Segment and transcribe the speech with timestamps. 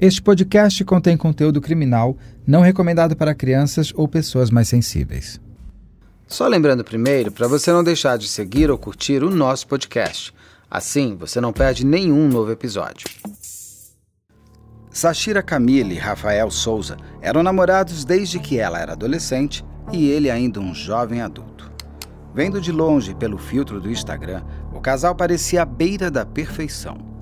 [0.00, 5.40] Este podcast contém conteúdo criminal não recomendado para crianças ou pessoas mais sensíveis.
[6.26, 10.34] Só lembrando primeiro para você não deixar de seguir ou curtir o nosso podcast.
[10.68, 13.06] Assim, você não perde nenhum novo episódio.
[14.90, 20.58] Sashira Camille e Rafael Souza eram namorados desde que ela era adolescente e ele ainda
[20.58, 21.70] um jovem adulto.
[22.34, 24.42] Vendo de longe pelo filtro do Instagram,
[24.72, 27.13] o casal parecia à beira da perfeição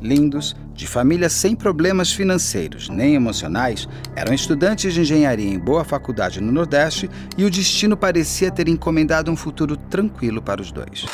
[0.00, 6.40] lindos, de família sem problemas financeiros nem emocionais, eram estudantes de engenharia em boa faculdade
[6.40, 11.06] no Nordeste e o destino parecia ter encomendado um futuro tranquilo para os dois.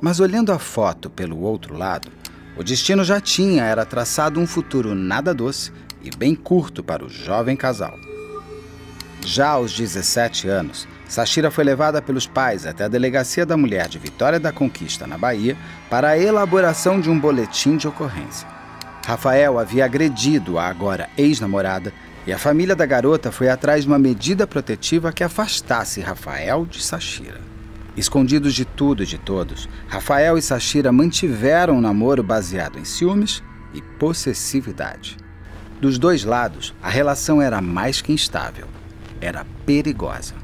[0.00, 2.10] Mas olhando a foto pelo outro lado,
[2.56, 7.08] o destino já tinha era traçado um futuro nada doce e bem curto para o
[7.08, 7.96] jovem casal.
[9.24, 13.98] Já aos 17 anos, Sashira foi levada pelos pais até a Delegacia da Mulher de
[13.98, 15.56] Vitória da Conquista, na Bahia,
[15.90, 18.48] para a elaboração de um boletim de ocorrência.
[19.04, 21.92] Rafael havia agredido a agora ex-namorada
[22.26, 26.82] e a família da garota foi atrás de uma medida protetiva que afastasse Rafael de
[26.82, 27.40] Sashira.
[27.96, 33.42] Escondidos de tudo e de todos, Rafael e Sashira mantiveram um namoro baseado em ciúmes
[33.74, 35.16] e possessividade.
[35.80, 38.66] Dos dois lados, a relação era mais que instável,
[39.20, 40.41] era perigosa.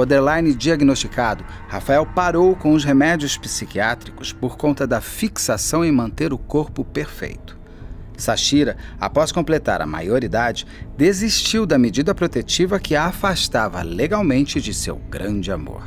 [0.00, 6.38] Borderline diagnosticado, Rafael parou com os remédios psiquiátricos por conta da fixação em manter o
[6.38, 7.58] corpo perfeito.
[8.16, 14.96] Sashira, após completar a maioridade, desistiu da medida protetiva que a afastava legalmente de seu
[14.96, 15.82] grande amor.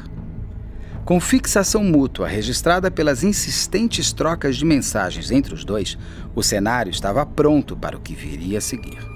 [1.04, 5.98] Com fixação mútua registrada pelas insistentes trocas de mensagens entre os dois,
[6.36, 9.13] o cenário estava pronto para o que viria a seguir.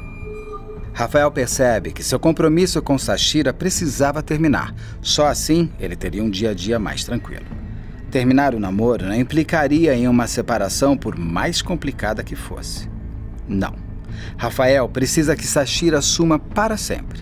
[0.98, 4.74] Rafael percebe que seu compromisso com Sashira precisava terminar.
[5.00, 7.46] Só assim ele teria um dia a dia mais tranquilo.
[8.10, 12.90] Terminar o namoro não implicaria em uma separação por mais complicada que fosse.
[13.48, 13.76] Não.
[14.38, 17.20] Rafael precisa que Sashira assuma para sempre.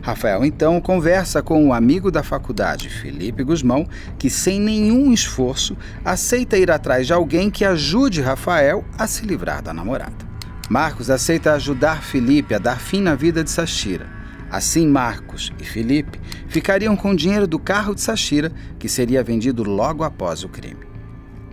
[0.00, 3.86] Rafael então conversa com o amigo da faculdade, Felipe Guzmão,
[4.18, 9.60] que sem nenhum esforço aceita ir atrás de alguém que ajude Rafael a se livrar
[9.60, 10.27] da namorada.
[10.68, 14.06] Marcos aceita ajudar Felipe a dar fim na vida de Sashira.
[14.50, 19.62] Assim, Marcos e Felipe ficariam com o dinheiro do carro de Sashira, que seria vendido
[19.62, 20.86] logo após o crime.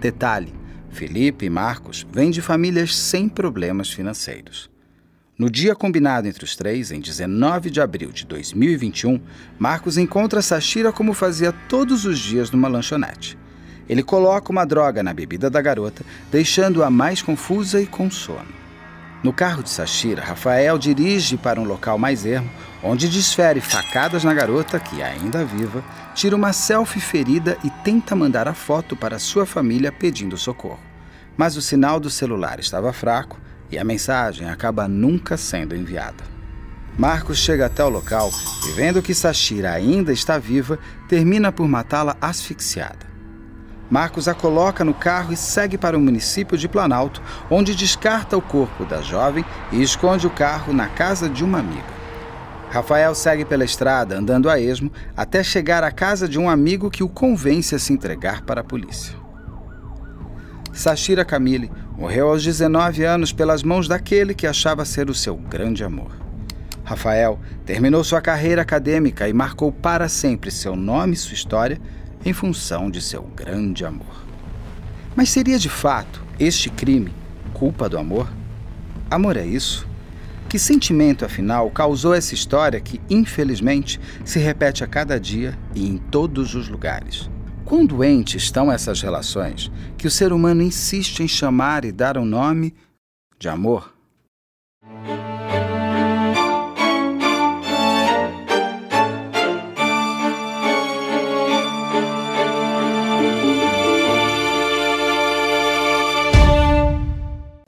[0.02, 0.54] Detalhe:
[0.90, 4.70] Felipe e Marcos vêm de famílias sem problemas financeiros.
[5.38, 9.22] No dia combinado entre os três, em 19 de abril de 2021,
[9.58, 13.38] Marcos encontra Sashira como fazia todos os dias numa lanchonete.
[13.88, 18.65] Ele coloca uma droga na bebida da garota, deixando-a mais confusa e com sono.
[19.26, 22.48] No carro de Sashira, Rafael dirige para um local mais ermo,
[22.84, 28.48] onde desfere facadas na garota, que, ainda viva, tira uma selfie ferida e tenta mandar
[28.48, 30.80] a foto para sua família pedindo socorro.
[31.36, 33.40] Mas o sinal do celular estava fraco
[33.72, 36.24] e a mensagem acaba nunca sendo enviada.
[36.96, 38.30] Marcos chega até o local
[38.68, 40.78] e, vendo que Sashira ainda está viva,
[41.10, 43.15] termina por matá-la asfixiada.
[43.90, 48.42] Marcos a coloca no carro e segue para o município de Planalto, onde descarta o
[48.42, 51.96] corpo da jovem e esconde o carro na casa de uma amiga.
[52.72, 57.04] Rafael segue pela estrada, andando a esmo, até chegar à casa de um amigo que
[57.04, 59.16] o convence a se entregar para a polícia.
[60.74, 65.84] Sashira Camille morreu aos 19 anos pelas mãos daquele que achava ser o seu grande
[65.86, 66.12] amor.
[66.84, 71.80] Rafael terminou sua carreira acadêmica e marcou para sempre seu nome e sua história
[72.26, 74.26] em função de seu grande amor.
[75.16, 77.14] Mas seria de fato este crime
[77.54, 78.28] culpa do amor?
[79.10, 79.88] Amor é isso?
[80.50, 85.98] Que sentimento, afinal, causou essa história que, infelizmente, se repete a cada dia e em
[85.98, 87.30] todos os lugares?
[87.64, 92.26] Quão doentes estão essas relações que o ser humano insiste em chamar e dar um
[92.26, 92.76] nome
[93.40, 93.95] de amor?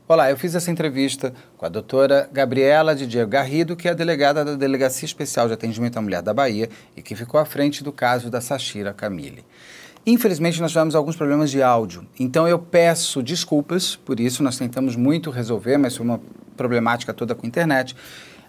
[0.09, 3.93] Olá, eu fiz essa entrevista com a doutora Gabriela de Diego Garrido, que é a
[3.93, 7.83] delegada da Delegacia Especial de Atendimento à Mulher da Bahia e que ficou à frente
[7.83, 9.43] do caso da Sashira Camille.
[10.05, 14.95] Infelizmente, nós tivemos alguns problemas de áudio, então eu peço desculpas por isso, nós tentamos
[14.95, 16.21] muito resolver, mas foi uma
[16.55, 17.93] problemática toda com a internet.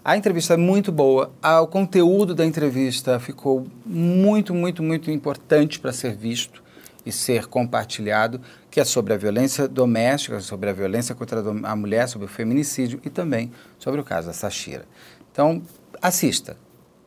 [0.01, 1.29] A entrevista é muito boa,
[1.61, 6.63] o conteúdo da entrevista ficou muito, muito, muito importante para ser visto
[7.05, 12.07] e ser compartilhado, que é sobre a violência doméstica, sobre a violência contra a mulher,
[12.07, 14.85] sobre o feminicídio e também sobre o caso da Sashira.
[15.31, 15.61] Então,
[16.01, 16.57] assista,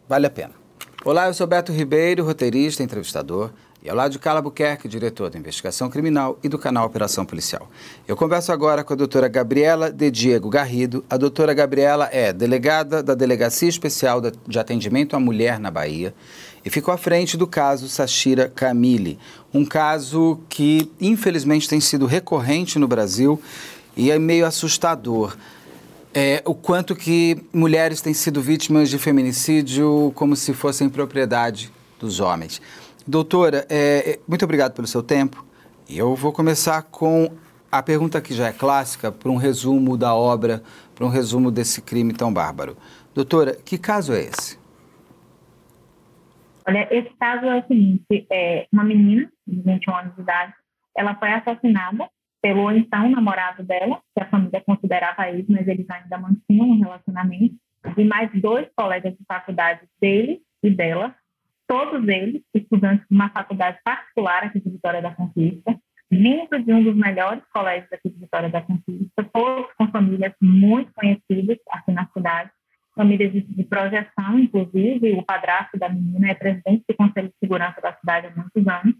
[0.09, 0.53] vale a pena.
[1.05, 3.51] Olá, eu sou Beto Ribeiro, roteirista entrevistador.
[3.85, 7.69] E ao lado de Carla Buquerque, diretor da Investigação Criminal e do canal Operação Policial.
[8.07, 11.05] Eu converso agora com a doutora Gabriela de Diego Garrido.
[11.11, 16.15] A doutora Gabriela é delegada da Delegacia Especial de Atendimento à Mulher na Bahia
[16.65, 19.19] e ficou à frente do caso Sashira Camille,
[19.53, 23.41] um caso que infelizmente tem sido recorrente no Brasil
[23.97, 25.37] e é meio assustador.
[26.15, 32.21] É, o quanto que mulheres têm sido vítimas de feminicídio como se fossem propriedade dos
[32.21, 32.61] homens.
[33.07, 35.45] Doutora, é, é, muito obrigado pelo seu tempo.
[35.89, 37.31] Eu vou começar com
[37.71, 40.63] a pergunta que já é clássica, para um resumo da obra,
[40.95, 42.77] para um resumo desse crime tão bárbaro.
[43.15, 44.62] Doutora, que caso é esse?
[46.67, 50.53] Olha, esse caso é o seguinte: é uma menina de 21 anos de idade,
[50.97, 52.09] ela foi assassinada
[52.41, 57.55] pelo então namorado dela, que a família considerava isso, mas eles ainda mantinham um relacionamento,
[57.97, 61.15] e mais dois colegas de faculdade dele e dela,
[61.69, 65.79] todos eles estudantes de uma faculdade particular aqui de Vitória da Conquista,
[66.11, 70.93] vindo de um dos melhores colégios aqui de Vitória da Conquista, todos com famílias muito
[70.93, 72.51] conhecidas aqui na cidade,
[72.95, 77.95] famílias de, projeção, inclusive o padrasto da menina é presidente do Conselho de Segurança da
[77.95, 78.95] cidade há muitos anos,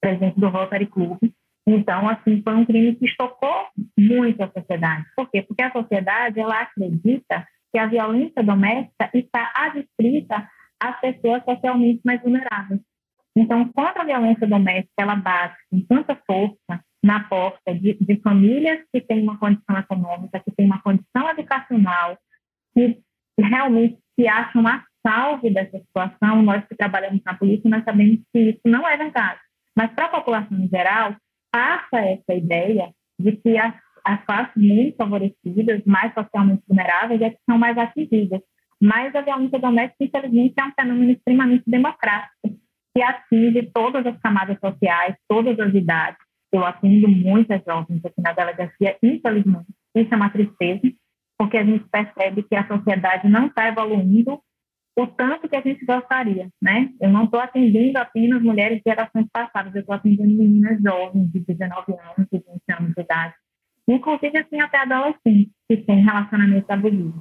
[0.00, 1.18] presidente do Rotary Club.
[1.66, 5.06] Então, assim, foi um crime que chocou muito a sociedade.
[5.14, 5.42] Por quê?
[5.42, 10.48] Porque a sociedade, ela acredita que a violência doméstica está adstrita
[10.80, 12.80] as pessoas socialmente mais vulneráveis.
[13.36, 18.80] Então, quando a violência doméstica ela bate com tanta força na porta de, de famílias
[18.92, 22.18] que têm uma condição econômica, que têm uma condição educacional,
[22.74, 23.00] que
[23.38, 28.50] realmente se acham a salve dessa situação, nós que trabalhamos na polícia, nós sabemos que
[28.50, 29.40] isso não é verdade.
[29.76, 31.16] Mas para a população em geral,
[31.50, 33.74] passa essa ideia de que as,
[34.04, 38.40] as classes menos favorecidas, mais socialmente vulneráveis, é que são mais atingidas.
[38.80, 42.50] Mas a violência doméstica, infelizmente, é um fenômeno extremamente democrático,
[42.94, 46.18] que atinge todas as camadas sociais, todas as idades.
[46.52, 49.68] Eu atendo muitas jovens aqui na delegacia, infelizmente.
[49.94, 50.80] Isso é uma tristeza,
[51.42, 54.40] porque a gente percebe que a sociedade não está evoluindo
[54.96, 56.88] o tanto que a gente gostaria, né?
[57.00, 61.40] Eu não estou atendendo apenas mulheres de gerações passadas, eu estou atendendo meninas jovens de
[61.40, 63.34] 19 anos, de 20 anos de idade,
[63.88, 67.20] inclusive assim até adolescentes que têm relacionamentos abusivos.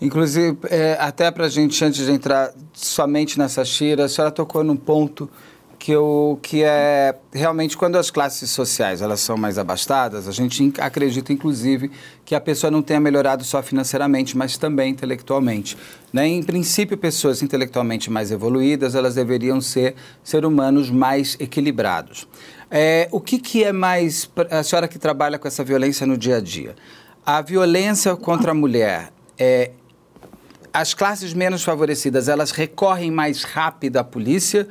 [0.00, 4.64] Inclusive, é, até para a gente, antes de entrar somente nessa Shira, a senhora tocou
[4.64, 5.30] num ponto
[5.86, 10.72] que, eu, que é realmente quando as classes sociais elas são mais abastadas, a gente
[10.80, 11.92] acredita, inclusive,
[12.24, 15.78] que a pessoa não tenha melhorado só financeiramente, mas também intelectualmente.
[16.12, 16.26] Né?
[16.26, 19.94] Em princípio, pessoas intelectualmente mais evoluídas, elas deveriam ser
[20.24, 22.26] ser humanos mais equilibrados.
[22.68, 26.38] É, o que, que é mais, a senhora que trabalha com essa violência no dia
[26.38, 26.74] a dia,
[27.24, 29.70] a violência contra a mulher é,
[30.76, 34.68] as classes menos favorecidas, elas recorrem mais rápido à polícia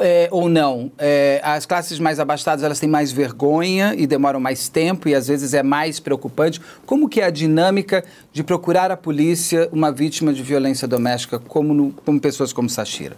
[0.00, 0.90] é, ou não?
[0.98, 5.28] É, as classes mais abastadas, elas têm mais vergonha e demoram mais tempo e às
[5.28, 6.60] vezes é mais preocupante.
[6.86, 11.74] Como que é a dinâmica de procurar a polícia uma vítima de violência doméstica como,
[11.74, 13.16] no, como pessoas como Sashira?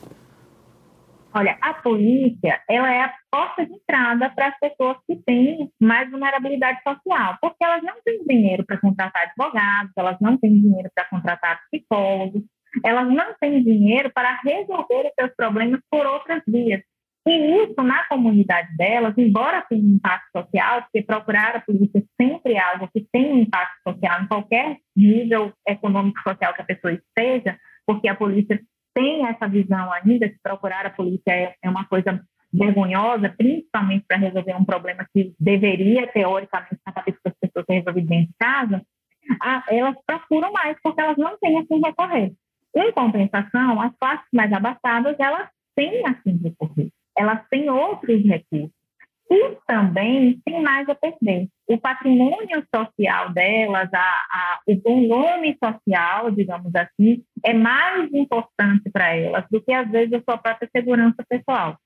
[1.37, 6.09] Olha, a polícia, ela é a porta de entrada para as pessoas que têm mais
[6.09, 11.07] vulnerabilidade social, porque elas não têm dinheiro para contratar advogados, elas não têm dinheiro para
[11.07, 12.45] contratar psicólogos,
[12.85, 16.83] elas não têm dinheiro para resolver os seus problemas por outras vias.
[17.27, 22.53] E isso, na comunidade delas, embora tenha um impacto social, porque procurar a polícia sempre
[22.53, 27.59] é algo que tem um impacto social em qualquer nível econômico-social que a pessoa esteja,
[27.87, 28.61] porque a polícia
[28.95, 34.19] tem essa visão ainda de procurar a polícia é, é uma coisa vergonhosa, principalmente para
[34.19, 38.83] resolver um problema que deveria, teoricamente, na cabeça das pessoas ser resolvido dentro de casa,
[39.69, 42.33] elas procuram mais porque elas não têm a quem recorrer.
[42.77, 46.89] Em compensação, as classes mais abastadas, elas têm a quem recorrer.
[47.17, 48.71] Elas têm outros recursos
[49.31, 51.49] e também tem mais a perder.
[51.67, 59.15] O patrimônio social delas, a, a, o nome social, digamos assim, é mais importante para
[59.15, 61.77] elas do que, às vezes, a sua própria segurança pessoal.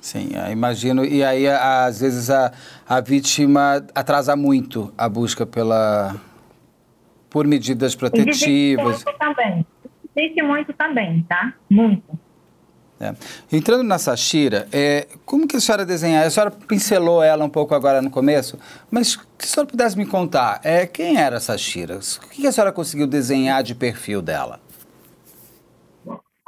[0.00, 1.04] Sim, imagino.
[1.04, 2.52] E aí, às vezes, a,
[2.88, 6.16] a vítima atrasa muito a busca pela,
[7.30, 9.04] por medidas protetivas.
[9.04, 9.66] Muito também.
[10.16, 11.52] Existe muito também, tá?
[11.70, 12.18] Muito.
[12.98, 13.14] É.
[13.54, 16.24] Entrando na Sashira, é, como que a senhora desenhar?
[16.24, 18.58] A senhora pincelou ela um pouco agora no começo,
[18.90, 21.96] mas se a senhora pudesse me contar, é, quem era a Sashira?
[21.98, 24.60] O que a senhora conseguiu desenhar de perfil dela?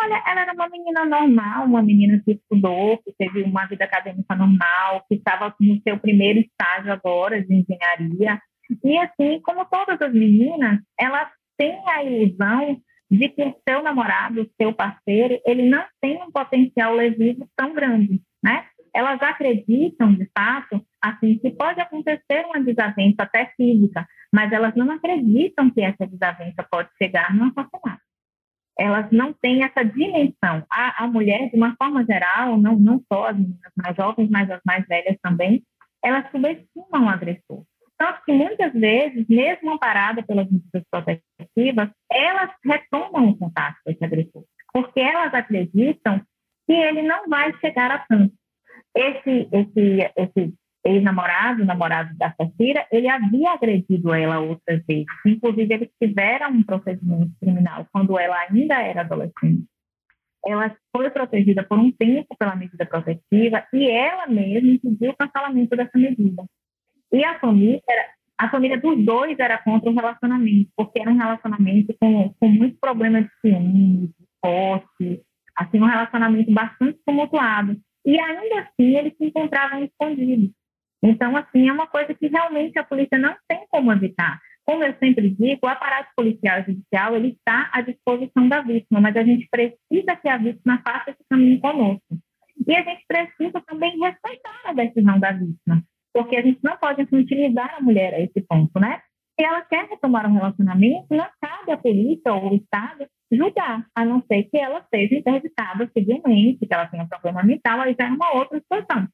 [0.00, 4.34] Olha, ela era uma menina normal, uma menina que estudou, que teve uma vida acadêmica
[4.34, 8.40] normal, que estava no seu primeiro estágio agora de engenharia.
[8.82, 14.42] E assim, como todas as meninas, ela tem a ilusão de que o seu namorado,
[14.42, 18.66] o seu parceiro, ele não tem um potencial lesivo tão grande, né?
[18.94, 24.90] Elas acreditam, de fato, assim, que pode acontecer uma desavença até física, mas elas não
[24.90, 28.02] acreditam que essa desavença pode chegar no assassinato.
[28.78, 30.64] Elas não têm essa dimensão.
[30.70, 34.50] A, a mulher, de uma forma geral, não, não só as meninas mais jovens, mas
[34.50, 35.62] as mais velhas também,
[36.02, 37.64] elas subestimam o agressor.
[37.98, 44.04] Tanto que muitas vezes, mesmo amparada pelas medidas protetivas, elas retomam o contato com esse
[44.04, 46.22] agressor, porque elas acreditam
[46.66, 48.32] que ele não vai chegar a tanto.
[48.94, 55.06] Esse, esse, esse ex-namorado, namorado da Safira, ele havia agredido ela outras vezes.
[55.26, 59.66] Inclusive, eles tiveram um procedimento criminal quando ela ainda era adolescente.
[60.46, 65.76] Ela foi protegida por um tempo pela medida protetiva e ela mesma pediu o cancelamento
[65.76, 66.44] dessa medida.
[67.12, 67.82] E a família,
[68.38, 72.78] a família dos dois era contra o relacionamento, porque era um relacionamento com, com muitos
[72.78, 75.22] problemas de ciúme, de posse,
[75.56, 77.76] assim, um relacionamento bastante tumultuado.
[78.06, 80.50] E ainda assim, eles se encontravam escondidos.
[81.02, 84.40] Então, assim, é uma coisa que realmente a polícia não tem como evitar.
[84.64, 89.00] Como eu sempre digo, o aparato policial e judicial ele está à disposição da vítima,
[89.00, 92.18] mas a gente precisa que a vítima faça esse caminho conosco.
[92.66, 95.82] E a gente precisa também respeitar a decisão da vítima
[96.18, 99.00] porque a gente não pode infantilizar a mulher a esse ponto, né?
[99.38, 104.04] Se ela quer retomar um relacionamento, não cabe à polícia ou ao Estado julgar, a
[104.04, 108.10] não ser que ela seja interditada civilmente, que ela tenha problema mental, aí já é
[108.10, 109.06] uma outra situação.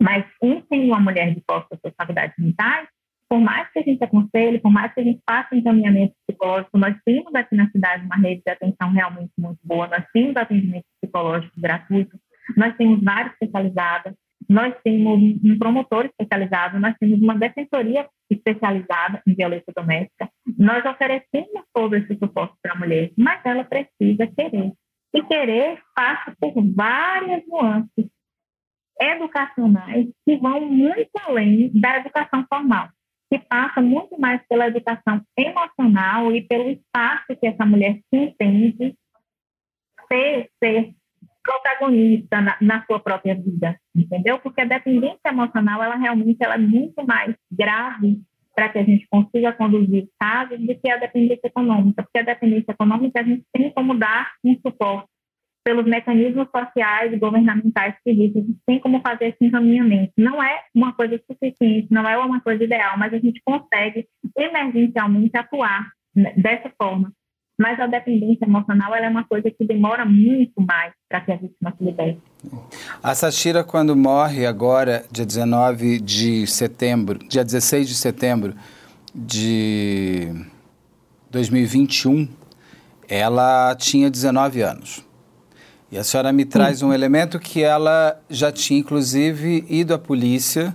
[0.00, 2.88] Mas um sem uma mulher de posse de responsabilidades mentais,
[3.28, 6.96] por mais que a gente aconselhe, por mais que a gente faça encaminhamento psicológico, nós
[7.04, 11.60] temos aqui na cidade uma rede de atenção realmente muito boa, nós temos atendimento psicológico
[11.60, 12.18] gratuito,
[12.56, 14.14] nós temos vários especializadas,
[14.48, 20.28] nós temos um promotor especializado, nós temos uma defensoria especializada em violência doméstica.
[20.58, 24.72] Nós oferecemos todo esse suporte para a mulher, mas ela precisa querer.
[25.14, 28.06] E querer passa por várias nuances
[29.00, 32.88] educacionais que vão muito além da educação formal,
[33.32, 38.94] que passa muito mais pela educação emocional e pelo espaço que essa mulher se entende
[40.08, 40.94] ser, ser
[41.44, 44.38] protagonista na, na, sua própria vida, entendeu?
[44.38, 48.20] Porque a dependência emocional, ela realmente ela é muito mais grave
[48.54, 52.72] para que a gente consiga conduzir casos do que a dependência econômica, porque a dependência
[52.72, 55.08] econômica a gente tem como dar um suporte
[55.64, 60.12] pelos mecanismos sociais e governamentais que existem, a gente tem como fazer esse encaminhamento.
[60.16, 65.36] Não é uma coisa suficiente, não é uma coisa ideal, mas a gente consegue emergencialmente
[65.36, 65.90] atuar
[66.36, 67.10] dessa forma.
[67.58, 71.72] Mas a dependência emocional é uma coisa que demora muito mais para que a vítima
[71.76, 72.20] se liberte.
[73.02, 78.54] A Sashira, quando morre agora, dia 19 de setembro, dia 16 de setembro
[79.14, 80.28] de
[81.30, 82.28] 2021,
[83.08, 85.04] ela tinha 19 anos.
[85.92, 90.74] E a senhora me traz um elemento que ela já tinha, inclusive, ido à polícia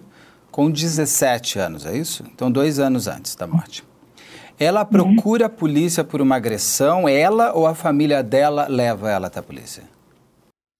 [0.49, 2.23] com 17 anos, é isso?
[2.33, 3.83] Então, dois anos antes da morte.
[4.59, 4.89] Ela uhum.
[4.89, 9.43] procura a polícia por uma agressão, ela ou a família dela leva ela até a
[9.43, 9.83] polícia?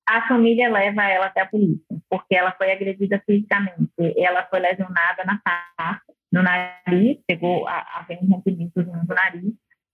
[0.08, 3.92] A família leva ela até a polícia, porque ela foi agredida fisicamente.
[4.18, 9.54] Ela foi lesionada na face, no nariz, chegou a haver um rompimento no nariz,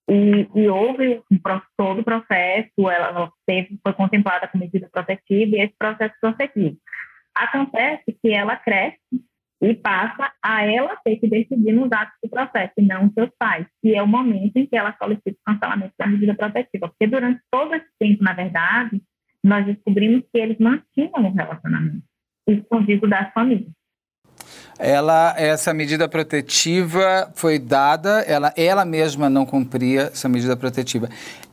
[0.09, 1.39] e, e, houve um,
[1.77, 6.77] todo o processo, ela teve, foi contemplada com medida protetiva e esse processo prosseguiu.
[7.35, 8.99] Acontece que ela cresce
[9.61, 13.29] e passa a ela ter que decidir nos atos do processo, e não os seus
[13.39, 16.89] pais, que é o momento em que ela solicita o cancelamento da medida protetiva.
[16.89, 19.01] Porque durante todo esse tempo, na verdade,
[19.43, 22.03] nós descobrimos que eles mantinham o relacionamento,
[22.47, 23.71] escondido das famílias.
[24.77, 31.07] Ela, essa medida protetiva foi dada, ela, ela mesma não cumpria essa medida protetiva.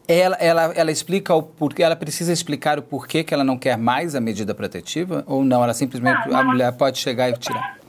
[0.09, 3.79] Ela, ela, ela explica o porquê, ela precisa explicar o porquê que ela não quer
[3.79, 5.23] mais a medida protetiva?
[5.29, 5.63] Ou não?
[5.63, 7.82] Ela simplesmente, não, a mulher pode chegar e tirar?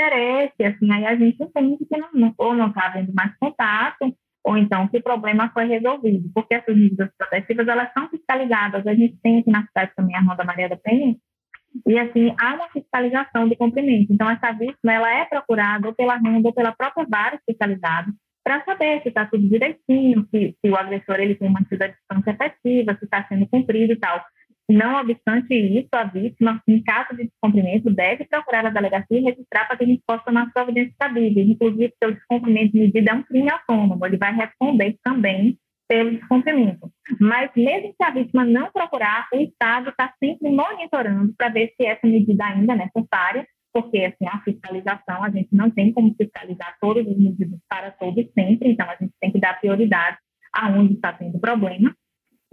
[0.00, 4.56] Interesse, assim, aí a gente entende que não, ou não está havendo mais contato, ou
[4.56, 9.16] então que o problema foi resolvido, porque essas medidas protetivas, elas são fiscalizadas, a gente
[9.22, 11.14] tem aqui na cidade também a Ronda Maria da Penha,
[11.86, 16.16] e assim, há uma fiscalização de cumprimento, então essa vítima, ela é procurada ou pela
[16.16, 18.10] Ronda ou pela própria vara especializada,
[18.42, 22.30] para saber se está tudo direitinho, se, se, o agressor ele tem mantido a distância
[22.30, 24.24] efetiva, se está sendo cumprido e tal.
[24.70, 29.66] Não obstante isso, a vítima, em caso de descumprimento, deve procurar a delegacia e registrar
[29.66, 31.48] para que a gente possa tomar providências cabíveis.
[31.48, 35.58] Inclusive, se o descumprimento de medida é um crime autônomo, ele vai responder também
[35.88, 36.88] pelo descumprimento.
[37.18, 41.84] Mas, mesmo se a vítima não procurar, o Estado está sempre monitorando para ver se
[41.84, 46.76] essa medida ainda é necessária, porque assim, a fiscalização, a gente não tem como fiscalizar
[46.80, 50.16] todas as medidas para todos sempre, então a gente tem que dar prioridade
[50.52, 51.92] aonde está tendo problema.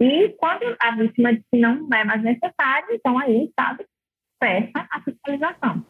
[0.00, 3.84] E quando a vítima diz que não é mais necessário, então aí o Estado
[4.40, 5.84] peça a fiscalização.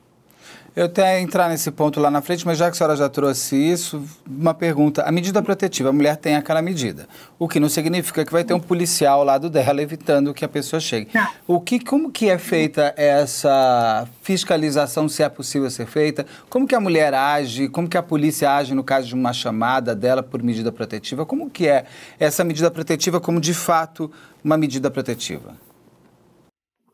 [0.79, 3.57] Eu até entrar nesse ponto lá na frente, mas já que a senhora já trouxe
[3.57, 5.03] isso, uma pergunta.
[5.03, 8.55] A medida protetiva, a mulher tem aquela medida, o que não significa que vai ter
[8.55, 11.09] um policial ao lado dela evitando que a pessoa chegue.
[11.13, 11.27] Não.
[11.49, 16.25] O que, como que é feita essa fiscalização, se é possível ser feita?
[16.49, 17.69] Como que a mulher age?
[17.69, 21.27] Como que a polícia age no caso de uma chamada dela por medida protetiva?
[21.27, 21.87] Como que é
[22.21, 24.09] essa medida protetiva como de fato
[24.45, 25.57] uma medida protetiva?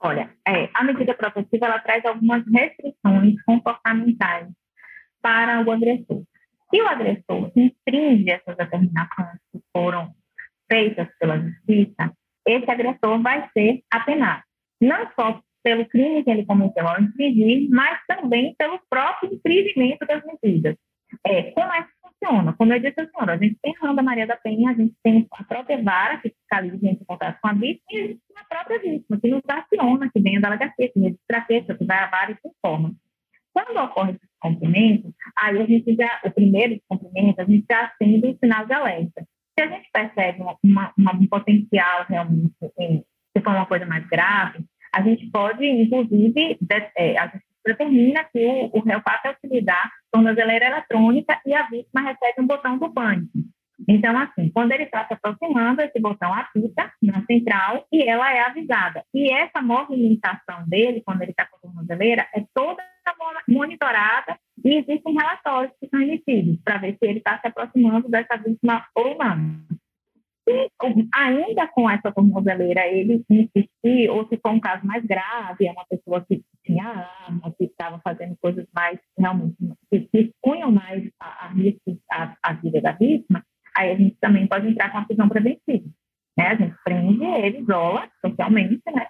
[0.07, 4.49] Olha, é, a medida protetiva ela traz algumas restrições comportamentais
[5.23, 6.23] para o agressor.
[6.71, 10.13] Se o agressor infringe essas determinações que foram
[10.71, 12.13] feitas pela justiça,
[12.47, 14.43] esse agressor vai ser apenado.
[14.79, 20.23] Não só pelo crime que ele cometeu ao infringir, mas também pelo próprio infringimento das
[20.23, 20.77] medidas.
[21.27, 21.89] É, como é
[22.23, 22.53] funciona?
[22.55, 24.95] Como eu disse à senhora, a gente tem a Randa Maria da Penha, a gente
[25.03, 28.39] tem a própria vara que fiscaliza em contato com a vítima e a gente tem
[28.39, 31.85] a própria vítima, que nos aciona, que vem a delegacia, que registra a queixa, que
[31.85, 32.95] vai a vara e se informa.
[33.53, 38.27] Quando ocorre esse cumprimento, aí a gente já, o primeiro descumprimento, a gente já acende
[38.27, 39.27] um sinal de alerta.
[39.57, 40.59] Se a gente percebe uma,
[40.97, 43.05] uma, um potencial realmente, em,
[43.37, 48.25] se for uma coisa mais grave, a gente pode, inclusive, de, é, a gente determina
[48.25, 52.79] que o, o réu passa a utilizar tornozeleira eletrônica e a vítima recebe um botão
[52.79, 53.31] do pânico.
[53.89, 58.41] Então, assim, quando ele está se aproximando, esse botão apita na central e ela é
[58.41, 59.05] avisada.
[59.13, 62.83] E essa movimentação dele, quando ele está com a tornozeleira, é toda
[63.47, 68.37] monitorada e existem relatórios que são emitidos para ver se ele está se aproximando dessa
[68.37, 69.61] vítima ou não.
[70.47, 70.71] Se
[71.15, 75.87] ainda com essa tornozeleira ele insistir, ou se for um caso mais grave, é uma
[75.87, 76.85] pessoa que tinha
[77.27, 79.57] arma, que estava fazendo coisas mais, realmente,
[79.91, 81.53] que, expunham mais a, a,
[82.13, 83.43] a, a vida da vítima,
[83.77, 85.89] aí a gente também pode entrar com a prisão preventiva.
[86.37, 86.47] Né?
[86.47, 89.07] A gente prende ele, isola socialmente, né?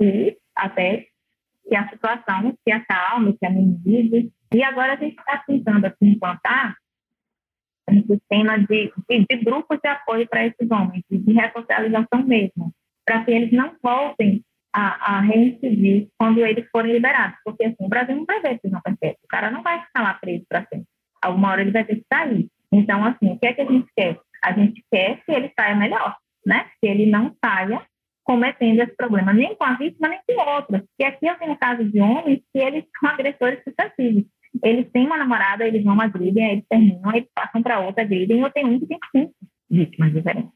[0.00, 1.06] E até
[1.68, 4.32] que a situação se acalme, se amenize.
[4.52, 6.76] E agora a gente está tentando assim, implantar
[7.90, 12.72] um sistema de, de, de grupos de apoio para esses homens, de ressocialização mesmo,
[13.04, 17.38] para que eles não voltem a, a reincidir quando eles forem liberados.
[17.44, 19.20] Porque assim, o Brasil não vai ver prisão perpétua.
[19.24, 20.86] O cara não vai ficar lá preso para sempre.
[21.22, 22.48] Alguma hora ele vai ter que sair.
[22.72, 24.18] Então, assim, o que é que a gente quer?
[24.42, 26.66] A gente quer que ele saia melhor, né?
[26.80, 27.82] Que ele não saia
[28.24, 30.82] cometendo esse problema, nem com a vítima, nem com outras.
[30.82, 34.24] Porque aqui eu tenho casos de homens que eles são agressores sucessivos.
[34.62, 38.50] Eles têm uma namorada, eles vão agridem, eles terminam, eles passam para outra, agridem, eu
[38.50, 39.34] tenho um que tem cinco
[39.70, 40.50] vítimas diferentes.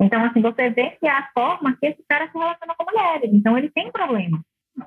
[0.00, 3.30] Então, assim, você vê que é a forma que esse cara se relaciona com mulheres.
[3.32, 4.40] Então, ele tem problema.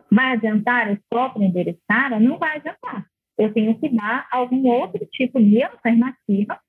[0.10, 2.20] Vai adiantar eu só prender esse cara?
[2.20, 3.06] Não vai adiantar.
[3.38, 6.60] Eu tenho que dar algum outro tipo de alternativa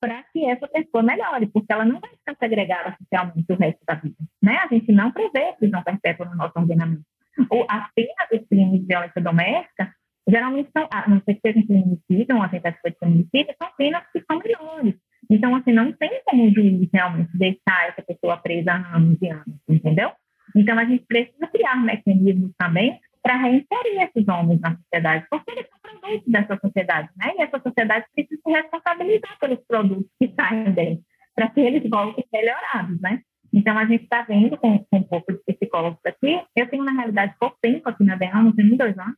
[0.00, 3.94] para que essa pessoa melhore, porque ela não vai ficar segregada socialmente o resto da
[3.94, 4.16] vida.
[4.42, 4.56] Né?
[4.56, 7.02] A gente não prevê prisão perpétua no nosso ordenamento.
[7.50, 9.92] Ou as penas dos crimes de violência doméstica
[10.30, 14.22] geralmente são, a não ser que seja feminicídio uma tentativa de feminicídio, são penas que
[14.30, 14.94] são menores.
[15.30, 19.28] Então, assim, não tem como o juiz realmente deixar essa pessoa presa há anos e
[19.28, 20.10] anos, entendeu?
[20.56, 25.66] Então, a gente precisa criar mecanismos também para reinserir esses homens na sociedade, porque eles
[25.68, 27.32] são produtos dessa sociedade, né?
[27.38, 31.00] E essa sociedade precisa se responsabilizar pelos produtos que saem dele,
[31.34, 33.20] para que eles voltem melhorados, né?
[33.52, 36.40] Então, a gente está vendo com, com, um pouco de psicólogos aqui.
[36.56, 39.16] Eu tenho, na realidade, pouco tempo aqui na DEA, não tenho dois anos.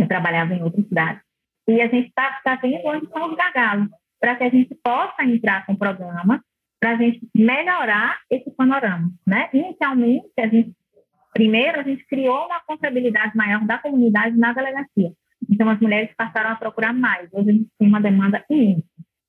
[0.00, 1.22] Eu trabalhava em outras cidades.
[1.68, 5.22] E a gente está tá vendo onde são os gargalos, para que a gente possa
[5.24, 6.40] entrar com programas
[6.80, 9.12] para a gente melhorar esse panorama.
[9.26, 9.50] Né?
[9.52, 10.74] Inicialmente, a gente,
[11.34, 15.12] primeiro, a gente criou uma responsabilidade maior da comunidade na delegacia.
[15.48, 17.28] Então, as mulheres passaram a procurar mais.
[17.32, 18.82] Hoje a gente tem uma demanda imensa,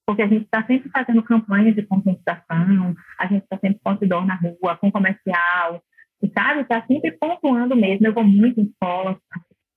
[0.06, 4.26] porque a gente está sempre fazendo campanhas de conscientização, a gente está sempre com outdoor
[4.26, 5.84] na rua, com comercial,
[6.24, 6.62] e, sabe?
[6.62, 8.08] Está sempre pontuando mesmo.
[8.08, 9.18] Eu vou muito em escolas,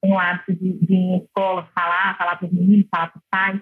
[0.05, 3.19] tenho o hábito de, de ir em escolas falar, falar para os meninos, falar para
[3.19, 3.61] os pais.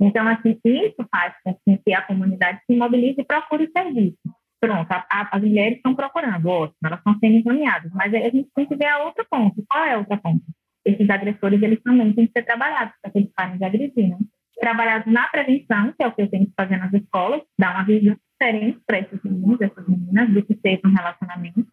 [0.00, 4.18] Então, assim, isso faz com que a comunidade se mobilize e procure serviço.
[4.60, 8.48] Pronto, a, a, as mulheres estão procurando, ótimo, elas estão sendo encaminhadas, mas a gente
[8.54, 9.62] tem que ver a outra ponta.
[9.68, 10.44] Qual é a outra ponta?
[10.86, 14.18] Esses agressores, eles também têm que ser trabalhados para que eles parem de agredir, né?
[14.58, 17.84] Trabalhados na prevenção, que é o que eu tenho que fazer nas escolas, dar uma
[17.84, 21.66] visão diferente para esses meninos, essas meninas, do que seja um relacionamento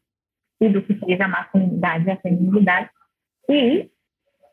[0.59, 2.89] e do que seja a masculinidade e a feminilidade.
[3.49, 3.89] E,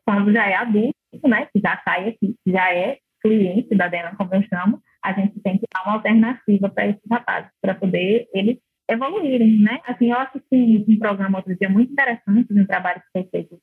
[0.05, 4.33] quando já é adulto, né, que já sai aqui, já é cliente da Dena, como
[4.33, 8.57] eu chamo, a gente tem que dar uma alternativa para esses rapazes, para poder eles
[8.89, 9.79] evoluírem, né?
[9.85, 13.59] Assim, eu assisti um programa outro dia muito interessante, um trabalho que foi feito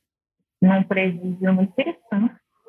[0.61, 1.99] num presídio no Espírito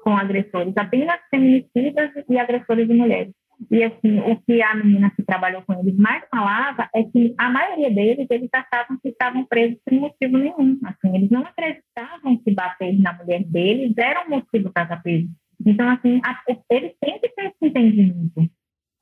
[0.03, 3.33] com agressores apenas feminicidas e agressores de mulheres.
[3.71, 7.51] E assim, o que a menina que trabalhou com eles mais falava é que a
[7.51, 10.79] maioria deles, eles achavam que estavam presos sem motivo nenhum.
[10.85, 15.29] Assim, eles não acreditavam que bater na mulher deles era um motivo para estar preso.
[15.67, 16.41] Então, assim, a,
[16.71, 18.49] eles têm que ter esse entendimento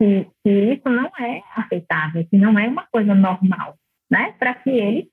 [0.00, 3.76] que, que isso não é aceitável, que não é uma coisa normal,
[4.10, 4.34] né?
[4.38, 5.04] Para que eles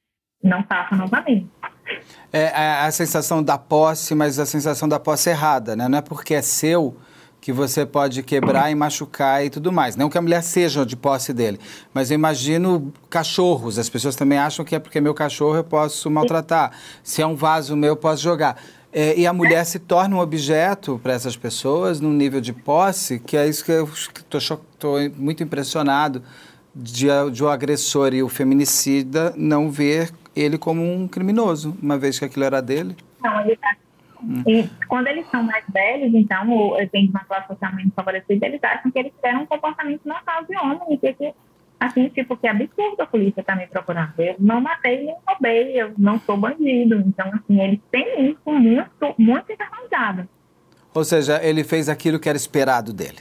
[0.42, 1.50] não façam novamente.
[2.32, 5.90] É a, a sensação da posse, mas a sensação da posse errada, né?
[5.90, 6.98] Não é porque é seu
[7.44, 9.98] que você pode quebrar e machucar e tudo mais.
[9.98, 11.60] Não que a mulher seja de posse dele,
[11.94, 13.78] mas eu imagino cachorros.
[13.78, 16.72] As pessoas também acham que é porque é meu cachorro eu posso maltratar.
[17.04, 18.56] Se é um vaso meu, eu posso jogar.
[18.94, 23.20] É, e a mulher se torna um objeto para essas pessoas num nível de posse,
[23.20, 23.90] que é isso que eu
[24.38, 24.62] estou
[25.18, 26.24] muito impressionado
[26.74, 32.18] de, de o agressor e o feminicida não ver ele como um criminoso, uma vez
[32.18, 32.96] que aquilo era dele.
[33.22, 33.58] Não, ele
[34.24, 38.46] tá e quando eles são mais velhos, então, ou vêm de uma classe socialmente favorecida,
[38.46, 41.34] eles acham que eles tiveram um comportamento normal de homem, que, que
[41.80, 44.14] assim, tipo, que absurdo a polícia tá me procurando.
[44.18, 46.96] Eu não matei nem roubei, eu não sou bandido.
[46.96, 50.28] Então, assim, eles têm isso muito, muito internalizado.
[50.94, 53.20] Ou seja, ele fez aquilo que era esperado dele.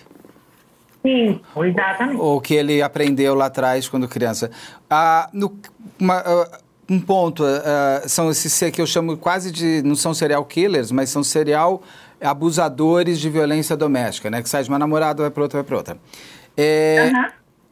[1.03, 2.21] Sim, exatamente.
[2.21, 4.51] Ou que ele aprendeu lá atrás quando criança.
[4.89, 5.59] Ah, no,
[5.99, 6.59] uma, uh,
[6.93, 11.09] um ponto, uh, são esses que eu chamo quase de, não são serial killers, mas
[11.09, 11.83] são serial
[12.21, 14.43] abusadores de violência doméstica, né?
[14.43, 15.99] Que sai de uma namorada, vai para outra, vai para outra.
[16.57, 17.25] É, uhum.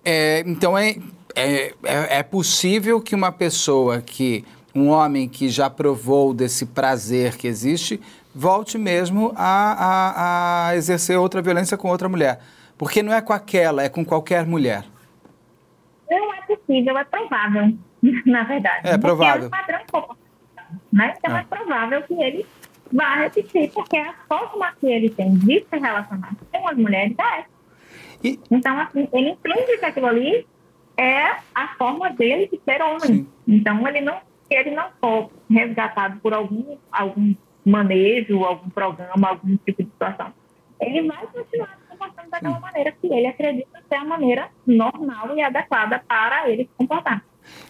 [0.05, 0.97] é, então, é,
[1.35, 7.47] é, é possível que uma pessoa que, um homem que já provou desse prazer que
[7.47, 8.01] existe,
[8.35, 12.41] volte mesmo a, a, a exercer outra violência com outra mulher.
[12.79, 14.85] Porque não é com aquela, é com qualquer mulher.
[16.51, 17.79] É possível, é provável.
[18.27, 18.89] na verdade.
[18.89, 19.45] É provável.
[19.45, 20.17] É um padrão
[20.93, 21.15] né?
[21.19, 21.41] Então é.
[21.41, 22.47] é provável que ele
[22.93, 27.45] vá repetir, porque a forma que ele tem de se relacionar com as mulheres é
[28.23, 28.39] e...
[28.51, 30.47] Então, assim, ele entende que aquilo ali
[30.97, 33.01] é a forma dele de ser homem.
[33.01, 33.29] Sim.
[33.49, 37.35] Então, ele não, se ele não for resgatado por algum, algum
[37.65, 40.33] manejo, algum programa, algum tipo de situação,
[40.81, 42.61] ele vai continuar se comportando daquela Sim.
[42.61, 47.23] maneira que ele acredita ser a maneira normal e adequada para ele se comportar.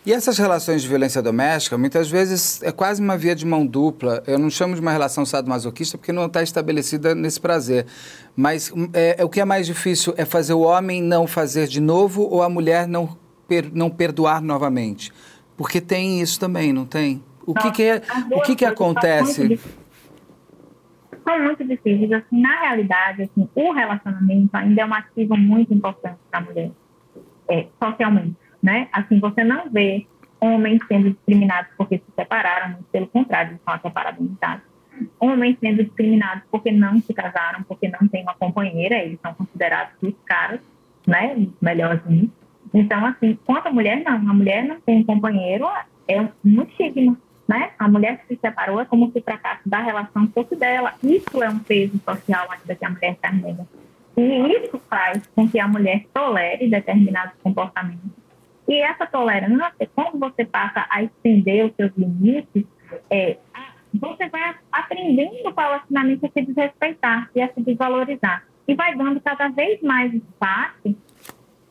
[0.04, 4.22] E essas relações de violência doméstica, muitas vezes é quase uma via de mão dupla.
[4.26, 7.86] Eu não chamo de uma relação sadomasoquista porque não está estabelecida nesse prazer.
[8.36, 11.66] Mas hum, é, é, o que é mais difícil é fazer o homem não fazer
[11.66, 15.12] de novo ou a mulher não, per, não perdoar novamente.
[15.56, 17.22] Porque tem isso também, não tem?
[17.46, 18.02] O que, que é,
[18.32, 19.58] o que, que acontece?
[21.24, 22.12] São muito difíceis.
[22.12, 26.70] Assim, na realidade, assim, o relacionamento ainda é um ativo muito importante para a mulher,
[27.48, 28.88] é, socialmente né?
[28.92, 30.06] Assim, você não vê
[30.40, 34.64] homens sendo discriminados porque se separaram, pelo contrário, eles são até parabenizados.
[35.18, 39.94] Homens sendo discriminados porque não se casaram, porque não tem uma companheira, eles são considerados
[40.02, 40.60] os caras,
[41.06, 41.34] né?
[41.36, 42.32] Os melhores nisso.
[42.72, 44.14] Então, assim, quanto a mulher, não.
[44.14, 45.66] A mulher não tem um companheiro,
[46.06, 47.16] é um estigma,
[47.50, 47.72] né?
[47.78, 50.94] A mulher que se separou é como se o fracasso da relação fosse dela.
[51.02, 53.66] Isso é um peso social ainda que a mulher carrega.
[54.16, 58.20] E isso faz com que a mulher tolere determinados comportamentos
[58.70, 62.64] e essa tolerância, quando você passa a estender os seus limites,
[63.10, 63.36] é,
[63.92, 68.44] você vai aprendendo paulatinamente a se desrespeitar e a se desvalorizar.
[68.68, 70.94] E vai dando cada vez mais espaço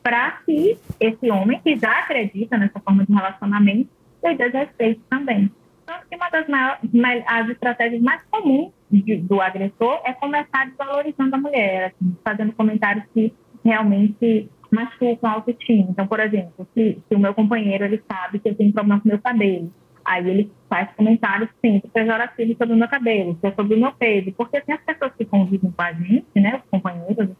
[0.02, 3.88] para que esse homem, que já acredita nessa forma de relacionamento,
[4.20, 5.50] se desrespeite também.
[5.90, 11.34] Tanto que uma das maiores, as estratégias mais comuns de, do agressor é começar desvalorizando
[11.34, 15.88] a mulher, assim, fazendo comentários que realmente machucam a autoestima.
[15.90, 19.08] Então, por exemplo, se, se, o meu companheiro ele sabe que eu tenho problema com
[19.08, 19.74] meu cabelo,
[20.04, 24.58] aí ele faz comentários sempre pejorativos sobre o meu cabelo, sobre o meu peso, porque
[24.58, 27.30] assim, as pessoas que convivem com a gente, né, os companheiros,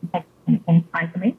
[0.65, 1.39] como os pais também,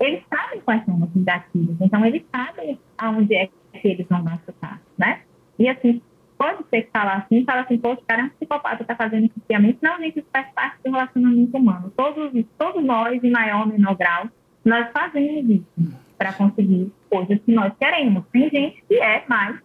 [0.00, 4.80] eles sabem quais são os gatilhos, então eles sabem aonde é que eles vão machucar,
[4.96, 5.20] né?
[5.58, 6.00] E assim,
[6.38, 9.26] pode ser que falar assim, fala assim, poxa, o cara é um psicopata, tá fazendo
[9.26, 9.78] isso aqui.
[9.82, 11.92] Não, gente, isso faz parte do relacionamento humano.
[11.96, 14.28] Todos, todos nós, em maior ou menor grau,
[14.64, 18.24] nós fazemos isso para conseguir coisas que nós queremos.
[18.32, 19.60] Tem gente que é mais,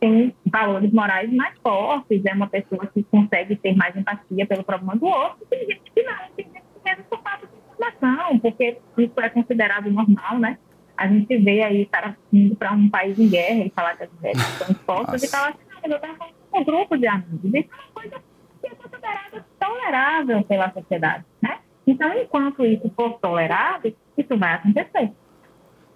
[0.00, 4.96] tem valores morais mais fortes, é uma pessoa que consegue ter mais empatia pelo problema
[4.96, 8.78] do outro, tem gente que não, tem gente que mesmo por falta de informação, porque
[8.98, 10.58] isso é considerado normal, né?
[10.96, 14.02] A gente vê aí o cara indo para um país em guerra e falar que
[14.02, 16.14] as mulheres estão expostas e assim, mas eu estava
[16.50, 17.40] com um grupo de amigos.
[17.44, 18.22] Isso é uma coisa
[18.60, 21.58] que é considerada tolerável pela sociedade, né?
[21.86, 25.10] Então, enquanto isso for tolerado, isso vai acontecer.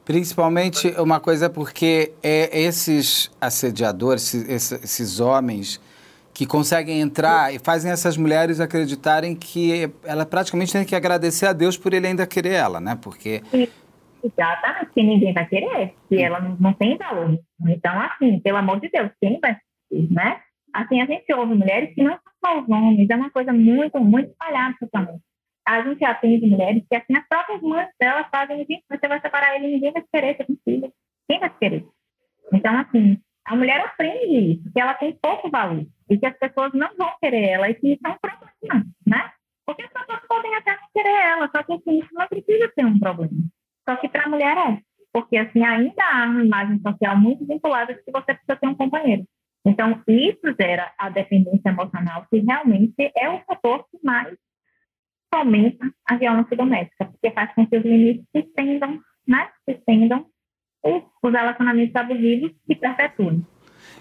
[0.05, 5.81] Principalmente uma coisa porque é esses assediadores, esses, esses homens
[6.35, 11.53] que conseguem entrar e fazem essas mulheres acreditarem que ela praticamente tem que agradecer a
[11.53, 12.99] Deus por ele ainda querer ela, né?
[13.01, 13.43] Porque
[14.25, 17.39] Exatamente, que ninguém vai querer, se ela não tem valor.
[17.69, 19.57] Então, assim, pelo amor de Deus, quem vai
[20.11, 20.41] né?
[20.73, 24.31] Assim, a gente ouve mulheres que não são os homens, é uma coisa muito, muito
[24.31, 25.21] espalhada também.
[25.67, 29.55] A gente atende mulheres que, assim, as próprias mães delas fazem, gente, você vai separar
[29.57, 30.93] ele, ninguém vai querer ser filho.
[31.29, 31.87] Quem vai querer?
[32.53, 36.73] Então, assim, a mulher aprende isso, que ela tem pouco valor e que as pessoas
[36.73, 39.31] não vão querer ela e que isso é um problema, né?
[39.67, 42.85] Porque as pessoas podem até não querer ela, só que assim, isso não precisa ser
[42.85, 43.33] um problema.
[43.89, 44.79] Só que para a mulher é,
[45.13, 48.75] porque assim ainda há uma imagem social muito vinculada de que você precisa ter um
[48.75, 49.25] companheiro.
[49.65, 54.37] Então, isso gera a dependência emocional, que realmente é o fator que mais
[55.33, 59.49] fomenta a violência doméstica, porque faz com que os limites se estendam, né?
[59.65, 60.27] Se estendam
[60.85, 63.47] os relacionamentos abusivos se perpetuem.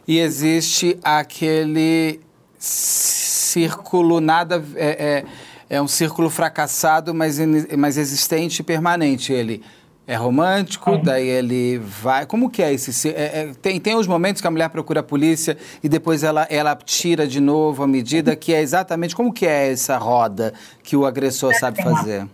[0.08, 2.20] E existe aquele
[2.58, 5.26] círculo nada é, é,
[5.70, 7.40] é um círculo fracassado, mas,
[7.78, 9.32] mas existente e permanente.
[9.32, 9.64] Ele
[10.12, 10.98] é romântico, é.
[10.98, 12.26] daí ele vai.
[12.26, 13.08] Como que é esse?
[13.08, 16.46] É, é, tem, tem os momentos que a mulher procura a polícia e depois ela,
[16.50, 20.52] ela tira de novo a medida, que é exatamente como que é essa roda
[20.84, 22.28] que o agressor sabe fazer?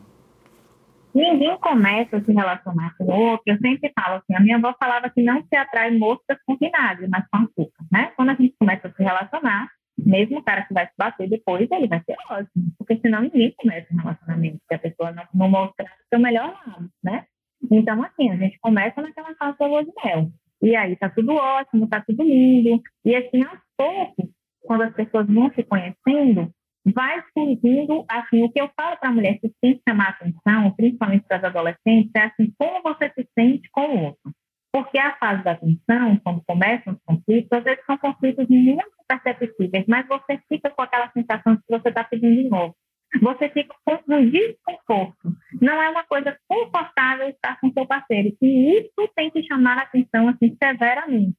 [1.13, 3.43] Ninguém começa a se relacionar com o outro.
[3.45, 7.07] Eu sempre falo assim: a minha avó falava que não se atrai moscas com vinagre,
[7.07, 7.85] mas com açúcar.
[7.91, 8.11] Né?
[8.15, 9.67] Quando a gente começa a se relacionar,
[9.99, 13.53] mesmo o cara que vai se bater depois, ele vai ser ótimo, porque senão ninguém
[13.55, 17.25] começa um relacionamento se a pessoa não, não mostrar o seu melhor lado, né?
[17.71, 20.29] Então, assim, a gente começa naquela fase da lua de mel.
[20.61, 22.81] E aí tá tudo ótimo, tá tudo lindo.
[23.05, 24.29] E assim, aos poucos,
[24.61, 26.51] quando as pessoas vão se conhecendo,
[26.85, 30.71] vai surgindo, assim, o que eu falo para a mulher que tem que chamar atenção,
[30.75, 34.31] principalmente para as adolescentes, é assim, como você se sente com o outro.
[34.71, 39.85] Porque a fase da atenção, quando começam os conflitos, às vezes são conflitos muito perceptíveis,
[39.87, 42.75] mas você fica com aquela sensação de que você está pedindo de novo
[43.21, 45.36] você fica com um desconforto.
[45.67, 48.33] Não é uma coisa confortável estar com seu parceiro.
[48.41, 51.35] E isso tem que chamar a atenção assim, severamente.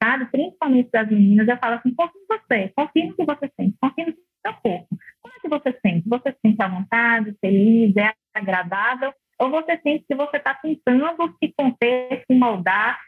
[0.00, 0.26] Sabe?
[0.26, 4.06] Principalmente das meninas, eu falo assim, confia em você, confia no que você sente, confia
[4.06, 4.88] no seu corpo.
[5.20, 6.08] Como é que você sente?
[6.08, 9.12] Você se sente à vontade, feliz, é agradável?
[9.40, 13.00] Ou você sente que você está tentando se conter, se moldar,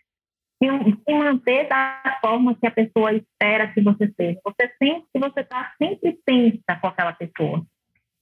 [0.60, 4.40] se manter da forma que a pessoa espera que você seja?
[4.44, 7.64] Você sente que você está sempre tensa com aquela pessoa.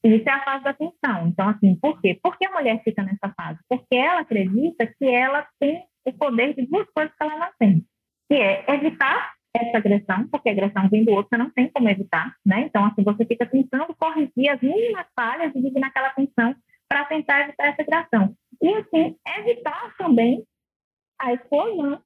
[0.05, 1.29] Isso é a fase da tensão.
[1.29, 2.19] Então, assim, por quê?
[2.23, 3.59] Por que a mulher fica nessa fase?
[3.69, 7.87] Porque ela acredita que ela tem o poder de duas coisas que ela não tem,
[8.31, 11.89] que é evitar essa agressão, porque a agressão vem do outro, você não tem como
[11.89, 12.61] evitar, né?
[12.63, 16.55] Então, assim, você fica tentando corrigir as mínimas falhas e vive naquela tensão
[16.89, 18.37] para tentar evitar essa agressão.
[18.61, 20.45] E, assim, evitar também
[21.19, 22.03] a explosão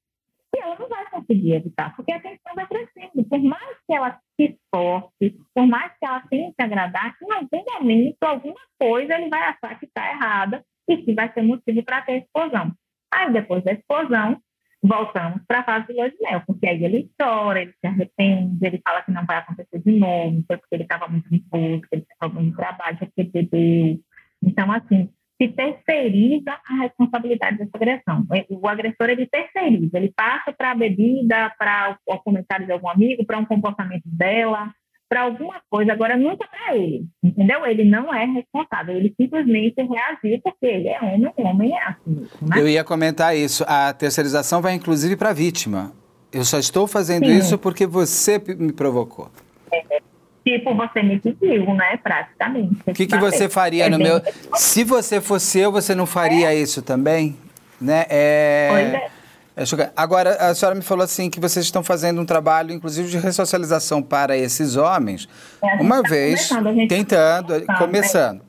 [0.59, 3.23] ela não vai conseguir evitar, porque a tensão vai crescendo.
[3.27, 8.23] Por mais que ela se esforce, por mais que ela tente agradar, em algum momento,
[8.23, 12.17] alguma coisa ele vai achar que está errada e que vai ser motivo para ter
[12.17, 12.73] explosão.
[13.11, 14.39] Aí, depois da explosão,
[14.81, 18.65] voltamos para a fase do lua de mel, porque aí ele chora, ele se arrepende,
[18.65, 22.33] ele fala que não vai acontecer de novo, porque ele estava muito nervoso, ele estava
[22.33, 23.99] muito trabalho, ele bebeu.
[24.41, 25.09] Então, assim,
[25.41, 28.25] se terceiriza a responsabilidade dessa agressão.
[28.49, 33.25] O agressor, ele terceiriza, ele passa para a bebida, para o comentário de algum amigo,
[33.25, 34.69] para um comportamento dela,
[35.09, 37.65] para alguma coisa, agora nunca para ele, entendeu?
[37.65, 42.27] Ele não é responsável, ele simplesmente reagiu porque ele é homem, o homem é assim.
[42.41, 42.59] Né?
[42.59, 45.91] Eu ia comentar isso, a terceirização vai inclusive para a vítima.
[46.31, 47.37] Eu só estou fazendo Sim.
[47.37, 49.31] isso porque você me provocou.
[49.71, 49.99] É,
[50.45, 51.97] Tipo, você me pediu, né?
[51.97, 52.77] Praticamente.
[52.85, 54.21] O que, que você faria é no meu.
[54.55, 56.55] Se você fosse eu, você não faria é.
[56.55, 57.37] isso também?
[57.79, 58.05] Né?
[58.09, 58.67] É...
[58.69, 59.19] Pois é.
[59.59, 63.17] É Agora, a senhora me falou assim que vocês estão fazendo um trabalho, inclusive, de
[63.17, 65.27] ressocialização para esses homens,
[65.61, 66.49] é, uma tá vez,
[66.87, 68.41] tentando, tá começando.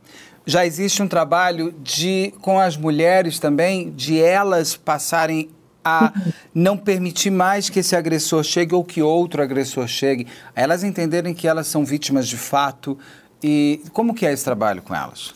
[0.46, 5.50] Já existe um trabalho de com as mulheres também, de elas passarem
[5.98, 6.12] a
[6.55, 11.48] não permitir mais que esse agressor chegue ou que outro agressor chegue, elas entenderem que
[11.48, 12.98] elas são vítimas de fato
[13.42, 15.35] e como que é esse trabalho com elas?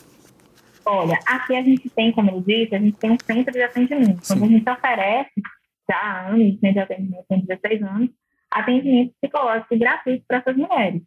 [0.86, 4.26] Olha, aqui a gente tem, como eu disse, a gente tem um centro de atendimento,
[4.26, 4.34] Sim.
[4.34, 5.32] onde a gente oferece,
[5.90, 8.10] já há anos, centro de atendimento, tem 16 anos,
[8.50, 11.02] atendimento psicológico gratuito para essas mulheres.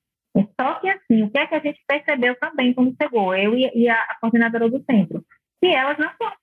[0.59, 3.89] Só que, assim, o que é que a gente percebeu também quando chegou, eu e,
[3.89, 5.23] a, a coordenadora do centro?
[5.61, 6.35] Que elas não foram.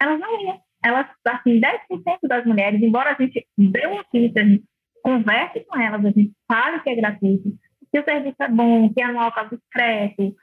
[0.00, 4.64] Elas não iam elas, assim, 10% das mulheres, embora a gente dê pista, a gente
[5.02, 7.50] converse com elas, a gente fale que é gratuito,
[7.92, 10.34] que o serviço é bom, que é no local discreto,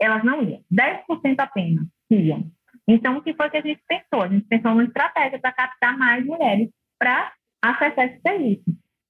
[0.00, 0.60] elas não iam.
[0.72, 2.50] 10% apenas iam.
[2.86, 4.22] Então, o que foi que a gente pensou?
[4.22, 8.64] A gente pensou numa estratégia para captar mais mulheres para acessar esse serviço.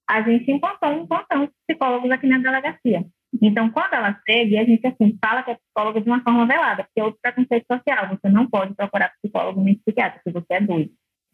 [0.09, 3.05] a gente encontrou um plantão de psicólogos aqui na delegacia.
[3.43, 6.85] Então, quando ela segue, a gente assim, fala que é psicóloga de uma forma velada,
[6.85, 8.09] porque é outro preconceito social.
[8.09, 10.91] Você não pode procurar psicólogo nem psiquiatra, se você é doido.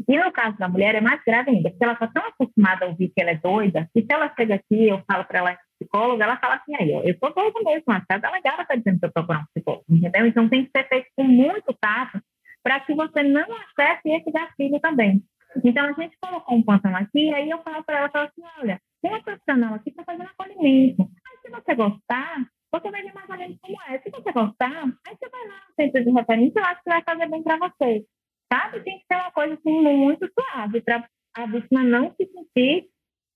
[0.08, 2.88] E no caso da mulher é mais grave ainda, porque ela está tão acostumada a
[2.88, 6.24] ouvir que ela é doida, que se ela chega aqui eu falo para ela psicóloga,
[6.24, 9.06] ela fala assim, aí, ó, eu sou doida mesmo, a casa delegada está dizendo que
[9.06, 10.26] eu procurar um psicólogo, entendeu?
[10.26, 12.20] Então tem que ser feito com muito tato
[12.62, 15.22] para que você não acesse esse gatilho também.
[15.64, 18.80] Então a gente colocou um plantão aqui, aí eu falo para ela, falo assim, olha,
[19.02, 21.10] tem uma profissional aqui que está fazendo acolhimento.
[21.42, 23.98] Se você gostar, você vai ver mais ou menos como é.
[23.98, 27.02] Se você gostar, aí você vai lá no centro de referência, eu acho que vai
[27.02, 28.04] fazer bem para você.
[28.52, 28.80] Sabe?
[28.80, 32.88] Tem que ser uma coisa assim, muito suave, para a vítima não se sentir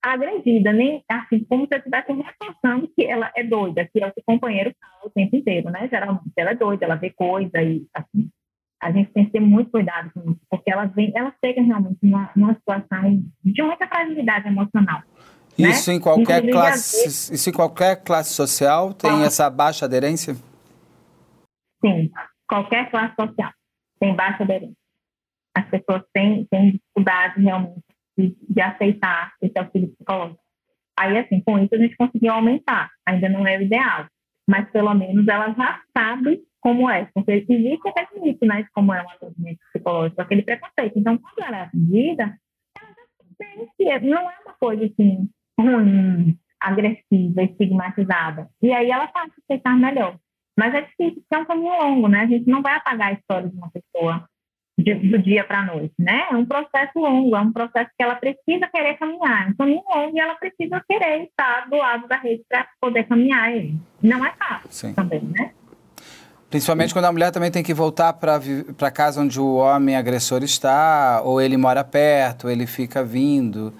[0.02, 4.10] agredida, nem assim, como se eu estivesse reforçando que ela é doida, que é o
[4.10, 5.88] o companheiro fala o tempo inteiro, né?
[5.88, 8.28] Geralmente ela é doida, ela vê coisa e assim.
[8.82, 11.96] A gente tem que ter muito cuidado com isso, porque ela vem, ela chega realmente
[12.02, 15.02] numa, numa situação de muita fragilidade emocional.
[15.58, 15.70] Né?
[15.70, 15.96] Isso né?
[15.96, 19.26] em qualquer Inclusive, classe, isso em qualquer classe social tem ah.
[19.26, 20.34] essa baixa aderência?
[21.84, 22.10] Sim,
[22.48, 23.52] qualquer classe social
[24.00, 24.76] tem baixa aderência.
[25.56, 27.84] As pessoas têm, têm dificuldade realmente
[28.18, 30.40] de, de aceitar esse auxílio psicológico.
[30.98, 32.90] Aí, assim, com isso a gente conseguiu aumentar.
[33.06, 34.06] Ainda não é o ideal,
[34.48, 37.08] mas pelo menos ela já sabe como é.
[37.14, 40.98] Porque existe até limite, né, como é um atendimento psicológico, aquele preconceito.
[40.98, 42.38] Então, quando ela é atendida,
[42.80, 48.48] ela já entende que não é uma coisa assim ruim, agressiva, estigmatizada.
[48.62, 50.16] E aí ela passa a aceitar melhor.
[50.58, 52.20] Mas é difícil, porque é um caminho longo, né?
[52.20, 54.24] A gente não vai apagar a história de uma pessoa
[54.78, 56.26] de, do dia para a noite, né?
[56.30, 59.48] É um processo longo, é um processo que ela precisa querer caminhar.
[59.48, 63.04] É um caminho longo e ela precisa querer estar do lado da rede para poder
[63.04, 63.50] caminhar.
[64.02, 64.94] Não é fácil Sim.
[64.94, 65.52] também, né?
[66.50, 71.20] Principalmente quando a mulher também tem que voltar para casa onde o homem agressor está,
[71.24, 73.74] ou ele mora perto, ou ele fica vindo.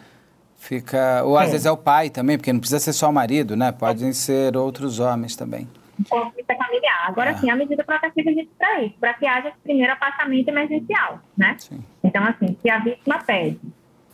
[0.65, 1.53] Fica, ou às é.
[1.53, 3.71] vezes é o pai também, porque não precisa ser só o marido, né?
[3.71, 5.69] Podem ser outros homens também.
[6.09, 7.05] Conflito familiar.
[7.07, 7.37] Agora é.
[7.37, 11.55] sim, a medida protetiva existe para isso, para que haja esse primeiro afastamento emergencial, né?
[11.59, 11.85] Sim.
[12.03, 13.61] Então, assim, se a vítima pede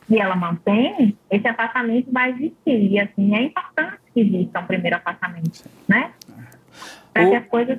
[0.08, 2.94] e ela mantém, esse afastamento vai existir.
[2.94, 5.70] E, assim, é importante que exista um primeiro afastamento, sim.
[5.86, 6.10] né?
[7.12, 7.30] Para o...
[7.30, 7.78] que as coisas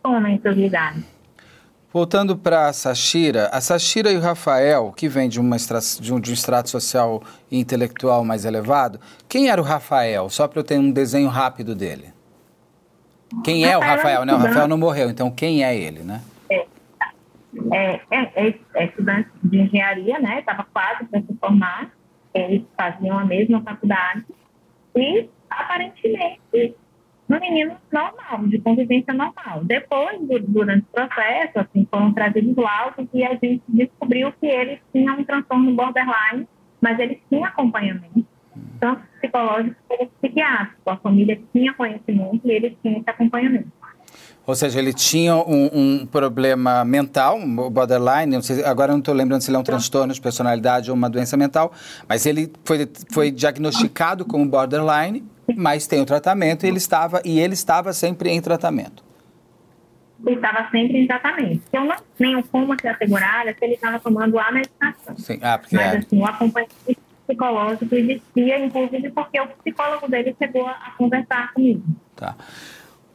[0.00, 1.02] tomem seus lugares.
[1.92, 6.20] Voltando para a Sashira, a Sashira e o Rafael, que vem de, uma de, um,
[6.20, 10.30] de um extrato social e intelectual mais elevado, quem era o Rafael?
[10.30, 12.12] Só para eu ter um desenho rápido dele.
[13.44, 14.24] Quem é o Rafael?
[14.24, 14.32] Né?
[14.32, 16.20] O Rafael não morreu, então quem é ele, né?
[17.72, 20.38] É, é, é, é estudante de engenharia, né?
[20.38, 21.90] Estava quase para se formar.
[22.32, 24.24] Eles faziam a mesma faculdade.
[24.94, 26.76] E, aparentemente,
[27.30, 29.62] no menino normal, de convivência normal.
[29.62, 35.12] Depois, durante o processo, assim, foram trazidos laudos e a gente descobriu que ele tinha
[35.12, 36.48] um transtorno borderline,
[36.80, 38.26] mas ele tinha acompanhamento,
[38.80, 40.90] tanto psicológico como psiquiátrico.
[40.90, 43.70] A família tinha conhecimento e ele tinha esse acompanhamento.
[44.44, 49.14] Ou seja, ele tinha um, um problema mental, um borderline, não sei, agora não estou
[49.14, 51.70] lembrando se ele é um transtorno de personalidade ou uma doença mental,
[52.08, 55.22] mas ele foi, foi diagnosticado como borderline
[55.56, 59.04] mas tem o tratamento e ele estava, e ele estava sempre em tratamento.
[60.26, 61.62] Ele estava sempre em tratamento.
[61.72, 65.16] Eu não tenho como se assegurar se ele estava tomando a medicação.
[65.16, 65.38] Sim.
[65.40, 65.96] Ah, porque mas é...
[65.98, 66.76] assim, o acompanhamento
[67.26, 71.82] psicológico existia, inclusive porque o psicólogo dele chegou a conversar comigo.
[72.16, 72.34] Tá.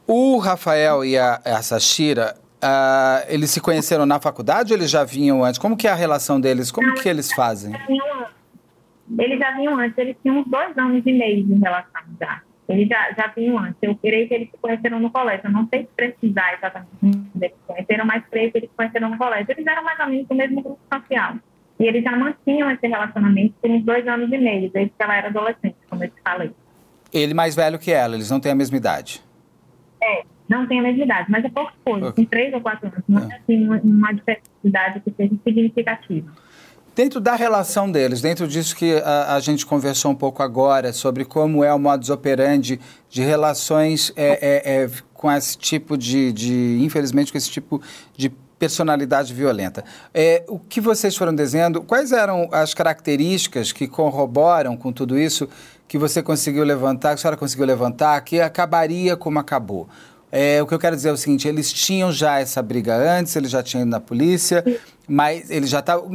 [0.06, 5.04] O Rafael e a, a Sashira, uh, eles se conheceram na faculdade ou eles já
[5.04, 5.58] vinham antes?
[5.58, 6.70] Como que é a relação deles?
[6.70, 7.74] Como não, que eles fazem?
[7.74, 8.35] Antes
[9.18, 12.42] eles já vinham antes, eles tinham uns dois anos e meio de relação já.
[12.68, 13.76] Eles já, já vinham antes.
[13.80, 15.46] Eu creio que eles se conheceram no colégio.
[15.46, 19.10] Eu não sei precisar exatamente onde eles se conheceram, mas creio que eles se conheceram
[19.10, 19.46] no colégio.
[19.50, 21.36] Eles eram mais ou menos do mesmo grupo social.
[21.78, 25.14] E eles já mantinham esse relacionamento por uns dois anos e meio, desde que ela
[25.14, 26.50] era adolescente, como eu te falei.
[27.12, 29.22] Ele mais velho que ela, eles não têm a mesma idade?
[30.02, 32.26] É, não tem a mesma idade, mas é pouco coisa, okay.
[32.26, 33.04] três ou quatro anos.
[33.06, 36.32] Não é assim uma, uma diversidade que seja significativa.
[36.96, 41.26] Dentro da relação deles, dentro disso que a, a, gente conversou um pouco agora, sobre
[41.26, 42.80] como é o modus operandi
[43.10, 47.82] de relações é, é, é, com esse tipo de, de, infelizmente, com esse tipo
[48.16, 49.84] de personalidade violenta.
[50.14, 55.46] É, o que vocês foram desenhando, quais eram as características que corroboram com tudo isso
[55.86, 59.86] que você conseguiu levantar, que a senhora conseguiu levantar, que acabaria como acabou?
[60.38, 63.34] É, o que eu quero dizer é o seguinte: eles tinham já essa briga antes,
[63.34, 64.62] eles já tinham ido na polícia,
[65.08, 66.10] mas eles já estavam.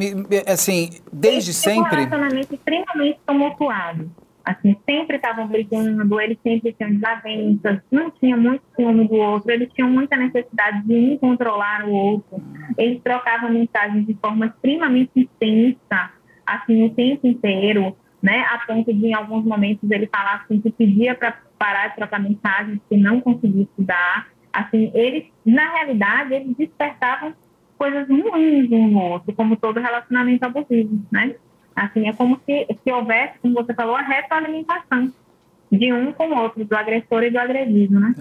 [0.45, 1.79] Assim, desde sempre.
[1.81, 4.11] Um relacionamento extremamente tumultuado.
[4.45, 9.69] Assim, sempre estavam brigando, eles sempre tinham desavenças, não tinha muito ciúme do outro, eles
[9.73, 12.43] tinham muita necessidade de um controlar o outro.
[12.77, 16.11] Eles trocavam mensagens de forma extremamente intensa,
[16.45, 17.95] assim, o tempo inteiro.
[18.21, 18.45] né?
[18.51, 22.19] A ponto de, em alguns momentos, ele falar assim, que pedia para parar de trocar
[22.19, 24.29] mensagens, que não conseguia estudar.
[24.51, 27.35] Assim, eles, na realidade, eles despertavam
[27.77, 31.35] coisas ruins um no outro, como todo relacionamento abusivo, né?
[31.75, 35.13] Assim, é como se, se houvesse, como você falou, a retroalimentação
[35.71, 38.15] de um com o outro, do agressor e do agredido, né?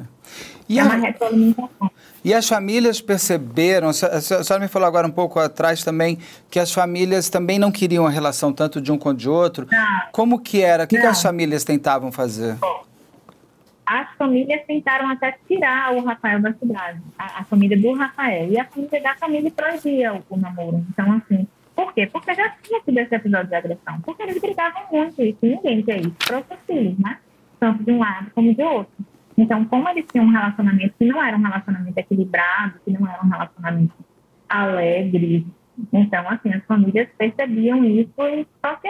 [0.68, 1.90] E é a, uma retroalimentação.
[2.22, 6.18] E as famílias perceberam, a senhora me falou agora um pouco atrás também,
[6.50, 9.66] que as famílias também não queriam a relação tanto de um com o de outro.
[9.70, 10.02] Não.
[10.12, 10.84] Como que era?
[10.84, 12.56] O que, que, as famílias tentavam fazer?
[12.56, 12.89] Bom,
[13.90, 18.48] as famílias tentaram até tirar o Rafael da cidade, a, a, família do Rafael.
[18.48, 20.86] E a família da família proibia o, o namoro.
[20.90, 22.06] Então, assim, por quê?
[22.06, 24.00] Porque já tinha sido esse episódio de agressão.
[24.02, 27.18] Porque eles brigavam muito e ninguém quer isso para os filhos, né?
[27.58, 28.92] Tanto de um lado como de outro.
[29.36, 33.24] Então, como eles tinham um relacionamento que não era um relacionamento equilibrado, que não era
[33.24, 33.94] um relacionamento
[34.48, 35.44] alegre,
[35.92, 38.88] então, assim, as famílias percebiam isso e só que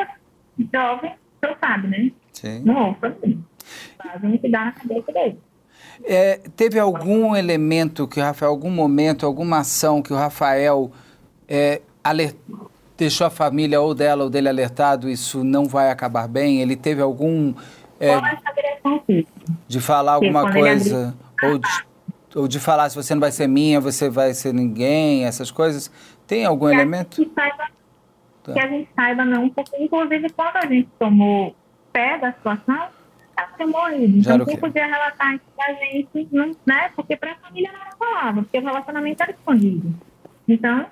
[0.58, 2.10] os jovens, você sabe, né?
[2.32, 2.64] Sim.
[2.64, 3.42] Não ouve assim.
[3.96, 5.38] Fazem que dá na cabeça deles.
[6.04, 10.90] É, teve algum elemento que o Rafael, algum momento, alguma ação que o Rafael
[11.48, 12.36] é, alert,
[12.96, 16.60] deixou a família ou dela ou dele alertado, isso não vai acabar bem?
[16.60, 17.54] Ele teve algum.
[17.98, 18.14] É,
[19.68, 21.68] de falar alguma coisa, ou de,
[22.34, 25.90] ou de falar se você não vai ser minha, você vai ser ninguém, essas coisas.
[26.26, 27.16] Tem algum que elemento?
[27.16, 27.68] Que, saiba,
[28.42, 28.52] tá.
[28.52, 31.54] que a gente saiba não, porque inclusive quando a gente tomou
[31.92, 32.88] pé da situação,
[33.56, 34.18] tinha morrido.
[34.18, 36.90] Então não podia relatar isso pra gente, não, né?
[36.94, 39.94] Porque pra família não falava, porque o relacionamento era escondido.
[40.48, 40.86] Então,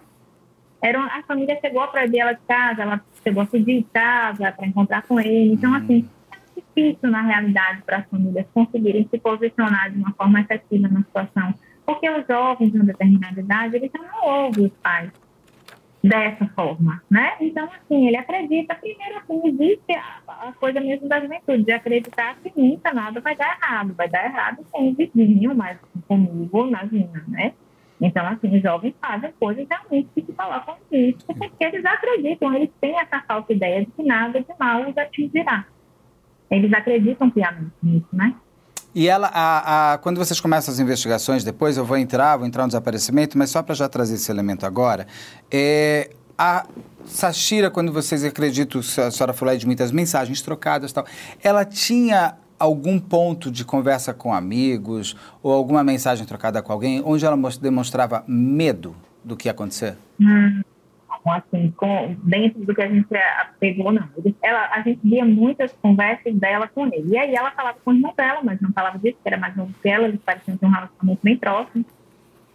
[0.81, 4.53] era, a família chegou a proibir ela de casa, ela chegou a fugir de casa
[4.53, 5.55] para encontrar com ele.
[5.55, 10.41] Então, assim, é difícil, na realidade, para as famílias conseguirem se posicionar de uma forma
[10.41, 11.55] efetiva na situação.
[11.85, 15.11] Porque os jovens, de uma determinada idade, eles já não ouvem os pais
[16.03, 17.37] dessa forma, né?
[17.41, 22.37] Então, assim, ele acredita, primeiro, assim, existe a, a, coisa mesmo da juventude, de acreditar
[22.37, 27.53] que nunca nada vai dar errado, vai dar errado o vizinho, mas comigo, imagina, né?
[28.01, 32.71] Então, assim, os jovens fazem coisas realmente que se colocam risco, porque eles acreditam, eles
[32.81, 35.67] têm essa falsa ideia de que nada de mal os atingirá.
[36.49, 38.35] Eles acreditam piamente nisso, né?
[38.95, 42.63] E ela, a, a, quando vocês começam as investigações, depois eu vou entrar, vou entrar
[42.63, 45.07] no desaparecimento, mas só para já trazer esse elemento agora,
[45.51, 46.67] é, a
[47.05, 51.05] Sashira, quando vocês acreditam, a senhora falou aí de muitas mensagens trocadas tal,
[51.43, 57.25] ela tinha algum ponto de conversa com amigos ou alguma mensagem trocada com alguém onde
[57.25, 59.97] ela demonstrava medo do que ia acontecer?
[60.21, 60.63] Hum,
[61.27, 63.07] assim, com, dentro do que a gente
[63.59, 64.09] pegou, não.
[64.43, 67.11] Ela, a gente via muitas conversas dela com ele.
[67.11, 69.57] E aí ela falava com o irmão dela, mas não falava disso, que era mais
[69.57, 71.85] novo que ela, eles pareciam ter um relacionamento bem próximo.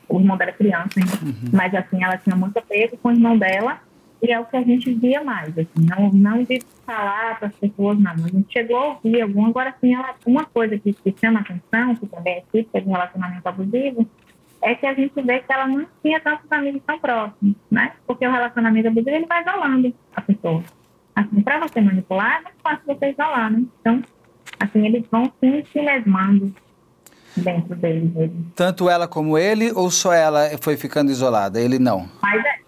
[0.07, 1.25] O irmão dela era criança ainda.
[1.25, 1.49] Uhum.
[1.51, 3.79] Mas assim, ela tinha muito apego com o irmão dela
[4.23, 7.55] e é o que a gente via mais, assim, não, não de falar para as
[7.57, 8.11] pessoas, não.
[8.11, 11.93] A gente chegou a ouvir algum, agora sim, ela, uma coisa que, que chama atenção,
[11.93, 14.07] que também é típica de relacionamento abusivo,
[14.63, 17.93] é que a gente vê que ela não tinha tantos amigos tão próximos, né?
[18.07, 20.63] Porque o relacionamento abusivo, ele vai isolando a pessoa.
[21.15, 23.63] Assim, para você manipular, é muito fácil você isolar, né?
[23.79, 24.01] Então,
[24.59, 26.53] assim, eles vão sim se mesmando
[27.37, 28.11] dentro deles.
[28.55, 31.59] Tanto ela como ele, ou só ela foi ficando isolada?
[31.59, 32.09] Ele não?
[32.21, 32.59] Mais, é,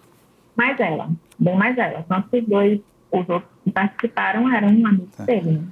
[0.56, 2.04] mais ela bem mais ela.
[2.08, 2.80] Tanto que os dois,
[3.12, 5.24] os outros que participaram eram amigos tá.
[5.24, 5.62] dele.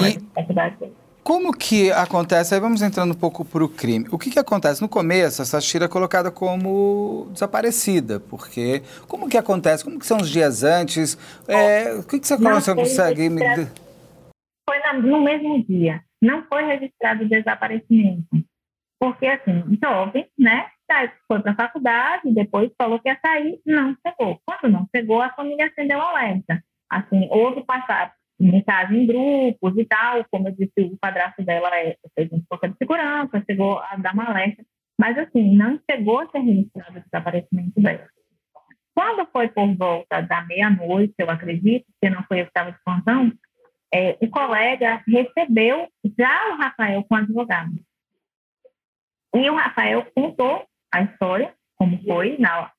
[0.00, 0.10] Né?
[0.10, 1.03] E...
[1.24, 2.54] Como que acontece?
[2.54, 4.06] Aí vamos entrando um pouco para o crime.
[4.12, 4.82] O que, que acontece?
[4.82, 9.82] No começo, essa Shira é colocada como desaparecida, porque como que acontece?
[9.82, 11.16] Como que são os dias antes?
[11.48, 13.40] É, o que, que você, você consegue me...
[14.68, 16.02] Foi no mesmo dia.
[16.20, 18.28] Não foi registrado o desaparecimento.
[19.00, 20.68] Porque, assim, jovem, né?
[21.26, 24.38] foi para a faculdade, depois falou que ia sair, não chegou.
[24.46, 26.62] Quando não chegou, a família acendeu o alerta.
[26.90, 31.96] Assim, houve passar mensagem em grupos e tal, como eu disse, o padrasto dela é,
[32.14, 34.64] fez um pouco de segurança, chegou a dar uma alerta,
[34.98, 38.08] mas assim, não chegou a ser registrado o desaparecimento dela.
[38.94, 42.78] Quando foi por volta da meia-noite, eu acredito, que não foi eu que estava de
[42.84, 43.32] plantão,
[43.92, 47.72] é, o colega recebeu já o Rafael com advogado.
[49.34, 52.72] E o Rafael contou a história, como foi na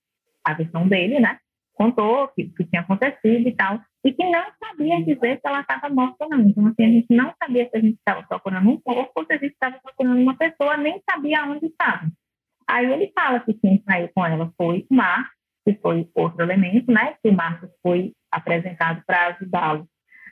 [0.43, 1.39] a versão dele, né?
[1.74, 5.62] Contou o que, que tinha acontecido e tal, e que não sabia dizer se ela
[5.62, 6.39] estava morta ou não.
[6.41, 9.34] Então, assim, a gente não sabia se a gente estava procurando um corpo ou se
[9.34, 12.08] a gente estava procurando uma pessoa, nem sabia onde estava.
[12.68, 15.34] Aí ele fala que quem saiu com ela foi o Marcos,
[15.68, 17.16] que foi outro elemento, né?
[17.24, 19.88] Que o Marcos foi apresentado para ajudá-lo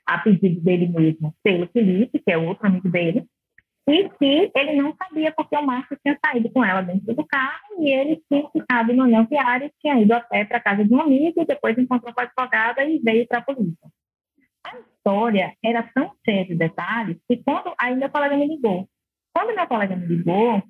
[0.05, 3.25] a pedido dele mesmo pelo Felipe, que é outro amigo dele,
[3.87, 7.79] e que ele não sabia porque o Márcio tinha saído com ela dentro do carro
[7.79, 11.45] e ele tinha ficado no anel viário, tinha ido até para casa de um amigo,
[11.45, 13.89] depois encontrou com a advogada e veio para a polícia.
[14.97, 18.87] história era tão cheia de detalhes que quando aí meu colega me ligou,
[19.35, 20.63] quando meu colega me ligou,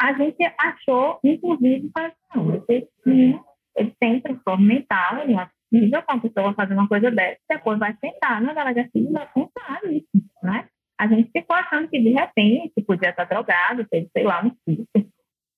[0.00, 3.44] a gente achou, inclusive, para não, esse menino,
[3.76, 7.78] ele tem transtorno mental, ele não é que uma pessoa fazer uma coisa dessa, depois
[7.78, 10.08] vai sentar na delegacia e vai contar isso,
[10.42, 10.68] né?
[10.98, 14.86] A gente ficou achando que, de repente, podia estar drogado, teve, sei lá, um ciclo.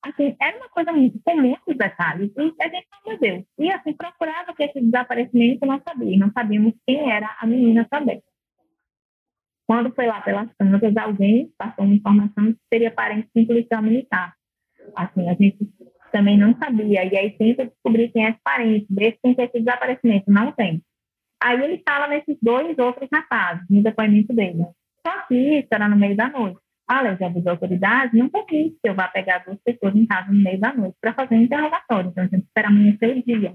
[0.02, 2.30] Assim, era uma coisa muito, com muitos detalhes.
[2.36, 6.18] E a gente, meu Deus, e assim, procurava que esse desaparecimento não sabia.
[6.18, 8.22] Não sabíamos quem era a menina também.
[9.66, 13.82] Quando foi lá pelas tantas, alguém passou uma informação que seria parente de um policial
[13.82, 14.34] militar.
[14.96, 15.58] Assim, a gente
[16.10, 17.04] também não sabia.
[17.04, 20.30] E aí tenta descobrir quem é esse parente, ver se tem esse desaparecimento.
[20.30, 20.82] Não tem.
[21.42, 24.66] Aí ele fala nesses dois outros rapazes, no depoimento dele.
[25.06, 26.60] Só que isso era no meio da noite.
[26.88, 30.06] A lei de abuso de autoridade não permite que eu vá pegar duas pessoas em
[30.06, 32.10] casa no meio da noite para fazer um interrogatório.
[32.10, 33.54] Então, a gente espera amanhecer o dia.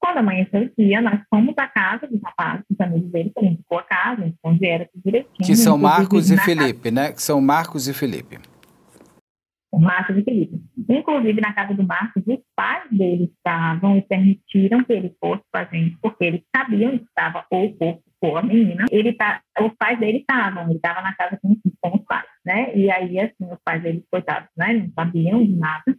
[0.00, 3.78] Quando amanheceu o dia, nós fomos à casa dos rapazes, dos amigos dele, que indicou
[3.78, 5.46] a casa, onde era tudo direitinho.
[5.46, 6.94] Que são Marcos e Felipe, casa.
[6.94, 7.12] né?
[7.12, 8.38] Que são Marcos e Felipe.
[9.72, 10.60] O Marcos e Felipe.
[10.88, 15.58] Inclusive, na casa do Marcos, os pais dele estavam e permitiram que ele fosse com
[15.58, 18.86] a gente, porque eles sabiam que estava o corpo ou a menina.
[18.90, 22.74] Ele tá, os pais dele estavam, ele estava na casa com, com, os pais, né?
[22.76, 24.72] E aí, assim, os pais dele, coitados, né?
[24.72, 25.96] Não sabiam de nada.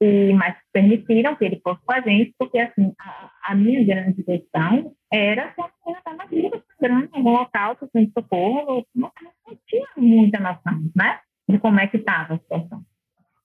[0.00, 4.22] E, mas permitiram que ele fosse com a gente, porque, assim, a, a minha grande
[4.22, 9.10] questão era se a menina estava viva, sangrando em algum local, sem socorro, não,
[9.46, 11.20] não tinha muita noção, né?
[11.48, 12.82] De como é que estava a situação.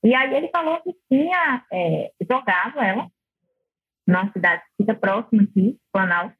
[0.04, 3.08] E aí ele falou que tinha é, jogado ela
[4.08, 6.36] numa cidade que fica próxima aqui, Planalto,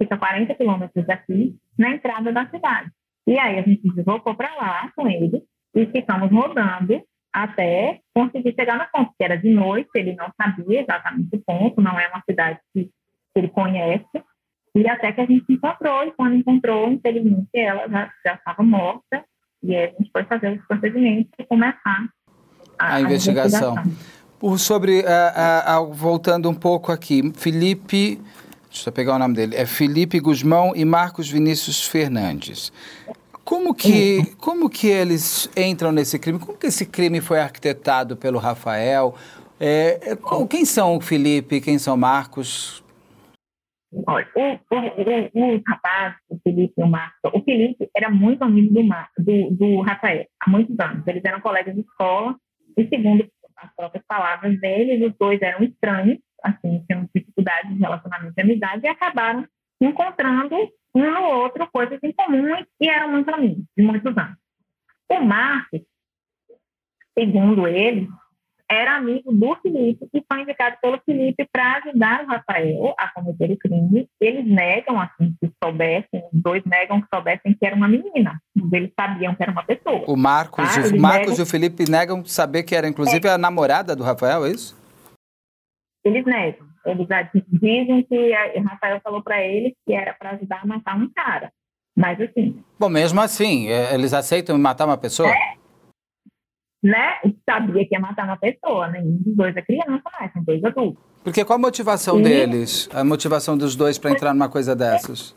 [0.00, 2.90] fica 40 quilômetros daqui, na entrada da cidade.
[3.26, 5.42] E aí a gente deslocou para lá com ele
[5.74, 10.82] e ficamos rodando até conseguir chegar no ponto, que era de noite, ele não sabia
[10.82, 12.88] exatamente o ponto, não é uma cidade que,
[13.34, 14.22] ele conhece,
[14.76, 19.24] e até que a gente encontrou, e quando encontrou, infelizmente, ela já, já estava morta,
[19.60, 22.08] e aí a gente foi fazer os procedimentos e começar
[22.78, 23.72] a, a investigação.
[23.72, 24.56] investigação.
[24.58, 28.20] sobre, uh, uh, voltando um pouco aqui, Felipe,
[28.74, 32.72] deixa eu pegar o nome dele, é Felipe Guzmão e Marcos Vinícius Fernandes.
[33.44, 36.40] Como que, como que eles entram nesse crime?
[36.40, 39.14] Como que esse crime foi arquitetado pelo Rafael?
[39.60, 42.82] É, é quem são o Felipe, quem são Marcos?
[44.08, 48.74] Olha, o, o, o, rapaz, o Felipe e o Marcos, o Felipe era muito amigo
[48.74, 51.06] do, Mar, do, do Rafael, há muitos anos.
[51.06, 52.34] Eles eram colegas de escola
[52.76, 53.24] e, segundo
[53.56, 58.84] as próprias palavras deles, os dois eram estranhos, assim, tinham dificuldades de relacionamento e amizade,
[58.84, 59.46] e acabaram
[59.80, 60.56] encontrando
[60.94, 64.36] um no outro coisas em comum e eram muito amigos, de muitos anos.
[65.10, 65.80] O Marcos,
[67.18, 68.08] segundo ele,
[68.70, 73.50] era amigo do Felipe e foi indicado pelo Felipe para ajudar o Rafael a cometer
[73.50, 74.08] o crime.
[74.20, 78.40] Eles negam, assim, que soubessem, os dois negam que soubessem que era uma menina,
[78.72, 80.04] eles sabiam que era uma pessoa.
[80.06, 80.80] O Marcos, tá?
[80.80, 81.38] o Marcos negam...
[81.38, 83.32] e o Felipe negam saber que era, inclusive, é.
[83.32, 84.83] a namorada do Rafael, é isso?
[86.04, 86.66] Eles negam.
[86.84, 87.06] Eles
[87.48, 91.50] dizem que o Rafael falou para eles que era para ajudar a matar um cara.
[91.96, 92.62] Mas assim.
[92.78, 95.30] Bom, mesmo assim, é, eles aceitam matar uma pessoa?
[95.30, 95.54] É,
[96.82, 97.18] né?
[97.48, 101.02] Sabia que ia matar uma pessoa, nenhum dos dois é criança, mas são dois adultos.
[101.22, 102.22] Porque qual a motivação e...
[102.22, 102.90] deles?
[102.92, 105.34] A motivação dos dois para entrar numa coisa dessas?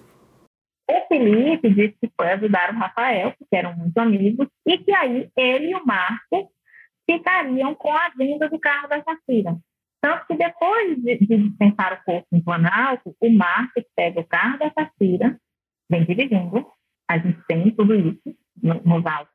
[0.90, 5.30] O Felipe disse que foi ajudar o Rafael, porque eram muito amigos, e que aí
[5.38, 6.52] ele e o Marco
[7.10, 9.58] ficariam com a venda do carro da Safira.
[10.02, 14.60] Tanto que depois de, de dispensar o corpo em Planalto, o Marco pega o carro
[14.60, 15.40] da Safira,
[15.90, 16.66] vem dirigindo,
[17.10, 19.34] a gente tem tudo isso nos autos,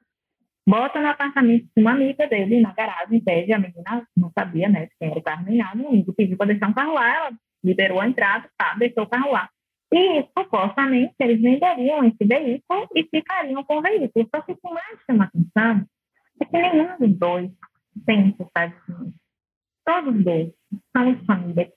[0.67, 4.89] bota no apartamento de uma amiga dele, na garagem, pede, a menina não sabia, né,
[4.99, 7.33] quem era o carro nem nada, o amigo pediu para deixar um carro lá, ela
[7.65, 9.49] liberou a entrada, tá, deixou o carro lá.
[9.95, 14.27] E, supostamente, eles venderiam esse veículo e ficariam com o veículo.
[14.35, 15.87] Só que o que mais chama atenção
[16.41, 17.51] é que nenhum dos dois
[18.07, 18.75] tem necessidade
[20.01, 20.53] de Todos os dois
[20.97, 21.73] são de família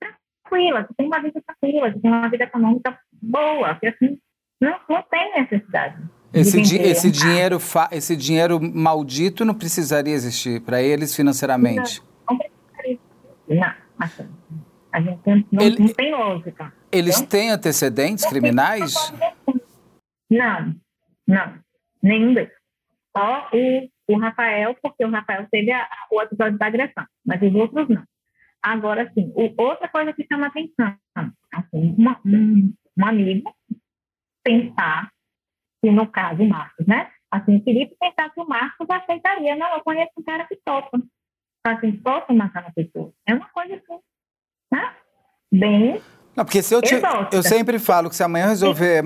[0.00, 4.18] tranquila, que tem uma vida tranquila, que tem uma vida econômica boa, que assim,
[4.60, 6.02] não, não tem necessidade
[6.32, 7.58] esse, di esse, dinheiro
[7.90, 12.00] esse dinheiro maldito não precisaria existir para eles financeiramente?
[12.00, 12.38] Não.
[13.48, 14.28] Não, assim,
[14.92, 16.72] a gente não, Ele, não tem lógica.
[16.90, 18.94] Eles então, têm antecedentes criminais?
[20.30, 20.74] Não,
[21.26, 21.58] não,
[22.02, 22.52] nenhum deles.
[23.14, 27.54] Só o, o Rafael, porque o Rafael teve a, o episódio da agressão, mas os
[27.54, 28.04] outros não.
[28.62, 30.94] Agora, sim, outra coisa que chama atenção,
[31.52, 33.52] assim, uma, um, um amigo
[34.44, 35.10] pensar
[35.82, 37.10] que no caso o Marcos, né?
[37.30, 41.00] Assim, Felipe pensar que o Marcos aceitaria, não, eu conheço um cara que topa.
[41.64, 43.12] Assim, topa matar uma pessoa.
[43.26, 43.98] É uma coisa assim,
[44.72, 44.94] né?
[45.50, 46.00] Bem
[46.36, 46.94] Não, porque se eu, te,
[47.32, 49.02] eu sempre falo que se amanhã resolver.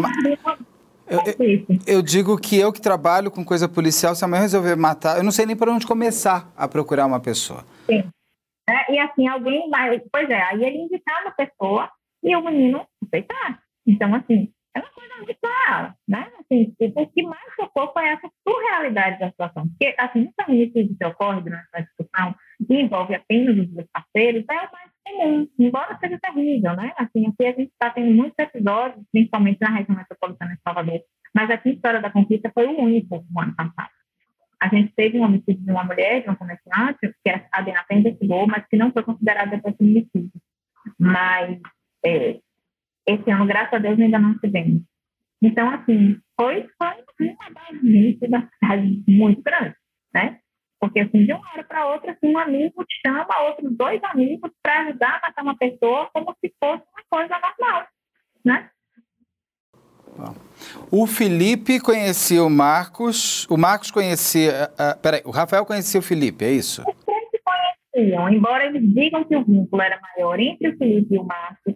[1.09, 5.17] Eu, eu, eu, digo que eu que trabalho com coisa policial, se amanhã resolver matar,
[5.17, 7.65] eu não sei nem por onde começar a procurar uma pessoa.
[7.87, 8.03] Sim.
[8.69, 10.01] É, e assim, alguém vai.
[10.13, 11.89] Pois é, aí ele indicava a pessoa
[12.23, 13.61] e o menino aceitar.
[13.87, 16.31] Então, assim, é uma coisa muito real, né?
[16.41, 19.69] Assim, o que mais tocou foi essa surrealidade da situação.
[19.69, 22.35] Porque, assim, um feminicídio que ocorre durante a discussão
[22.69, 24.69] e envolve apenas os dois parceiros é o
[25.07, 26.93] comum, embora seja terrível, né?
[26.97, 31.01] Assim, aqui a gente está tendo muitos episódios, principalmente na região metropolitana de Salvador,
[31.35, 33.91] mas aqui a História da Conquista foi o único no ano passado.
[34.61, 37.95] A gente teve um homicídio de uma mulher, de uma comerciante, que a DNA até
[37.95, 40.33] investigou, mas que não foi considerado depois feminicídio.
[40.99, 41.61] Mas
[42.05, 42.41] é,
[43.07, 44.83] esse ano, graças a Deus, ainda não tivemos.
[45.43, 49.77] Então, assim, foi, foi uma das da cidade muito grande,
[50.15, 50.41] né?
[50.79, 54.83] Porque, assim, de uma hora para outra, assim, um amigo chama outros dois amigos para
[54.83, 57.87] ajudar a matar uma pessoa como se fosse uma coisa normal,
[58.45, 58.71] né?
[60.91, 64.71] O Felipe conhecia o Marcos, o Marcos conhecia.
[64.73, 66.83] Uh, peraí, o Rafael conhecia o Felipe, é isso?
[66.89, 71.15] Os três se conheciam, embora eles digam que o vínculo era maior entre o Felipe
[71.15, 71.75] e o Marcos.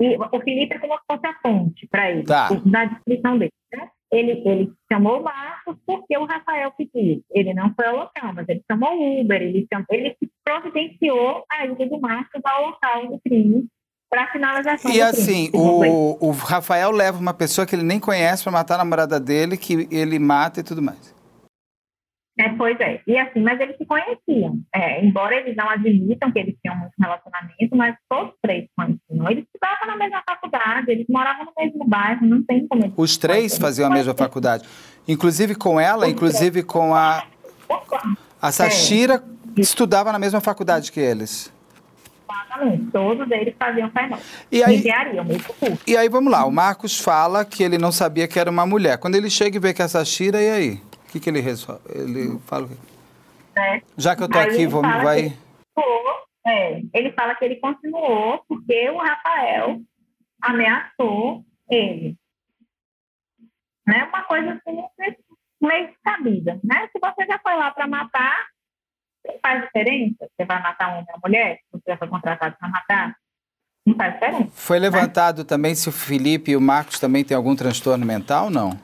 [0.00, 2.48] E o Felipe é como se fosse a ponte para ele, tá.
[2.64, 3.52] na descrição dele.
[3.72, 3.88] Né?
[4.12, 7.22] Ele, ele chamou o Marcos porque o Rafael pediu.
[7.30, 11.66] Ele não foi ao local, mas ele chamou o Uber, ele, chamou, ele providenciou a
[11.66, 13.68] ida do Marcos ao local do crime
[14.10, 14.90] para finalização.
[14.90, 18.78] E assim, o, o Rafael leva uma pessoa que ele nem conhece para matar a
[18.78, 21.14] namorada dele, que ele mata e tudo mais.
[22.40, 23.02] É, pois é.
[23.06, 24.58] E assim, mas eles se conheciam.
[24.74, 29.30] É, embora eles não admitam que eles tinham muito relacionamento, mas todos três se conheciam.
[29.30, 33.58] Eles estudavam na mesma faculdade, eles moravam no mesmo bairro, não tem como Os três
[33.58, 34.66] faziam a mesma faculdade.
[35.06, 36.64] Inclusive com ela, Os inclusive três.
[36.64, 37.24] com a.
[38.40, 39.22] A Sashira
[39.56, 39.60] é.
[39.60, 41.52] estudava na mesma faculdade que eles.
[42.24, 44.18] Exatamente, todos eles faziam fainal.
[44.50, 44.82] E aí.
[45.86, 48.96] E aí, vamos lá, o Marcos fala que ele não sabia que era uma mulher.
[48.96, 50.89] Quando ele chega e vê que é a Sashira, e aí?
[51.10, 51.82] O que, que ele resolve?
[51.88, 52.68] Ele fala.
[53.58, 53.82] É.
[53.98, 55.36] Já que eu tô aí aqui, vamos, vai.
[56.46, 59.80] é, ele fala que ele continuou porque o Rafael
[60.40, 62.16] ameaçou ele.
[63.84, 64.04] Né?
[64.04, 64.84] Uma coisa assim,
[65.60, 66.60] meio descabida.
[66.62, 66.88] Né?
[66.92, 68.46] Se você já foi lá para matar,
[69.42, 70.28] faz diferença?
[70.36, 71.58] Você vai matar um homem ou mulher?
[71.72, 73.16] Você já foi contratado para matar?
[73.84, 74.48] Não faz diferença.
[74.54, 75.44] Foi levantado né?
[75.44, 78.78] também se o Felipe e o Marcos também têm algum transtorno mental, não?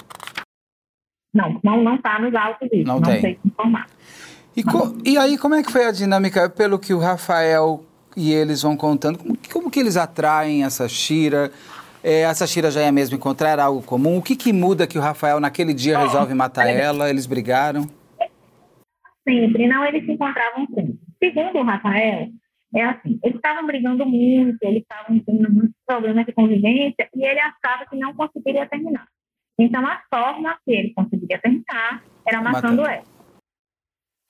[1.36, 2.86] Não, não não está nos autos isso.
[2.86, 3.20] Não, não tem.
[3.20, 3.86] sei informar.
[4.56, 7.84] E, co, e aí, como é que foi a dinâmica, pelo que o Rafael
[8.16, 11.52] e eles vão contando, como, como que eles atraem essa Shira?
[12.02, 14.16] É, essa Shira já é mesmo encontrar, algo comum?
[14.16, 17.10] O que, que muda que o Rafael naquele dia resolve matar é, ela?
[17.10, 17.86] Eles brigaram?
[19.28, 20.98] Sempre, não, eles se encontravam sempre.
[21.22, 22.28] Segundo o Rafael,
[22.74, 27.40] é assim, eles estavam brigando muito, eles estavam tendo muitos problemas de convivência e ele
[27.40, 29.06] achava que não conseguiria terminar.
[29.58, 33.02] Então, a forma que ele conseguiria terminar era matando, ela.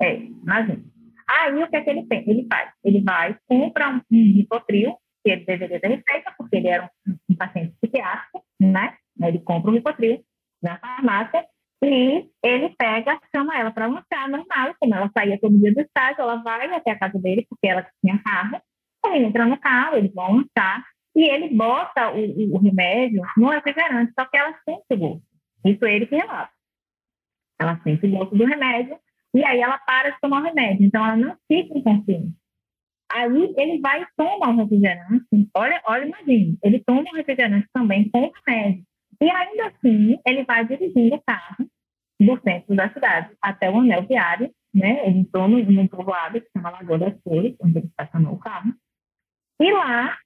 [0.01, 0.85] É, imagina.
[1.29, 2.29] Aí, o que é que ele tem?
[2.29, 2.73] Ele faz?
[2.85, 4.47] Ele vai, compra um, um
[5.25, 8.97] que ele deveria ter receita, porque ele era um, um paciente psiquiátrico, né?
[9.21, 10.25] Ele compra o ripotril
[10.63, 11.45] na farmácia
[11.83, 16.23] e ele pega, chama ela para lançar normal, como ela saía todo dia do estágio,
[16.23, 18.61] ela vai até a casa dele, porque ela tinha carro,
[19.07, 20.85] ele entra no carro, eles vão lançar,
[21.17, 25.23] e ele bota o, o remédio no refrigerante, só que ela sente o gosto.
[25.65, 26.53] Isso é ele que relata.
[27.59, 28.99] Ela sente o gosto do remédio
[29.35, 30.87] e aí ela para de tomar o remédio.
[30.87, 32.35] Então ela não fica inconsciente.
[33.11, 35.25] Aí ele vai e toma o refrigerante.
[35.55, 38.85] Olha, olha, imagine, ele toma o refrigerante também com o remédio.
[39.19, 41.67] E ainda assim, ele vai dirigindo o carro
[42.21, 45.07] do centro da cidade até o anel viário, né?
[45.07, 48.75] Ele entrou no povoado que chama Lagoa das Flores, onde ele estacionou o carro.
[49.59, 50.19] E lá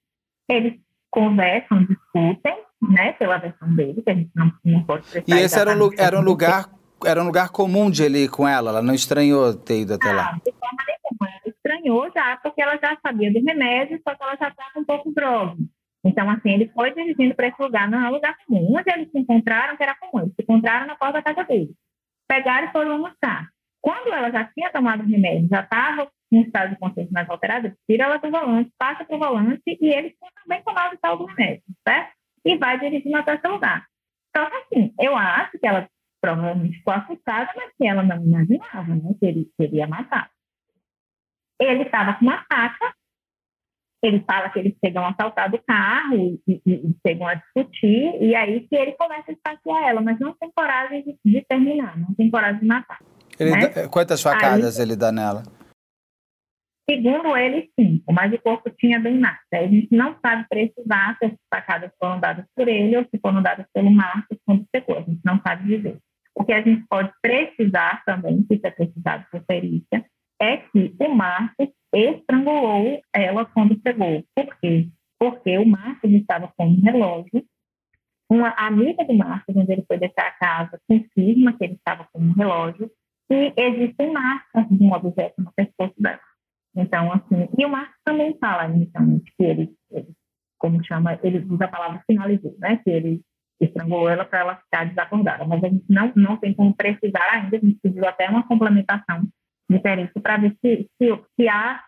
[0.49, 0.73] eles
[1.09, 5.71] conversam, discutem, né, pela versão dele, que a gente não, não pode E esse era
[5.71, 6.69] um, era um lugar
[7.05, 8.69] era um lugar comum de ele ir com ela?
[8.69, 10.31] Ela não estranhou ter ido até ah, lá?
[10.45, 11.29] De forma nenhuma.
[11.29, 14.83] Ela estranhou já, porque ela já sabia do remédio, só que ela já estava um
[14.83, 15.55] pouco droga.
[16.03, 18.75] Então, assim, ele foi dirigindo para esse lugar, não é um lugar comum.
[18.75, 20.23] Onde eles se encontraram, que era comum.
[20.23, 21.71] Eles se encontraram na porta da casa dele.
[22.27, 23.47] Pegaram e foram almoçar.
[23.81, 27.73] Quando ela já tinha tomado o remédio, já estava em estado de consciência mais alterado,
[27.89, 31.63] tira ela do volante, passa para o volante e ele também tomado tal do remédio,
[31.87, 32.13] certo?
[32.45, 33.85] E vai dirigindo até seu lugar.
[34.35, 35.87] Só que assim, eu acho que ela
[36.21, 40.29] provavelmente ficou assustada, mas que ela não imaginava né, que ele queria matar.
[41.59, 42.93] Ele estava com uma faca,
[44.03, 48.17] ele fala que eles chegam a assaltar do carro e, e, e, chegam a discutir,
[48.21, 51.99] e aí que ele começa a esfaquear ela, mas não tem coragem de, de terminar,
[51.99, 52.99] não tem coragem de matar.
[53.39, 53.67] Ele né?
[53.67, 55.43] dá, quantas facadas aí, ele dá nela?
[56.91, 59.39] Segundo ele, cinco, mas o corpo tinha bem mais.
[59.53, 63.41] A gente não sabe precisar se as facadas foram dadas por ele ou se foram
[63.41, 64.97] dadas pelo Marcos quando secou.
[64.97, 65.97] A gente não sabe dizer.
[66.35, 70.05] O que a gente pode precisar também, se é precisado por perícia,
[70.41, 74.25] é que o Marcos estrangulou ela quando pegou.
[74.35, 74.89] Por quê?
[75.17, 77.41] Porque o Marcos estava com um relógio.
[78.29, 82.19] Uma amiga do Marcos, onde ele foi deixar a casa, confirma que ele estava com
[82.19, 82.91] um relógio
[83.29, 86.19] e existem marcas de um objeto no pescoço dela.
[86.75, 90.07] Então, assim, e o Marcos também fala inicialmente que ele, ele,
[90.57, 92.77] como chama, ele usa a palavra finalizou, né?
[92.83, 93.21] Que ele
[93.59, 95.45] estrangulou ela para ela ficar desacordada.
[95.45, 99.27] Mas a gente não, não tem como precisar ainda, a gente pediu até uma complementação
[99.69, 101.83] de perícia para ver se, se, se há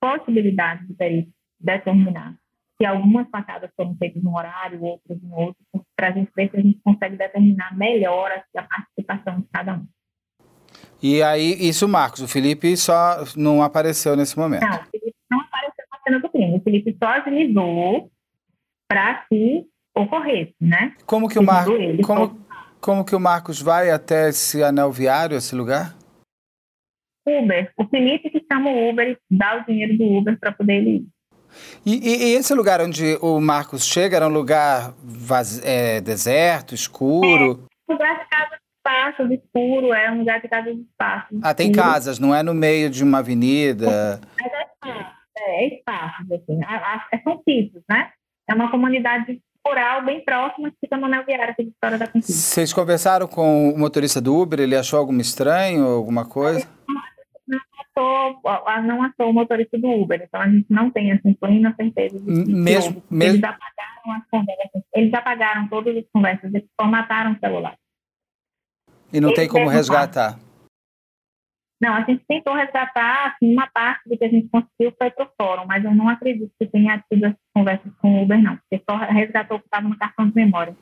[0.00, 2.36] possibilidade de perícia determinar
[2.80, 5.56] se algumas facadas foram feitas num horário, outras em outro,
[5.96, 9.86] para a gente ver se a gente consegue determinar melhor a participação de cada um.
[11.00, 14.62] E aí, isso, Marcos, o Felipe só não apareceu nesse momento.
[14.62, 16.56] Não, o Felipe não apareceu na cena do crime.
[16.56, 18.10] O Felipe só agilizou
[18.88, 20.94] para que ocorresse, né?
[21.06, 21.74] Como que o Marcos,
[22.04, 22.40] como,
[22.80, 25.96] como que o Marcos vai até esse anel viário, esse lugar?
[27.26, 27.70] Uber.
[27.76, 30.90] O Felipe que chama o Uber e dá o dinheiro do Uber para poder ele
[30.90, 31.06] ir.
[31.84, 35.62] E, e, e, esse lugar onde o Marcos chega era um lugar vaz...
[35.64, 37.66] é, deserto, escuro?
[37.88, 41.40] É, lugar de casa de espaço, escuro, é um lugar casa de espaço.
[41.42, 44.20] Ah, tem casas, não é no meio de uma avenida?
[44.40, 46.60] É, é espaço, é, é espaço, assim.
[47.12, 48.10] É, são sítios, né?
[48.48, 52.06] É uma comunidade rural bem próxima que fica no Anel Viário, aqui de História da
[52.06, 52.32] Conquista.
[52.32, 54.60] Vocês conversaram com o motorista do Uber?
[54.60, 56.66] Ele achou algum estranho, alguma coisa?
[57.46, 58.40] Não achou,
[58.84, 62.44] não achou o motorista do Uber, então a gente não tem assim, plena certeza de
[62.44, 63.36] que mesmo, mesmo...
[63.36, 67.74] Eles apagaram as conversas, eles apagaram todas as conversas, eles formataram o celular.
[69.12, 70.38] E não eles tem como resgatar?
[71.80, 75.24] Não, a gente tentou resgatar, assim, uma parte do que a gente conseguiu foi para
[75.24, 78.56] o fórum, mas eu não acredito que tenha tido as conversas com o Uber, não,
[78.56, 80.74] porque só resgatou o que estava no cartão de memória.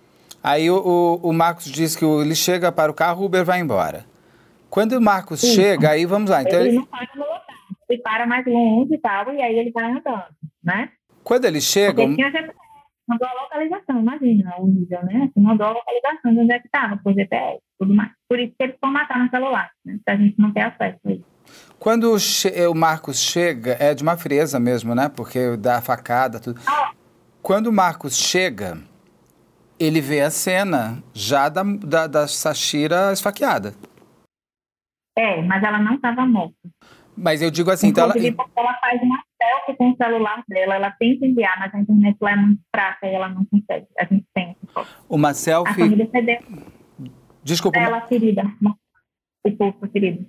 [0.42, 3.60] Aí o, o, o Marcos diz que ele chega para o carro, o Uber vai
[3.60, 4.06] embora.
[4.70, 6.42] Quando o Marcos chega, aí vamos lá.
[6.42, 7.42] Então ele, ele não para no local,
[7.90, 10.24] ele para mais longe e tal, e aí ele vai andando,
[10.64, 10.88] né?
[11.22, 12.02] Quando ele chega...
[12.02, 12.30] Porque tinha
[13.08, 15.28] mandou a localização, imagina o nível, né?
[15.28, 18.10] Assim, mandou a localização de onde é que estava, por GPS, tudo mais.
[18.28, 19.98] Por isso que eles formataram no celular, né?
[20.06, 21.24] a gente não tem acesso a isso.
[21.78, 25.08] Quando o Marcos chega, é de uma frieza mesmo, né?
[25.08, 26.60] Porque dá facada, tudo.
[26.66, 26.90] Ah.
[27.40, 28.78] Quando o Marcos chega,
[29.78, 33.74] ele vê a cena já da, da, da Sashira esfaqueada.
[35.16, 36.54] É, mas ela não estava morta.
[37.16, 38.14] Mas eu digo assim, então ela...
[38.18, 42.32] ela faz uma selfie com o celular dela, ela tenta enviar, mas a internet lá
[42.32, 43.86] é muito fraca e ela não consegue.
[43.98, 44.56] A gente tem.
[45.08, 45.70] Uma selfie...
[45.70, 46.38] A família cedeu.
[47.42, 47.78] Desculpa.
[47.78, 48.42] Ela ferida.
[49.44, 50.26] O pulso ferido.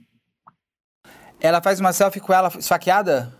[1.39, 3.33] Ela faz uma selfie com ela esfaqueada?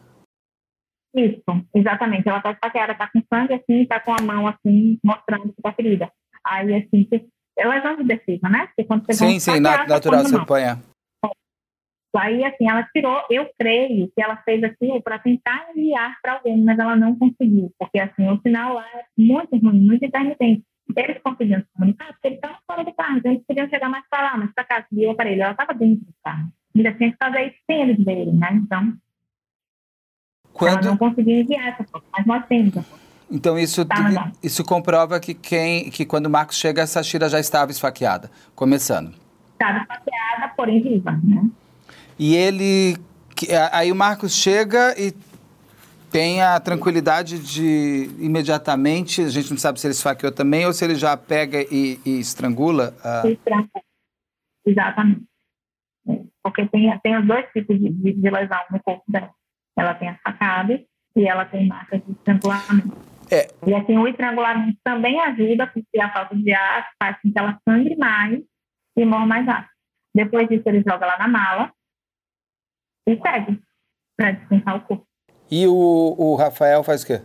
[1.15, 1.43] Isso,
[1.73, 2.27] exatamente.
[2.27, 5.73] Ela tá esfaqueada, tá com sangue assim, tá com a mão assim, mostrando que tá
[5.73, 6.11] ferida.
[6.45, 7.07] Aí, assim,
[7.57, 8.67] ela é de defesa, né?
[8.67, 10.79] Porque quando você sim, sim, natural, você apanha.
[12.17, 16.63] Aí, assim, ela tirou, eu creio que ela fez aquilo para tentar enviar para alguém,
[16.63, 20.63] mas ela não conseguiu, porque, assim, o sinal lá é muito ruim, muito intermitente.
[20.95, 24.03] Eles conseguiam se comunicar porque eles estavam fora do carro, então eles queriam chegar mais
[24.09, 26.47] para lá, mas para cá, subir o aparelho, ela estava dentro do carro.
[26.75, 28.49] Ainda tinha que fazer isso sem eles verem, né?
[28.53, 28.93] Então,
[30.53, 30.73] Quando...
[30.73, 33.07] ela não conseguia enviar essa foto, mas nós temos a foto.
[33.29, 37.39] Então isso, tá, isso comprova que quem que quando o Marcos chega, essa Shira já
[37.39, 39.13] estava esfaqueada, começando.
[39.51, 41.49] Estava esfaqueada, porém viva, né?
[42.19, 42.97] E ele.
[43.71, 45.13] Aí o Marcos chega e
[46.11, 50.83] tem a tranquilidade de imediatamente, a gente não sabe se ele esfaqueou também ou se
[50.83, 52.95] ele já pega e, e estrangula.
[53.03, 53.27] A...
[53.27, 53.83] Estrangula.
[54.65, 55.23] Exatamente.
[56.41, 59.29] Porque tem, tem os dois tipos de, de, de lesão no corpo dela.
[59.77, 60.79] Ela tem as facadas
[61.15, 62.97] e ela tem marcas de estrangulamento.
[63.29, 63.47] É.
[63.67, 67.59] E assim, o estrangulamento também ajuda, porque a falta de ar faz com que ela
[67.67, 68.41] sangre mais
[68.97, 69.71] e morra mais rápido.
[70.15, 71.71] Depois disso, ele joga lá na mala
[73.07, 73.61] e segue
[74.17, 75.07] para descansar o corpo.
[75.49, 77.21] E o, o Rafael faz o quê?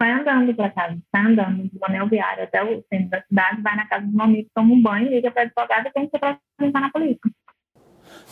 [0.00, 3.76] Vai andando para casa, vai andando do anel viário até o centro da cidade, vai
[3.76, 6.80] na casa do meu amigo, toma um banho, liga para advogado e tem que apresentar
[6.80, 7.30] na polícia.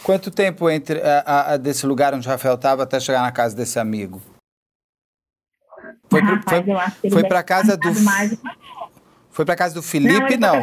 [0.04, 3.56] Quanto tempo entre a, a, desse lugar onde o Rafael estava até chegar na casa
[3.56, 4.20] desse amigo?
[6.10, 6.64] Foi, Rapaz,
[7.00, 8.38] foi, foi para casa do mais
[9.30, 10.62] Foi para casa do Felipe, não?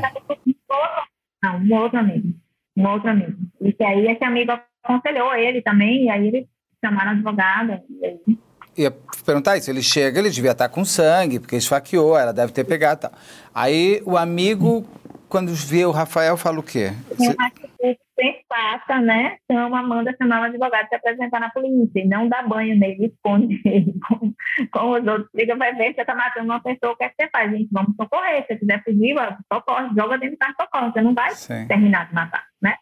[1.43, 2.37] Não, um outro amigo,
[2.77, 3.37] um outro amigo.
[3.61, 4.51] E que aí esse amigo
[4.83, 6.45] aconselhou ele também, e aí eles
[6.83, 7.83] chamaram a advogada.
[7.89, 8.39] E aí...
[8.77, 8.91] Ia
[9.25, 13.01] perguntar isso, ele chega, ele devia estar com sangue, porque esfaqueou, ela deve ter pegado
[13.01, 13.11] tal.
[13.53, 14.85] Aí o amigo,
[15.27, 16.91] quando vê o Rafael, fala o quê?
[17.17, 19.37] Sempre passa, né?
[19.49, 23.61] Chama, manda chamar o advogado se apresentar na polícia e não dá banho nele, esconde
[23.65, 24.33] ele com,
[24.71, 25.29] com os outros.
[25.33, 27.51] Liga, vai ver se você tá matando uma pessoa, o que, é que você faz?
[27.51, 28.41] Gente, vamos socorrer.
[28.41, 29.15] Se você quiser fugir,
[29.51, 30.91] socorre, joga dentro do carro, socorre.
[30.91, 31.67] Você não vai Sim.
[31.67, 32.75] terminar de matar, né?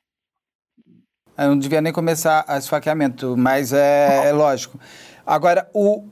[1.37, 4.79] Eu não devia nem começar a esfaqueamento, mas é, é lógico.
[5.25, 6.07] Agora, o,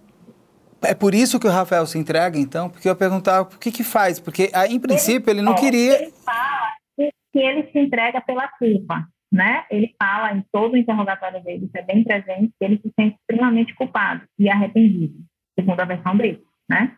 [0.84, 2.70] é por isso que o Rafael se entrega, então?
[2.70, 4.20] Porque eu perguntava o que que faz?
[4.20, 6.02] Porque, ah, em princípio, ele não é, queria...
[6.02, 9.66] Ele fala que ele se entrega pela culpa, né?
[9.70, 13.18] Ele fala em todo o interrogatório dele, isso é bem presente, que ele se sente
[13.20, 15.16] extremamente culpado e arrependido,
[15.60, 16.96] segundo a versão dele, né?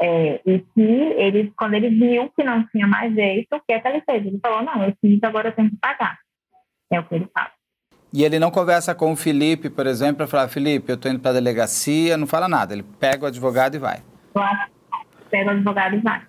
[0.00, 3.80] É, e que ele, quando ele viu que não tinha mais jeito, o que é
[3.80, 4.26] que ele fez?
[4.26, 6.18] Ele falou, não, eu fiz, agora eu tenho que pagar.
[6.90, 7.50] É o que ele fala.
[8.12, 11.20] E ele não conversa com o Felipe, por exemplo, para falar, Felipe, eu estou indo
[11.20, 12.72] para a delegacia, não fala nada.
[12.72, 14.02] Ele pega o advogado e vai.
[15.30, 16.22] Pega o advogado e vai.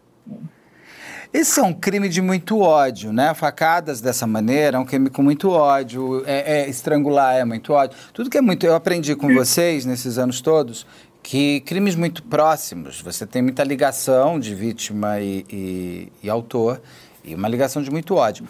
[1.32, 3.34] Esse é um crime de muito ódio, né?
[3.34, 7.98] Facadas dessa maneira é um crime com muito ódio, é, é estrangular é muito ódio.
[8.12, 8.66] Tudo que é muito.
[8.66, 10.86] Eu aprendi com vocês nesses anos todos
[11.22, 16.82] que crimes muito próximos, você tem muita ligação de vítima e, e, e autor,
[17.24, 18.48] e uma ligação de muito ódio.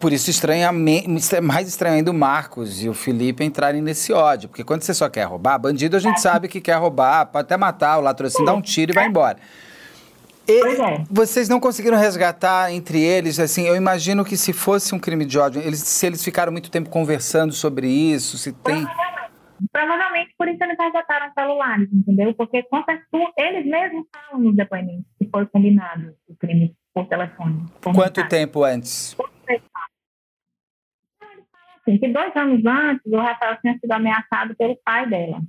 [0.00, 4.48] Por isso estranha, mais estranho ainda o Marcos e o Felipe entrarem nesse ódio.
[4.48, 7.56] Porque quando você só quer roubar, bandido a gente sabe que quer roubar, pode até
[7.56, 9.36] matar, o latrocínio dá um tiro e vai embora.
[10.48, 11.04] E é.
[11.10, 15.38] vocês não conseguiram resgatar entre eles, assim, eu imagino que se fosse um crime de
[15.38, 18.86] ódio, eles, se eles ficaram muito tempo conversando sobre isso, se tem...
[19.70, 22.32] Provavelmente por isso eles resgataram celulares, entendeu?
[22.34, 22.64] Porque
[23.36, 27.66] eles mesmos falam nos depoimentos que foi combinado o crime por telefone.
[27.94, 29.12] Quanto tempo antes?
[29.12, 29.28] Por
[31.80, 35.40] assim, que dois anos antes o Rafael tinha sido ameaçado pelo pai dela.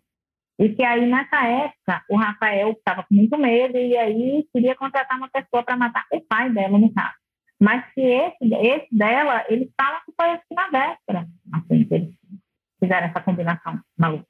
[0.60, 5.18] E que aí, nessa época, o Rafael estava com muito medo e aí queria contratar
[5.18, 7.16] uma pessoa para matar o pai dela, no caso.
[7.60, 12.14] Mas que esse, esse dela, ele fala que foi assim na véspera, assim, que eles
[12.80, 14.26] fizeram essa combinação maluca.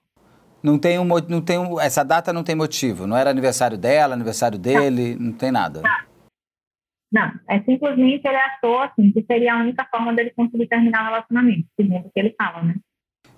[0.63, 4.13] Não tem, um, não tem um, essa data não tem motivo, não era aniversário dela,
[4.13, 5.81] aniversário dele, não, não tem nada.
[5.81, 6.10] Não.
[7.11, 11.05] Não, é simplesmente ele achou assim, que seria a única forma dele conseguir terminar o
[11.05, 12.75] relacionamento, segundo o que ele fala, né?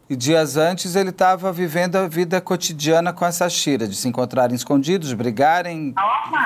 [0.10, 4.56] E dias antes ele estava vivendo a vida cotidiana com essa Shira, de se encontrarem
[4.56, 5.96] escondidos, brigarem,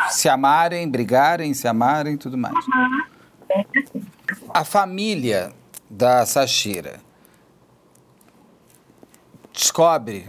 [0.09, 2.53] se amarem, brigarem, se amarem e tudo mais.
[2.53, 3.17] Uhum.
[4.53, 5.51] A família
[5.89, 6.99] da Sashira
[9.53, 10.27] descobre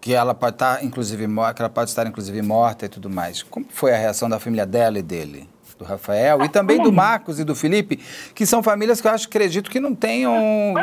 [0.00, 3.42] que ela pode estar inclusive que ela pode estar inclusive morta e tudo mais.
[3.42, 5.48] Como foi a reação da família dela e dele?
[5.78, 7.96] Do Rafael e também do Marcos e do Felipe,
[8.34, 10.74] que são famílias que eu acho, acredito que não tenham.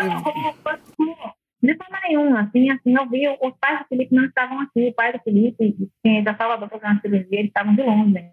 [1.62, 4.94] De forma nenhuma, assim, assim, eu vi, os pais do Felipe não estavam aqui, o
[4.94, 8.32] pai do Felipe, quem é da Salvador para uma cirurgia, eles estavam de longe,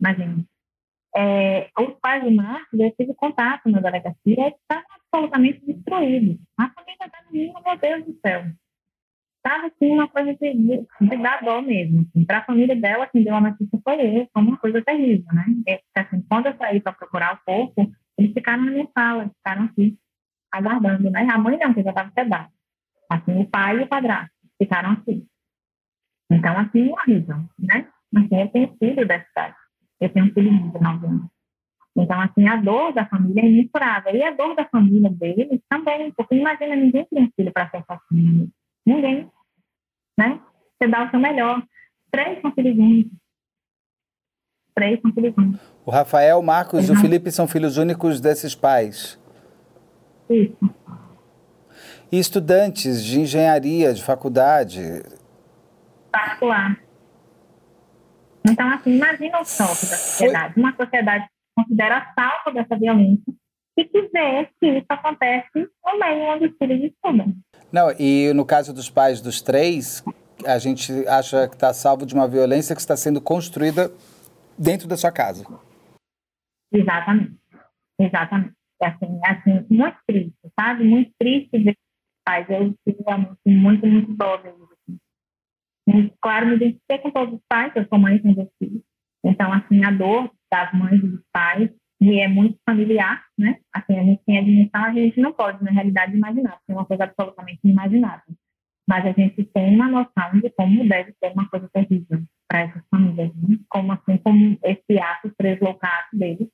[0.00, 0.44] imagina.
[1.14, 6.38] É, os pais do Marcos, eu tive contato na delegacia, eles estavam absolutamente destruídos.
[6.58, 8.44] A família está no meu Deus do céu
[9.44, 12.00] estava assim uma coisa de, de, dar dó mesmo.
[12.00, 12.24] Assim.
[12.24, 15.44] Para a família dela, quem deu a notícia foi eu, foi uma coisa terrível, né?
[15.66, 19.64] E, assim, quando eu saí para procurar o corpo, eles ficaram na minha sala, ficaram
[19.64, 19.98] aqui,
[20.52, 21.26] aguardando, né?
[21.30, 22.50] A mãe não, que já estava sedada.
[23.10, 25.26] Assim, o pai e o padrasto ficaram aqui.
[26.30, 27.88] Então, assim, horrível, né?
[28.14, 29.56] Assim, eu tenho filho dessa idade.
[30.00, 31.30] Eu tenho um filho de 9 anos.
[31.96, 34.14] Então, assim, a dor da família é imensurável.
[34.14, 38.50] E a dor da família deles também, porque imagina, ninguém tem filho para ser sozinho.
[38.86, 39.30] Ninguém.
[40.18, 40.40] Né?
[40.78, 41.62] Você dá o seu melhor.
[42.10, 43.18] Três são filhos únicos.
[44.74, 45.60] Três são filhos únicos.
[45.84, 49.18] O Rafael, o Marcos e o Felipe são filhos únicos desses pais.
[50.28, 50.56] Isso.
[52.12, 54.80] E estudantes de engenharia, de faculdade?
[56.10, 56.80] Particular.
[58.48, 60.54] Então, assim, imagina o choque da sociedade.
[60.58, 63.32] Uma sociedade que considera salva dessa violência
[63.76, 67.34] e que vê que isso acontece no meio onde os filhos estudam.
[67.72, 70.04] Não, e no caso dos pais dos três,
[70.46, 73.90] a gente acha que está salvo de uma violência que está sendo construída
[74.58, 75.44] dentro da sua casa.
[76.72, 77.36] Exatamente.
[77.98, 78.54] Exatamente.
[78.82, 80.84] Assim, assim, muito triste, sabe?
[80.84, 82.46] Muito triste ver os pais.
[82.48, 86.10] Eu tive realmente muito, muito dó assim.
[86.22, 88.82] Claro, me identifiquei com todos os pais, eu sou mãe com dois filhos.
[89.24, 91.70] Então, assim, a dor das mães e dos pais
[92.00, 93.58] e é muito familiar, né?
[93.74, 96.74] Assim, a gente tem a dimensão, a gente não pode, na realidade, imaginar, porque é
[96.74, 98.34] uma coisa absolutamente inimaginável.
[98.88, 102.82] Mas a gente tem uma noção de como deve ser uma coisa terrível para essas
[102.90, 103.58] famílias, né?
[103.68, 106.48] como assim, como esse ato deslocado deles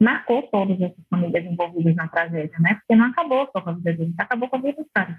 [0.00, 2.74] marcou todas essas famílias envolvidas na tragédia, né?
[2.74, 5.16] Porque não acabou só com a vida deles, acabou com a vida dos caras.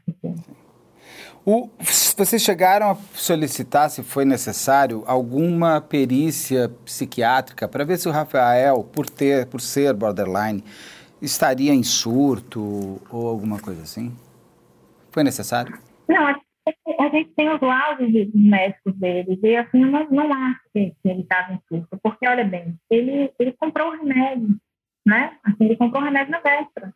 [1.45, 1.69] O,
[2.17, 8.83] vocês chegaram a solicitar, se foi necessário, alguma perícia psiquiátrica para ver se o Rafael,
[8.83, 10.63] por ter, por ser borderline,
[11.21, 14.11] estaria em surto ou alguma coisa assim?
[15.11, 15.77] Foi necessário?
[16.07, 20.95] Não, a gente tem os laudos dos médicos dele e assim, não, não acho que,
[21.05, 24.55] ele estava em surto, porque olha bem, ele, ele comprou o remédio,
[25.05, 25.37] né?
[25.43, 26.91] Assim, ele comprou o remédio na véspera.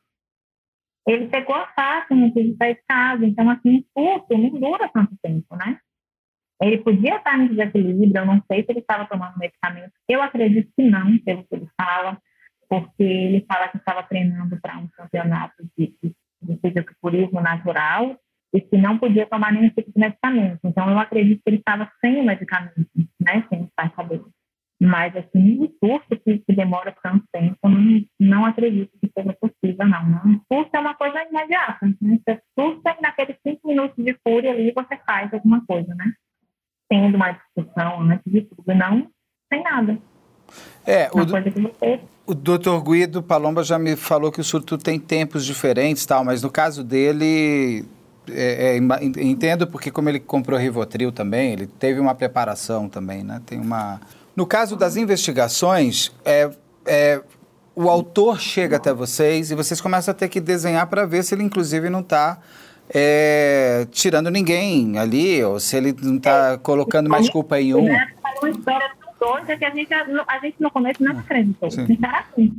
[1.10, 5.18] Ele pegou a faca, quis sair de casa, então assim, o surto não dura tanto
[5.24, 5.80] tempo, né?
[6.62, 9.92] Ele podia estar em desequilíbrio, eu não sei se ele estava tomando medicamento.
[10.08, 12.22] Eu acredito que não, pelo que ele fala,
[12.70, 18.16] porque ele fala que estava treinando para um campeonato de, de, de fisiculturismo natural
[18.54, 20.60] e que não podia tomar nenhum tipo de medicamento.
[20.64, 22.88] Então, eu acredito que ele estava sem o medicamento,
[23.20, 24.30] né, sem estar sabendo.
[24.82, 29.86] Mas, assim, o curso que, que, demora tanto tempo, não, não acredito que seja possível,
[29.86, 30.10] não.
[30.10, 30.36] não.
[30.36, 31.86] O curso é uma coisa imediata.
[32.02, 32.20] Né?
[32.26, 36.14] Você surta e naqueles cinco minutos de fúria ali você faz alguma coisa, né?
[36.90, 39.08] tendo uma discussão antes de tudo, não
[39.54, 39.98] sem nada.
[40.86, 42.00] É, o, você...
[42.26, 46.42] o doutor Guido Palomba já me falou que o surto tem tempos diferentes, tal, mas
[46.42, 47.86] no caso dele,
[48.28, 53.40] é, é, entendo porque como ele comprou Rivotril também, ele teve uma preparação também, né?
[53.46, 54.02] Tem uma...
[54.40, 56.50] No caso das investigações, é,
[56.88, 57.22] é,
[57.76, 61.36] o autor chega até vocês e vocês começam a ter que desenhar para ver se
[61.36, 62.42] ele inclusive não está
[62.90, 67.90] é, tirando ninguém ali, ou se ele não está colocando mais culpa em um.
[67.90, 71.70] É uma história tão doida que a gente, a gente no começo não acreditou.
[71.70, 71.98] Sim.
[72.02, 72.54] Era assim.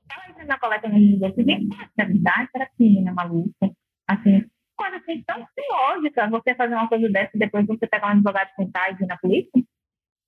[0.00, 1.68] Estava entrando na coleta no início, eu disse,
[1.98, 3.70] é verdade, era assim, menina maluca.
[4.08, 4.42] Assim,
[4.74, 8.48] coisa assim tão lógica, você fazer uma coisa dessa e depois você pegar um advogado
[8.56, 9.62] sentar e ir na polícia,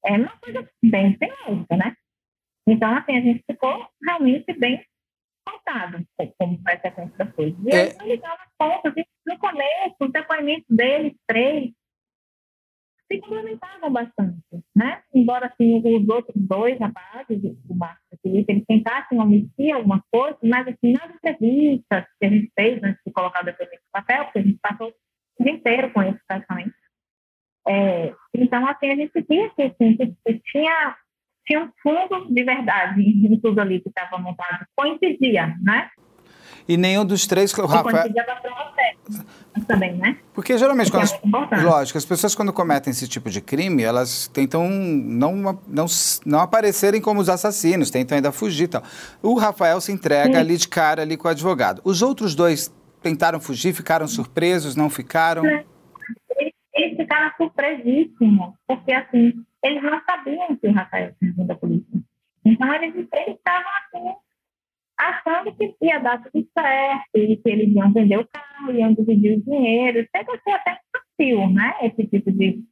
[0.05, 1.97] é uma coisa bem lógica, né?
[2.67, 4.85] Então, assim, a gente ficou realmente bem
[5.47, 6.05] contado
[6.39, 7.59] como vai ser a sequência das coisas.
[7.65, 8.01] E é...
[8.01, 11.73] aí, ligava as contas, e no começo, os depoimentos deles, três,
[13.11, 14.43] se complementavam bastante,
[14.75, 15.03] né?
[15.15, 20.03] Embora, assim, os outros dois rapazes, o Marcos e o Felipe, eles tentassem omitir alguma
[20.11, 23.93] coisa, mas, assim, nas entrevistas que a gente fez antes de colocar o depoimento no
[23.93, 26.73] papel, porque a gente passou o dia inteiro com eles, praticamente,
[27.69, 30.97] é, então, assim, a gente via que, assim, que tinha
[31.47, 34.65] tinha um fundo de verdade em tudo ali que estava montado.
[34.77, 35.89] Coincidia, né?
[36.69, 38.05] E nenhum dos três, o Rafael...
[39.67, 40.17] também, né?
[40.33, 44.29] Porque geralmente, quando é as, lógico, as pessoas quando cometem esse tipo de crime, elas
[44.29, 45.87] tentam não, não,
[46.25, 48.83] não aparecerem como os assassinos, tentam ainda fugir e tal.
[49.21, 50.39] O Rafael se entrega Sim.
[50.39, 51.81] ali de cara ali com o advogado.
[51.85, 55.45] Os outros dois tentaram fugir, ficaram surpresos, não ficaram?
[55.45, 61.55] Eles, eles ficaram surpresíssimos, porque assim, eles não sabiam que o Rafael tinha vindo da
[61.55, 62.01] polícia.
[62.45, 64.17] Então, eles, estavam assim,
[64.99, 69.39] achando que ia dar tudo certo, e que eles iam vender o carro, iam dividir
[69.39, 70.07] o dinheiro.
[70.15, 71.75] Chega a ser até infantil, né?
[71.83, 72.63] Esse tipo de,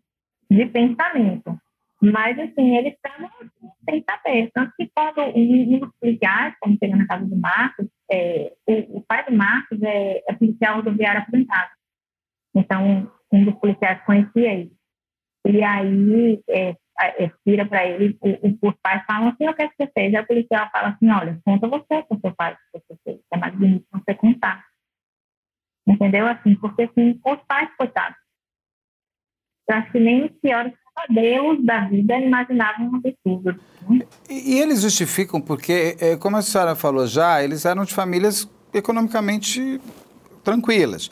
[0.50, 1.56] de pensamento.
[2.02, 4.50] Mas, assim, eles estavam assim, sem saber.
[4.54, 9.02] Tanto que quando um, dos policiais, quando chegou na casa do Marcos, é, o, o,
[9.02, 11.70] pai do Marcos é, é policial rodoviário aposentado.
[12.54, 14.72] Então, um dos policiais conhecia ele.
[15.46, 19.90] E aí, é, é, para ele, o, os pais falam assim, eu quero que você
[19.92, 20.14] fez.
[20.14, 23.20] Aí o policial fala assim, olha, conta você com seu pai o que você fez.
[23.32, 24.64] É mais bonito você contar.
[25.86, 26.26] Entendeu?
[26.26, 28.18] Assim, porque assim, os pais, coitados.
[29.68, 33.60] Eu acho que nem os piores pesadelos da vida imaginavam um absurdo.
[34.28, 38.48] E, e eles justificam porque, é, como a senhora falou já, eles eram de famílias
[38.74, 39.80] economicamente
[40.44, 41.10] tranquilas.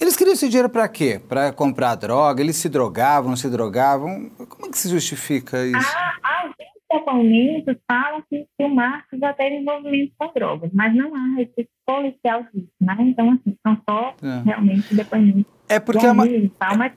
[0.00, 1.20] Eles queriam esse dinheiro para quê?
[1.28, 2.42] Para comprar droga?
[2.42, 4.30] Eles se drogavam, não se drogavam?
[4.48, 5.92] Como é que se justifica isso?
[5.96, 6.56] Ah, alguns
[6.90, 11.68] depoimentos falam que, que o Marcos já teve envolvimento com drogas, mas não há esse
[11.86, 12.96] policial disso, né?
[13.00, 14.42] Então, assim, são só é.
[14.44, 15.44] realmente depoimentos.
[15.68, 16.26] É porque é uma...
[16.58, 16.92] Tal, mas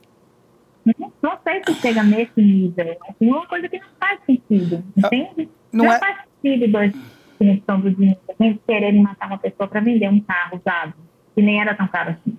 [0.85, 2.97] não, não sei se chega nesse nível.
[3.07, 5.49] Assim, uma coisa que não faz sentido, ah, entende?
[5.71, 5.99] Não, não é...
[5.99, 6.93] faz sentido dois
[7.37, 8.19] questão do dinheiro,
[8.65, 10.93] quererem matar uma pessoa para vender um carro usado,
[11.33, 12.37] que nem era tão caro assim.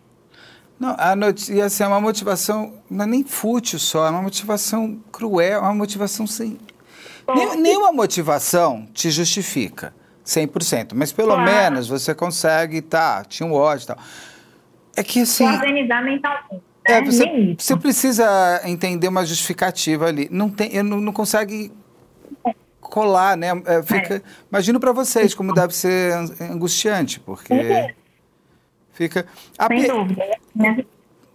[0.79, 5.01] Não, a notícia assim, é uma motivação, não é nem fútil só, é uma motivação
[5.11, 6.59] cruel, é uma motivação sem.
[7.35, 11.45] Nem, nenhuma motivação te justifica 100%, mas pelo claro.
[11.51, 13.99] menos você consegue, tá, tinha um ódio e tal.
[14.97, 15.47] É que assim.
[15.47, 16.55] Organizar mentalmente.
[16.55, 16.61] Né?
[16.89, 20.29] É, você, você, precisa entender uma justificativa ali.
[20.31, 21.73] Não tem, eu não, não consegue
[22.81, 23.49] colar, né?
[23.67, 24.23] É, fica, é.
[24.51, 27.95] Imagino para vocês como deve ser angustiante, porque.
[28.97, 29.27] Fica.
[29.59, 29.89] A Sem pe...
[29.89, 30.25] dúvida.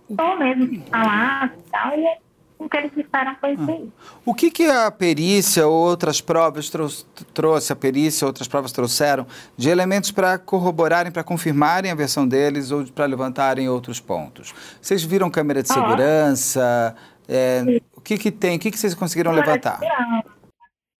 [0.09, 2.17] Estou mesmo falar e tal, e
[2.57, 3.91] o que eles disseram foi isso aí.
[4.25, 6.89] O que, que a perícia ou outras provas trou
[7.33, 12.27] trouxe, a perícia ou outras provas trouxeram, de elementos para corroborarem, para confirmarem a versão
[12.27, 14.53] deles ou para levantarem outros pontos?
[14.81, 16.95] Vocês viram câmera de segurança?
[17.29, 17.63] É,
[17.95, 18.57] o que, que tem?
[18.57, 19.79] O que, que vocês conseguiram levantar?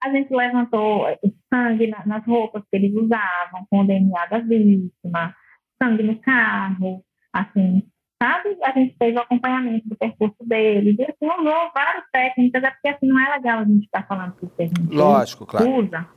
[0.04, 1.06] a gente levantou
[1.54, 5.36] sangue nas roupas que eles usavam, com o DNA da vítima,
[5.82, 7.04] sangue no carro,
[7.34, 7.84] assim,
[8.22, 8.58] sabe?
[8.64, 12.88] A gente fez o acompanhamento do percurso deles, e assim, usou várias técnicas, é porque
[12.90, 15.70] assim, não é legal a gente estar falando que a gente Lógico, claro.
[15.80, 16.08] usa,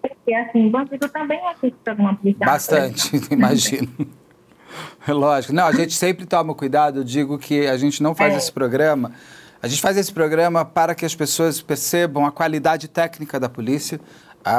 [0.00, 2.50] porque assim, bandido também assiste alguma policial.
[2.50, 3.88] Bastante, imagino.
[5.06, 5.52] Lógico.
[5.52, 8.38] Não, a gente sempre toma cuidado, eu digo que a gente não faz é.
[8.38, 9.12] esse programa
[9.64, 13.98] a gente faz esse programa para que as pessoas percebam a qualidade técnica da polícia,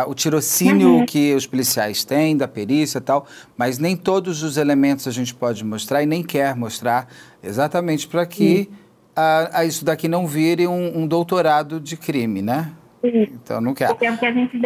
[0.07, 1.05] o tirocínio uhum.
[1.05, 5.33] que os policiais têm, da perícia e tal, mas nem todos os elementos a gente
[5.33, 7.07] pode mostrar e nem quer mostrar,
[7.43, 8.69] exatamente para que
[9.15, 12.71] a, a, isso daqui não vire um, um doutorado de crime, né?
[13.01, 13.27] Sim.
[13.33, 13.87] Então, não quer.
[13.87, 14.59] Porque é o que a gente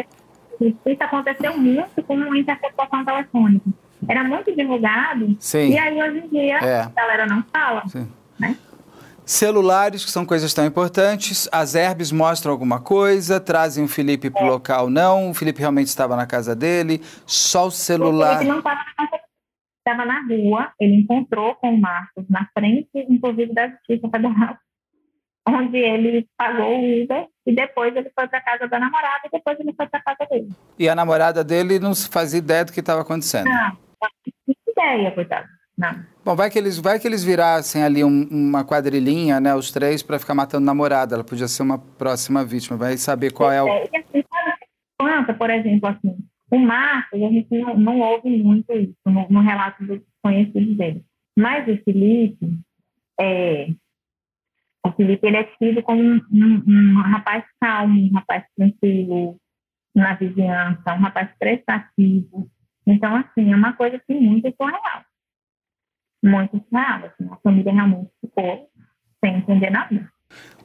[0.61, 3.65] isso aconteceu muito com a interceptação telefônica.
[4.07, 5.36] Era muito divulgado.
[5.39, 5.70] Sim.
[5.70, 6.82] E aí, hoje em dia, é.
[6.82, 7.88] a galera não fala.
[7.88, 8.07] Sim.
[8.38, 8.55] Né?
[9.30, 11.48] Celulares, que são coisas tão importantes.
[11.52, 14.50] As herbes mostram alguma coisa, trazem o Felipe para o é.
[14.50, 15.30] local, não.
[15.30, 18.38] O Felipe realmente estava na casa dele, só o celular.
[18.38, 19.24] O Felipe não estava na casa
[19.78, 24.58] estava na rua, ele encontrou com o Marcos na frente, inclusive, da Justiça Federal,
[25.48, 29.60] onde ele pagou o Uber e depois ele foi para casa da namorada e depois
[29.60, 30.50] ele foi para casa dele.
[30.80, 33.46] E a namorada dele não fazia ideia do que estava acontecendo?
[33.46, 35.59] Não, não tinha ideia, coitado.
[35.80, 35.96] Não.
[36.26, 40.04] Bom, vai que eles, vai que eles virassem ali um, uma quadrilhinha, né, os três,
[40.04, 41.16] para ficar matando namorada.
[41.16, 42.76] Ela podia ser uma próxima vítima.
[42.76, 43.68] Vai saber qual é o.
[43.70, 44.24] É, assim,
[45.00, 46.18] quanto, por exemplo, assim,
[46.52, 51.06] o Marcos, a gente não, não ouve muito isso no, no relato dos conhecidos dele.
[51.38, 52.60] Mas o Felipe,
[53.18, 53.70] é,
[54.86, 59.38] o Felipe ele é tido como um, um, um, rapaz calmo, um rapaz tranquilo
[59.96, 62.52] na vizinhança, um rapaz prestativo.
[62.86, 65.09] Então, assim, é uma coisa assim, muito surreal
[66.24, 67.05] muito real.
[67.05, 68.70] Assim, a família realmente ficou
[69.24, 70.11] sem entender nada.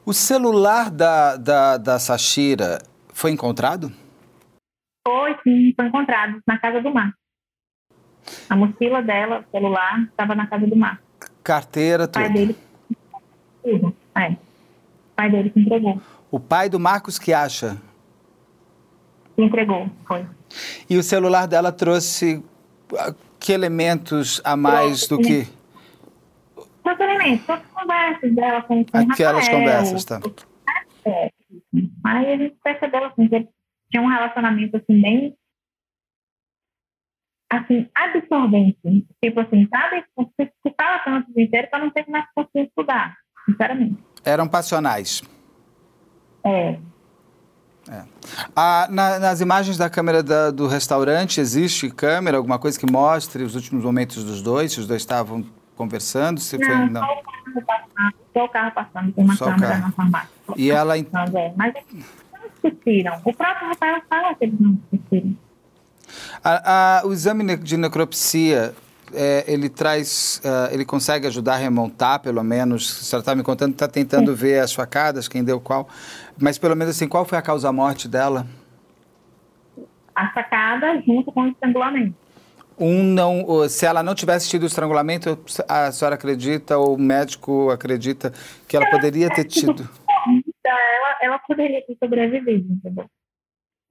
[0.05, 2.79] O celular da, da, da Sashira
[3.13, 3.91] foi encontrado?
[5.07, 7.13] Foi, sim, foi encontrado na casa do mar.
[8.49, 11.01] A mochila dela, o celular, estava na casa do mar.
[11.43, 12.21] Carteira, tudo.
[12.21, 12.57] O pai dele,
[13.63, 14.29] tudo, é.
[14.31, 16.01] O pai dele que entregou.
[16.31, 17.77] O pai do Marcos que acha?
[19.37, 20.25] Entregou, foi.
[20.89, 22.43] E o celular dela trouxe
[23.45, 25.47] que elementos a mais do que.
[26.57, 30.19] Os elementos, as conversas dela com, com Aquelas Rafael, conversas, tá.
[32.03, 33.47] Aí a gente percebeu assim, que
[33.91, 35.37] tinha um relacionamento assim, bem
[37.51, 39.07] assim, absorvente.
[39.23, 40.03] Tipo assim, sabe?
[40.17, 43.15] Você fala tanto o dia inteiro eu não sei mais conseguir estudar,
[43.45, 44.03] sinceramente.
[44.23, 45.21] Eram passionais.
[46.43, 46.79] É.
[47.89, 48.01] É.
[48.55, 53.43] Ah, na, nas imagens da câmera da, do restaurante, existe câmera, alguma coisa que mostre
[53.43, 54.71] os últimos momentos dos dois?
[54.71, 56.39] Se os dois estavam conversando?
[56.39, 57.01] Se não, foi, não.
[57.01, 60.29] Só o carro passando, só o carro passando, tem uma só câmera na farmácia.
[60.55, 60.97] E ela...
[60.97, 61.05] É,
[61.55, 63.21] mas eles não discutiram.
[63.23, 65.37] O próprio Rafael fala que eles não discutiram.
[66.43, 68.73] A, a, o exame de necropsia
[69.13, 73.43] é, ele traz, uh, ele consegue ajudar a remontar, pelo menos, a senhora está me
[73.43, 74.37] contando, está tentando Sim.
[74.37, 75.87] ver as facadas, quem deu qual,
[76.39, 78.45] mas pelo menos assim, qual foi a causa-morte dela?
[80.13, 82.15] A facada junto com o estrangulamento.
[82.77, 87.69] Um não, se ela não tivesse tido o estrangulamento, a senhora acredita, ou o médico
[87.69, 88.31] acredita
[88.67, 89.89] que ela, ela poderia ter tido?
[90.65, 93.05] Ela, ela poderia ter sobrevivido, entendeu?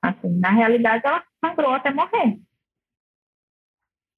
[0.02, 2.38] Assim, na realidade, ela sangrou até morrer.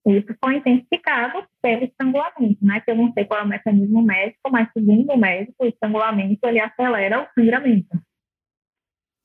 [0.07, 2.81] Isso foi intensificado pelo estrangulamento, né?
[2.81, 6.47] Que eu não sei qual é o mecanismo médico, mas segundo o médico, o estrangulamento
[6.47, 8.01] ele acelera o sangramento.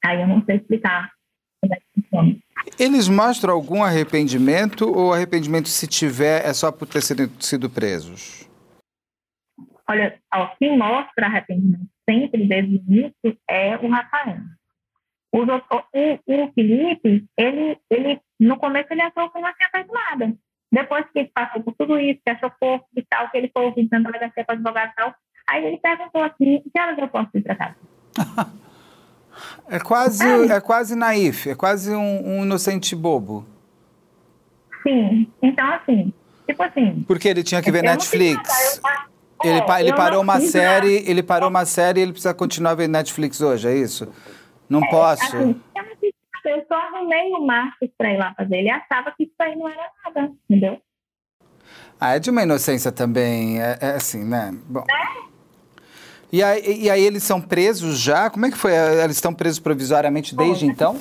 [0.03, 1.11] Aí eu não sei explicar
[1.61, 2.35] como é que funciona.
[2.79, 8.49] Eles mostram algum arrependimento ou arrependimento, se tiver, é só por ter sido, sido presos?
[9.87, 14.39] Olha, ó, quem mostra arrependimento sempre desde o início é o Rafael.
[15.33, 19.91] O, doutor, o, o Felipe, ele, ele, no começo ele achou que não tinha feito
[19.91, 20.35] nada.
[20.71, 23.65] Depois que ele passou por tudo isso, que achou pouco e tal, que ele foi
[23.65, 25.15] ouvindo na delegacia para advogado e tal,
[25.49, 27.75] aí ele perguntou assim, que horas eu posso ir para casa?
[29.67, 33.45] é quase, é, é quase naif, é quase um, um, inocente bobo.
[34.83, 36.13] Sim, então assim,
[36.47, 37.03] tipo assim...
[37.07, 38.79] Porque ele tinha que ver Netflix.
[39.43, 42.91] Ele, é, ele parou uma série, ele parou uma série e ele precisa continuar vendo
[42.91, 44.07] Netflix hoje, é isso?
[44.69, 45.35] Não é, posso.
[45.35, 45.61] Assim,
[46.45, 48.57] eu só arrumei o Marcos para ir lá fazer.
[48.57, 50.81] Ele achava que isso aí não era nada, entendeu?
[51.99, 54.51] Ah, é de uma inocência também, é, é assim, né?
[54.67, 54.83] Bom.
[54.89, 55.30] É?
[56.31, 58.29] E aí, e aí eles são presos já?
[58.29, 58.71] Como é que foi?
[58.73, 60.97] Eles estão presos provisoriamente desde então?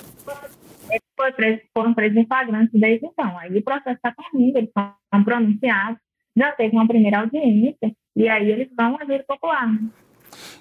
[0.91, 3.39] Eles preso, foram presos em flagrante desde então.
[3.39, 6.01] Aí o processo está correndo, eles estão pronunciados,
[6.37, 9.69] já teve uma primeira audiência, e aí eles vão agir popular.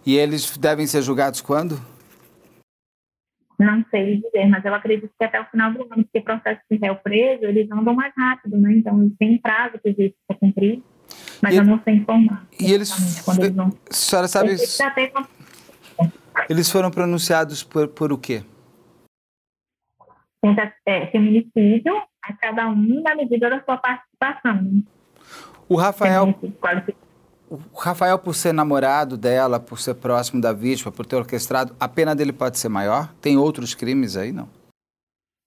[0.05, 1.79] E eles devem ser julgados quando?
[3.57, 6.61] Não sei dizer, mas eu acredito que até o final do ano, porque o processo
[6.69, 8.71] de réu preso, eles andam mais rápido, né?
[8.73, 10.81] Então, têm prazo que existe para cumprir,
[11.41, 12.45] mas e, eu não sei informar.
[12.59, 13.71] E eles, quando eles vão...
[13.89, 14.55] A senhora sabe...
[16.49, 18.43] Eles foram pronunciados por, por o quê?
[20.85, 24.83] É, feminicídio a cada um na medida da sua participação.
[25.67, 26.33] O Rafael...
[27.51, 31.87] O Rafael, por ser namorado dela, por ser próximo da vítima, por ter orquestrado, a
[31.87, 33.11] pena dele pode ser maior?
[33.19, 34.47] Tem outros crimes aí, não?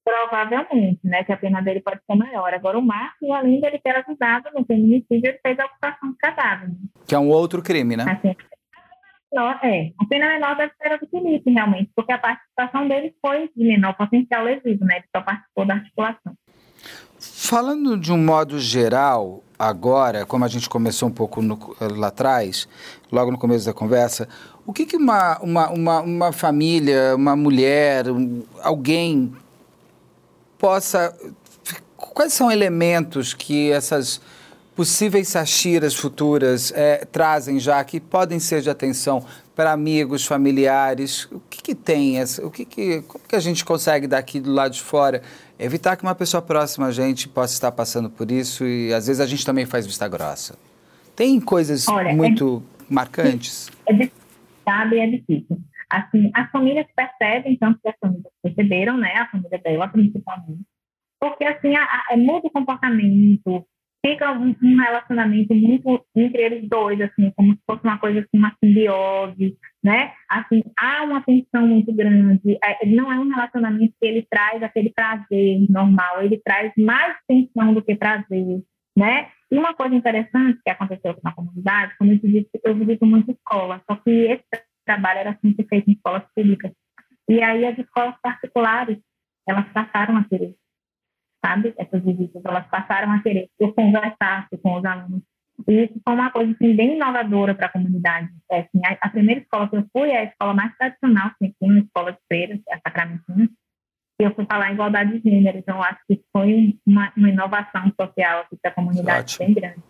[0.05, 1.23] Provavelmente, né?
[1.24, 2.53] Que a pena dele pode ser maior.
[2.53, 6.16] Agora, o Marcos, além de ele ter ajudado no feminicídio, ele fez a ocupação de
[6.16, 6.69] cadáver.
[6.69, 6.74] Né?
[7.07, 8.05] Que é um outro crime, né?
[8.09, 8.35] Assim,
[9.62, 13.49] é, a pena menor deve ser a do Felipe, realmente, porque a participação dele foi
[13.57, 14.97] de menor potencial lesivo, né?
[14.97, 16.35] Ele só participou da articulação.
[17.19, 22.69] Falando de um modo geral, agora, como a gente começou um pouco no, lá atrás,
[23.11, 24.29] logo no começo da conversa,
[24.66, 29.33] o que, que uma, uma, uma, uma família, uma mulher, um, alguém
[30.62, 31.12] possa.
[31.97, 34.20] Quais são elementos que essas
[34.76, 39.24] possíveis sachiras futuras é, trazem já que podem ser de atenção
[39.56, 41.24] para amigos, familiares?
[41.32, 42.18] O que, que tem?
[42.18, 45.20] Essa, o que, que, como que a gente consegue daqui do lado de fora
[45.59, 49.20] evitar que uma pessoa próxima a gente possa estar passando por isso e às vezes
[49.20, 50.55] a gente também faz vista grossa.
[51.16, 53.68] Tem coisas Olha, é muito é, marcantes?
[53.86, 54.22] É difícil,
[54.64, 54.98] sabe?
[54.98, 55.59] É difícil.
[55.93, 59.12] Assim, as famílias percebem, tanto que as famílias perceberam, né?
[59.14, 60.62] A família dela principalmente.
[61.20, 63.66] Porque, assim, a, a, o comportamento,
[64.05, 68.39] fica um, um, relacionamento muito entre eles dois, assim, como se fosse uma coisa assim,
[68.39, 70.12] uma simbiose, né?
[70.28, 72.59] Assim, há uma tensão muito grande.
[72.64, 77.73] É, não é um relacionamento que ele traz aquele prazer normal, ele traz mais tensão
[77.73, 78.62] do que prazer,
[78.97, 79.28] né?
[79.51, 83.82] E uma coisa interessante que aconteceu na comunidade, como eu disse, eu visito muita escola,
[83.89, 86.72] só que esse trabalho era sempre feito em escolas públicas.
[87.28, 88.98] E aí as escolas particulares,
[89.46, 90.54] elas passaram a querer
[91.44, 91.74] sabe?
[91.76, 95.22] Essas visitas, elas passaram a querer que eu conversasse com os alunos.
[95.68, 98.30] E isso foi uma coisa assim, bem inovadora para a comunidade.
[98.50, 101.52] É, assim, a, a, primeira escola que eu fui é a escola mais tradicional que
[101.60, 103.48] tem, uma escola de feiras, é a Sacramentina,
[104.20, 105.59] e eu fui falar em igualdade de gênero.
[105.59, 109.46] Então, acho que foi uma, uma inovação social para a comunidade Ótimo.
[109.46, 109.82] bem grande.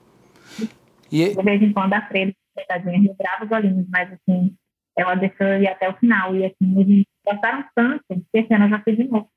[1.11, 1.35] E...
[1.35, 4.55] De vez em quando a freira, coitadinha, rebrava os olhinhos, mas assim,
[4.97, 6.35] ela deixou ir até o final.
[6.35, 9.29] E assim, eles gostaram tanto que esse ano eu já fui de novo.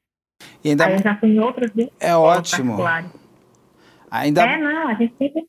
[0.63, 0.85] E ainda...
[0.85, 2.77] Aí eu já fui em outros É ótimo.
[4.11, 4.43] Ainda...
[4.43, 5.41] É, não, a gente tem que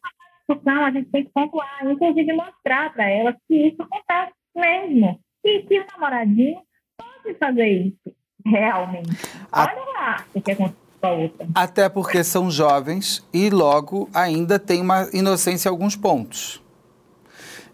[0.49, 5.21] discussão, a gente tem que pontuar, inclusive mostrar para elas que isso acontece mesmo.
[5.45, 6.61] E que o namoradinho
[6.97, 9.11] pode fazer isso realmente.
[9.51, 9.65] A...
[9.65, 11.47] Olha lá o que aconteceu com a outra.
[11.55, 16.63] Até porque são jovens e logo ainda tem uma inocência em alguns pontos.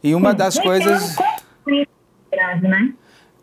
[0.02, 1.16] E uma Sim, das coisas.
[1.66, 1.84] Um
[2.32, 2.94] grande, né?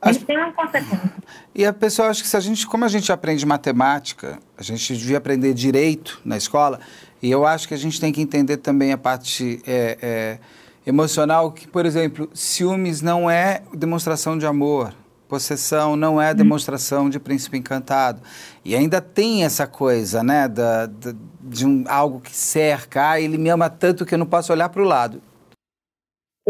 [0.01, 0.17] As...
[0.17, 1.11] tem uma consequência.
[1.53, 4.95] E a pessoa, acho que se a gente, como a gente aprende matemática, a gente
[4.95, 6.79] devia aprender direito na escola,
[7.21, 10.39] e eu acho que a gente tem que entender também a parte é, é,
[10.85, 14.93] emocional, que, por exemplo, ciúmes não é demonstração de amor,
[15.27, 18.21] possessão não é demonstração de príncipe encantado.
[18.63, 23.37] E ainda tem essa coisa, né, da, da de um, algo que cerca, ah, ele
[23.37, 25.21] me ama tanto que eu não posso olhar para o lado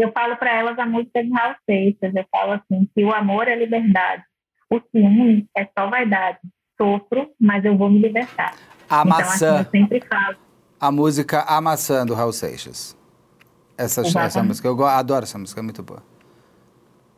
[0.02, 3.48] eu falo para elas a música de Raul Seixas, eu falo assim, que o amor
[3.48, 4.24] é liberdade,
[4.70, 6.38] o ciúme é só vaidade.
[6.80, 8.54] Sofro, mas eu vou me libertar.
[8.88, 9.60] A então, maçã.
[9.60, 10.36] Assim, eu sempre falo.
[10.80, 12.96] A música A Maçã, do Raul Seixas.
[13.76, 16.02] Essa, essa música, eu adoro essa música, é muito boa.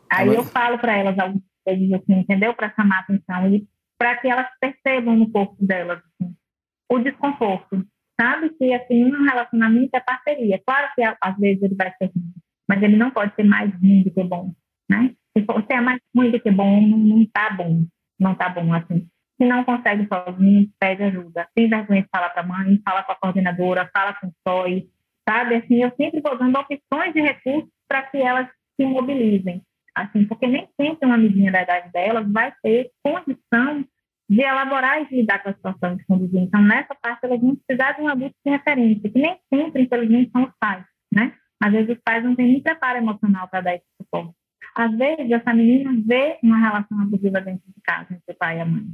[0.09, 2.53] Aí eu falo para elas algumas coisas assim, entendeu?
[2.53, 6.35] Para chamar atenção e para que elas percebam no corpo delas assim,
[6.89, 7.85] o desconforto.
[8.19, 10.61] Sabe que assim, um relacionamento é parceria.
[10.65, 12.33] Claro que às vezes ele vai ser ruim,
[12.67, 14.53] mas ele não pode ser mais ruim do que bom,
[14.89, 15.13] né?
[15.35, 17.85] Se você é mais ruim do que bom, não, está bom,
[18.19, 19.07] não está bom assim.
[19.41, 21.47] Se não consegue sozinho, pede ajuda.
[21.55, 24.87] Tem vergonha de falar para a mãe, fala com a coordenadora, fala com o SOI,
[25.27, 25.55] sabe?
[25.55, 28.47] Assim, eu sempre vou dando opções de recursos para que elas
[28.79, 29.61] se mobilizem,
[29.95, 33.85] assim, porque nem sempre uma amiguinha da idade delas vai ter condição
[34.29, 36.41] de elaborar e lidar com a situação de conduzir.
[36.41, 40.31] Então, nessa parte, elas vão precisar de um adulto de referência, que nem sempre, infelizmente,
[40.31, 41.33] são os pais, né?
[41.63, 44.35] Às vezes os pais não têm nem preparo emocional para dar esse suporte.
[44.75, 48.59] Às vezes essa menina vê uma relação abusiva dentro de casa entre o pai e
[48.59, 48.85] a mãe.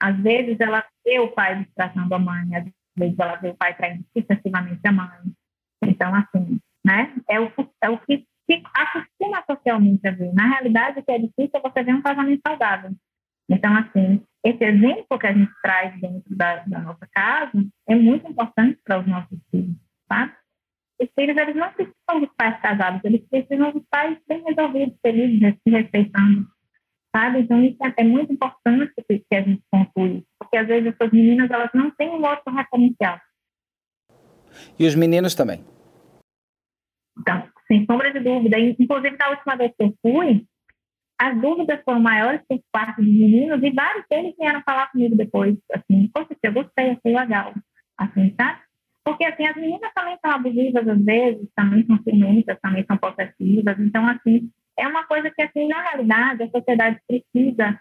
[0.00, 2.64] Às vezes ela vê o pai distração a mãe, às
[2.96, 5.10] vezes ela vê o pai traindo excessivamente a mãe.
[5.84, 7.14] Então, assim, né?
[7.28, 7.52] É o,
[7.82, 10.32] é o que se acostuma socialmente a ver.
[10.32, 12.90] Na realidade, o que é difícil é você ver um casamento saudável.
[13.50, 17.52] Então, assim, esse exemplo que a gente traz dentro da, da nossa casa
[17.86, 19.76] é muito importante para os nossos filhos,
[21.04, 25.54] os filhos eles não precisam dos pais casados, eles precisam dos pais bem resolvidos, felizes,
[25.62, 26.46] se respeitando.
[27.14, 27.40] sabe?
[27.40, 31.50] Então, isso é, é muito importante que, a gente conclui, porque às vezes essas meninas,
[31.50, 33.20] elas não têm um outro referencial.
[34.78, 35.64] E os meninos também?
[37.18, 38.58] Então, sem sombra de dúvida.
[38.58, 40.46] Inclusive, na última vez que eu fui,
[41.18, 45.56] as dúvidas foram maiores por parte dos meninos e vários deles vieram falar comigo depois,
[45.72, 47.54] assim, poxa, eu gostei, achei legal,
[47.96, 48.60] assim, tá?
[49.04, 53.78] Porque, assim, as meninas também são abusivas às vezes, também são ciumentas, também são possessivas,
[53.78, 57.78] então, assim, é uma coisa que, assim, na realidade, a sociedade precisa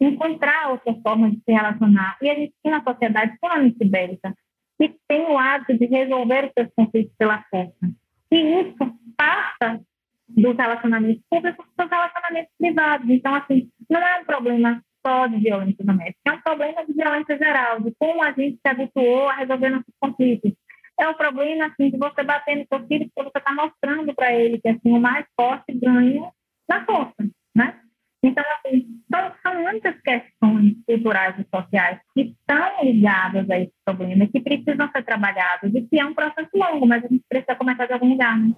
[0.00, 2.16] encontrar outras formas de se relacionar.
[2.20, 4.34] E a gente tem uma sociedade extremamente bélica,
[4.80, 7.90] que tem o hábito de resolver os seus conflitos pela força.
[8.30, 9.80] E isso passa
[10.28, 13.08] dos relacionamentos públicos para os relacionamentos privados.
[13.10, 17.36] Então, assim, não é um problema só de violência doméstica, é um problema de violência
[17.36, 20.52] geral, de como a gente se habituou a resolver nossos conflitos.
[21.02, 24.32] É um problema, assim, de você bater no seu filho porque você está mostrando para
[24.32, 26.30] ele que, assim, o mais forte ganha
[26.68, 27.76] na força, né?
[28.24, 34.28] Então, assim, são, são muitas questões culturais e sociais que estão ligadas a esse problema,
[34.28, 37.86] que precisam ser trabalhadas e que é um processo longo, mas a gente precisa começar
[37.86, 38.54] de algum lugar, né?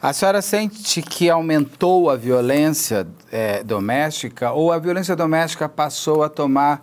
[0.00, 6.28] A senhora sente que aumentou a violência é, doméstica ou a violência doméstica passou a
[6.28, 6.80] tomar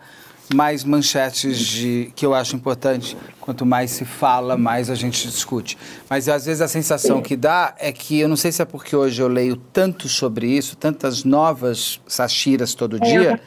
[0.54, 3.18] mais manchetes de que eu acho importante.
[3.40, 5.78] Quanto mais se fala, mais a gente discute.
[6.10, 8.96] Mas às vezes a sensação que dá é que eu não sei se é porque
[8.96, 13.40] hoje eu leio tanto sobre isso, tantas novas sachiras todo dia.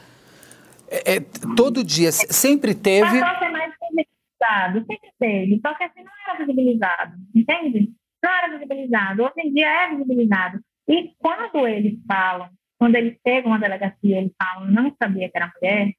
[0.88, 1.20] É, é,
[1.56, 3.20] todo dia sempre teve.
[3.20, 5.60] Mas ser mais visibilizado, sempre teve.
[5.64, 7.92] Só que assim não era visibilizado, entende?
[8.22, 9.22] não era visibilizado.
[9.22, 10.60] Hoje em dia é visibilizado.
[10.88, 12.48] E quando eles falam,
[12.78, 15.92] quando eles chegam à delegacia, eles falam, não sabia que era mulher,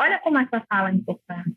[0.00, 1.56] olha como essa fala é importante,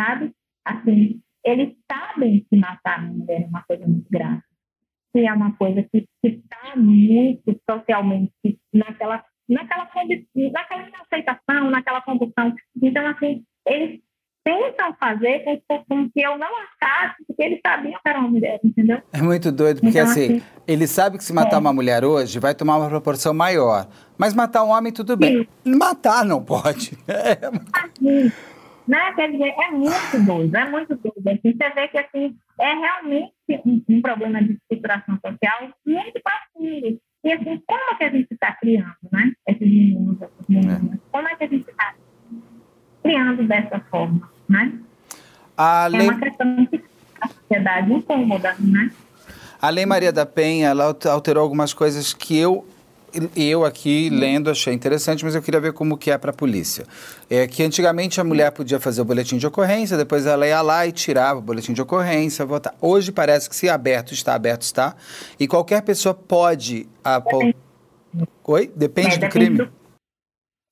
[0.00, 0.32] sabe?
[0.64, 4.42] Assim, eles sabem que matar uma mulher é uma coisa muito grave.
[5.12, 9.88] Que é uma coisa que está muito socialmente naquela, naquela,
[10.52, 12.54] naquela aceitação, naquela condução.
[12.82, 14.00] Então, assim, eles
[14.44, 15.42] tentam fazer
[15.88, 19.00] com que eu não achasse, porque eles sabiam que era uma mulher, entendeu?
[19.12, 21.58] É muito doido, porque então, assim, assim, ele sabe que se matar é.
[21.58, 23.88] uma mulher hoje vai tomar uma proporção maior.
[24.18, 25.48] Mas matar um homem, tudo bem.
[25.64, 25.74] Sim.
[25.74, 26.92] Matar não pode.
[27.08, 27.38] É.
[27.72, 28.30] Assim,
[28.86, 29.12] né?
[29.14, 31.28] Quer dizer, é muito doido, é muito doido.
[31.28, 33.32] Assim, você vê que assim, é realmente
[33.64, 37.00] um, um problema de estruturação social muito profundo.
[37.24, 39.32] E assim, como é que a gente está criando, né?
[39.48, 40.82] Esses meninos, essas meninas?
[40.82, 40.98] É.
[41.10, 41.94] Como é que a gente está
[43.02, 44.33] criando dessa forma?
[44.48, 44.72] Né?
[45.56, 46.08] A lei...
[46.08, 46.82] É uma questão que
[47.20, 48.90] a sociedade incômoda, né?
[49.60, 52.66] A Lei Maria da Penha, ela alterou algumas coisas que eu
[53.36, 56.84] eu aqui lendo achei interessante, mas eu queria ver como que é para a polícia.
[57.30, 60.84] É que antigamente a mulher podia fazer o boletim de ocorrência, depois ela ia lá
[60.84, 62.74] e tirava o boletim de ocorrência, votar.
[62.80, 64.96] Hoje parece que se aberto está, aberto está,
[65.38, 66.88] e qualquer pessoa pode...
[67.04, 67.56] Depende.
[68.44, 68.72] Oi?
[68.74, 69.58] Depende é, do depende crime?
[69.58, 69.70] Do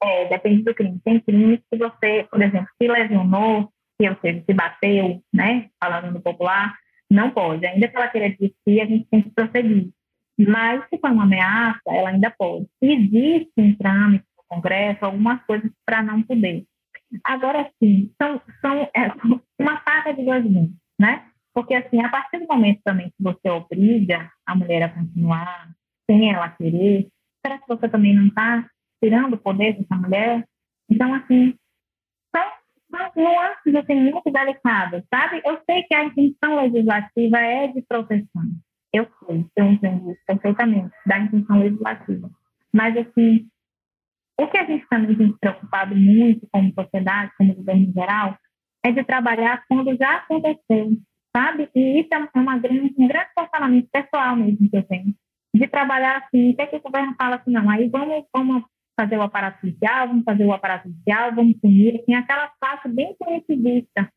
[0.03, 1.01] é, depende do crime.
[1.05, 6.13] Tem crimes que você, por exemplo, se lesionou, se, ou seja, se bateu, né, falando
[6.13, 6.75] no popular,
[7.11, 7.65] não pode.
[7.67, 9.91] Ainda que ela queira desistir, a gente tem que prosseguir.
[10.39, 12.67] Mas se for uma ameaça, ela ainda pode.
[12.81, 16.65] Existe em trâmite no Congresso algumas coisas para não poder.
[17.23, 19.13] Agora, sim, são, são é,
[19.61, 21.27] uma faca de dois mundos, né?
[21.55, 25.71] Porque, assim, a partir do momento também que você obriga a mulher a continuar
[26.11, 27.09] sem ela querer,
[27.45, 28.67] será que você também não está
[29.03, 30.47] tirando o poder dessa mulher.
[30.89, 31.55] Então, assim,
[32.35, 32.45] são,
[32.91, 35.43] são nuances assim, muito delicadas, sabe?
[35.45, 38.43] Eu sei que a intenção legislativa é de proteção.
[38.93, 42.31] Eu sei, eu entendo isso perfeitamente, da intenção legislativa.
[42.73, 43.49] Mas, assim,
[44.39, 48.37] o que a gente também tem se preocupado muito como sociedade, como governo geral,
[48.85, 50.91] é de trabalhar quando já aconteceu,
[51.35, 51.71] sabe?
[51.75, 55.15] E isso é uma grande, um grande posicionamento pessoal mesmo que eu tenho.
[55.55, 58.65] De trabalhar assim, o que, é que o governo fala assim, não, aí vamos, vamos
[58.99, 63.15] fazer o aparato judicial, vamos fazer o aparato judicial, vamos punir, assim, aquela parte bem
[63.19, 64.09] punitivista.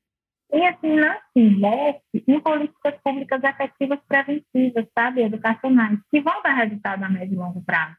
[0.54, 6.54] E assim, não se investe em políticas públicas efetivas preventivas, sabe, educacionais, que vão dar
[6.54, 7.96] resultado a médio e longo prazo.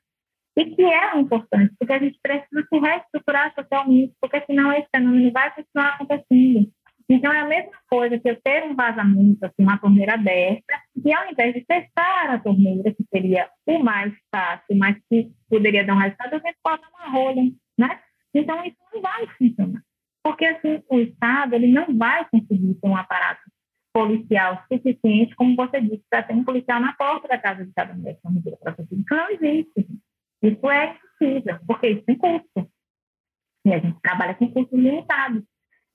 [0.57, 5.31] E que é importante, porque a gente precisa se reestruturar socialmente, porque senão esse fenômeno
[5.33, 6.73] vai continuar acontecendo.
[7.09, 10.75] Então, é a mesma coisa que eu ter um vazamento, assim, uma torneira aberta,
[11.05, 15.85] e ao invés de fechar a torneira, que seria o mais fácil, mas que poderia
[15.85, 17.43] dar um resultado, eu que botar uma rolha,
[17.79, 18.01] né?
[18.35, 19.83] Então, isso não vai funcionar.
[20.25, 23.43] Porque, assim, o Estado, ele não vai conseguir ter um aparato
[23.95, 27.95] policial suficiente, como você disse, para ter um policial na porta da casa de cada
[27.95, 29.01] mulher com medida protetiva.
[29.01, 29.87] Isso não existe.
[30.43, 32.71] Isso é impossível, porque isso tem custo.
[33.65, 35.43] E a gente trabalha com custos limitados.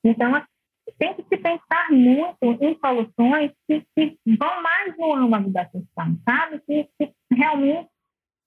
[0.03, 0.47] Então, assim,
[0.97, 6.17] tem que se pensar muito em soluções que, que vão mais no âmago da questão,
[6.27, 6.61] sabe?
[6.67, 7.89] Que, que realmente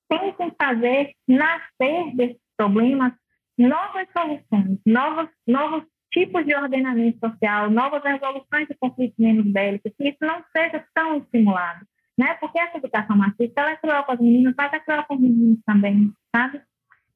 [0.09, 3.13] tentem fazer nascer desse problemas,
[3.59, 10.09] novas soluções, novos, novos tipos de ordenamento social, novas resoluções de conflitos menos bélicos, que
[10.09, 11.85] isso não seja tão estimulado,
[12.17, 12.35] né?
[12.35, 15.21] Porque essa educação machista, ela é cruel com as meninas, mas é cruel com os
[15.21, 16.63] meninos também, sabe?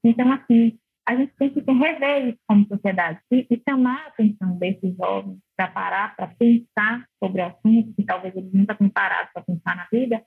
[0.02, 0.78] Então, assim,
[1.08, 5.38] a gente tem que rever isso como sociedade e, e chamar a atenção desses jovens
[5.56, 9.74] para parar, para pensar sobre o assunto, que talvez eles nunca tenham parado para pensar
[9.74, 10.22] na vida,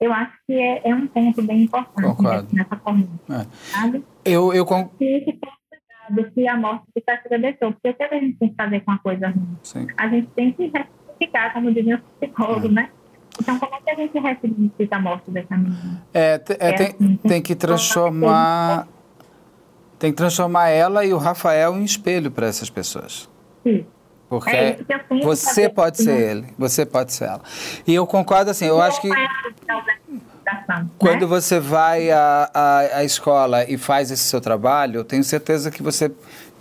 [0.00, 4.00] eu acho que é, é um ponto bem importante nessa corrida, é.
[4.24, 4.90] Eu, eu, con
[6.10, 7.72] do que a morte de Cássia deixou.
[7.72, 9.56] Porque o que a gente tem que fazer com a coisa ruim?
[9.62, 9.86] Sim.
[9.96, 12.70] A gente tem que ressignificar, como dizia o psicólogo, é.
[12.70, 12.90] né?
[13.40, 16.02] Então, como é que a gente ressignifica a morte dessa menina?
[16.12, 18.88] É, é, é tem, assim, tem que transformar...
[20.02, 23.30] Tem que transformar ela e o Rafael em espelho para essas pessoas.
[23.62, 23.86] Sim.
[24.28, 24.78] Porque é
[25.22, 27.42] você pode ser ele, você pode ser ela.
[27.86, 29.28] E eu concordo assim, eu acho que né?
[30.98, 35.70] Quando você vai à, à, à, escola e faz esse seu trabalho, eu tenho certeza
[35.70, 36.10] que você,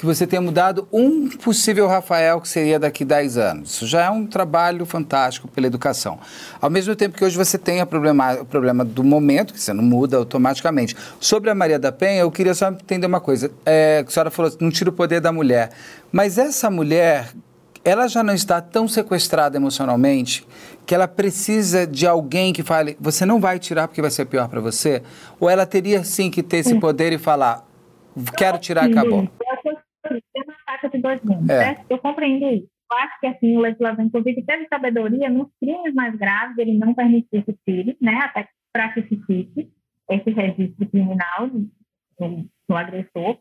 [0.02, 3.70] que você tem mudado um possível Rafael que seria daqui 10 anos.
[3.70, 6.18] Isso já é um trabalho fantástico pela educação.
[6.60, 9.84] Ao mesmo tempo que hoje você tem problema, o problema do momento, que você não
[9.84, 10.98] muda automaticamente.
[11.20, 13.52] Sobre a Maria da Penha, eu queria só entender uma coisa.
[13.64, 15.70] É, a senhora falou, não tira o poder da mulher.
[16.12, 17.32] Mas essa mulher
[17.86, 20.48] ela já não está tão sequestrada emocionalmente
[20.84, 24.48] que ela precisa de alguém que fale, você não vai tirar porque vai ser pior
[24.48, 25.04] para você?
[25.40, 27.64] Ou ela teria sim que ter esse poder e falar,
[28.36, 29.30] quero tirar, acabou?
[30.82, 31.84] Faca de dois mundos, é.
[31.90, 32.68] Eu compreendo isso.
[32.92, 36.94] Eu acho que assim, o legislador, inclusive, teve sabedoria nos crimes mais graves, ele não
[36.94, 39.72] permitiu que tire, né, até para que se fique
[40.10, 43.38] esse registro criminal do, do agressor.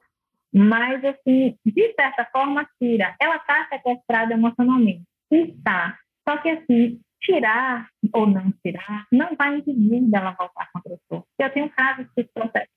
[0.52, 3.14] Mas, assim, de certa forma, tira.
[3.20, 5.04] Ela está sequestrada emocionalmente.
[5.30, 5.96] Está.
[6.28, 11.24] Só que, assim, tirar ou não tirar não vai impedir dela voltar com a pessoa.
[11.38, 12.28] Eu tenho casos que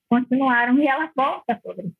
[0.08, 1.92] continuaram e ela volta sobre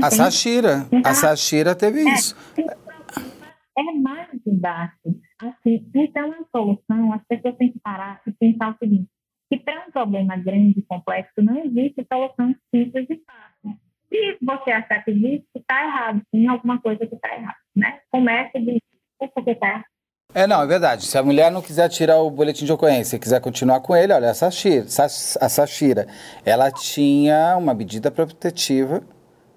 [0.00, 0.86] A Sashira.
[0.90, 2.36] Então, a Sashira teve é, isso.
[2.58, 4.96] É mais embaixo.
[5.40, 9.08] Assim, então, a solução, as pessoas têm que parar e pensar o seguinte,
[9.50, 13.78] que para um problema grande e complexo não existe solução simples e fácil.
[14.08, 16.22] Se você achar que existe, está errado.
[16.30, 17.98] Tem alguma coisa que está errada, né?
[18.10, 18.80] Comece de
[19.18, 19.84] porque está errado.
[20.34, 21.04] É, não, é verdade.
[21.04, 24.12] Se a mulher não quiser tirar o boletim de ocorrência e quiser continuar com ele,
[24.12, 26.06] olha, a Sashira, a Sashira
[26.44, 29.02] ela tinha uma medida protetiva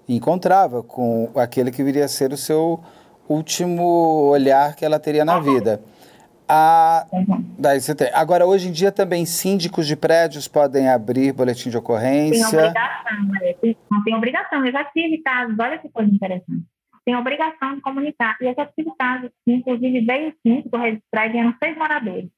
[0.08, 2.82] encontrava com aquele que viria a ser o seu
[3.28, 5.82] último olhar que ela teria na vida.
[6.48, 7.06] A,
[7.58, 8.08] daí você tem.
[8.14, 12.48] Agora, hoje em dia também síndicos de prédios podem abrir boletim de ocorrência.
[12.48, 14.66] Tem obrigação, não tem obrigação.
[14.66, 16.64] Eu já tive casos, olha que coisa interessante.
[17.04, 18.36] Tem obrigação de comunicar.
[18.40, 22.30] E eu já tive casos, inclusive veio o síndico registrar e vieram seis moradores.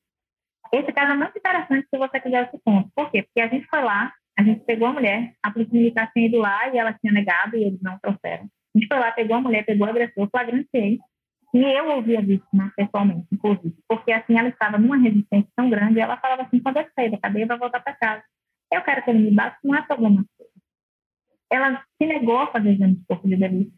[0.72, 2.88] Esse caso é muito interessante se você quiser esse ponto.
[2.94, 3.22] Por quê?
[3.22, 6.38] Porque a gente foi lá, a gente pegou a mulher, a polícia militar tinha ido
[6.38, 8.44] lá e ela tinha negado e eles não trouxeram.
[8.44, 11.00] A gente foi lá, pegou a mulher, pegou o agressor, flagrantei
[11.52, 15.98] e eu ouvia a vítima pessoalmente, inclusive, porque assim ela estava numa resistência tão grande
[15.98, 18.22] ela falava assim: quando eu sair da cadeia, vai voltar para casa.
[18.72, 20.24] Eu quero que ele me bata, não é problema.
[21.50, 23.72] Ela se negou a fazer exame de corpo de delícia.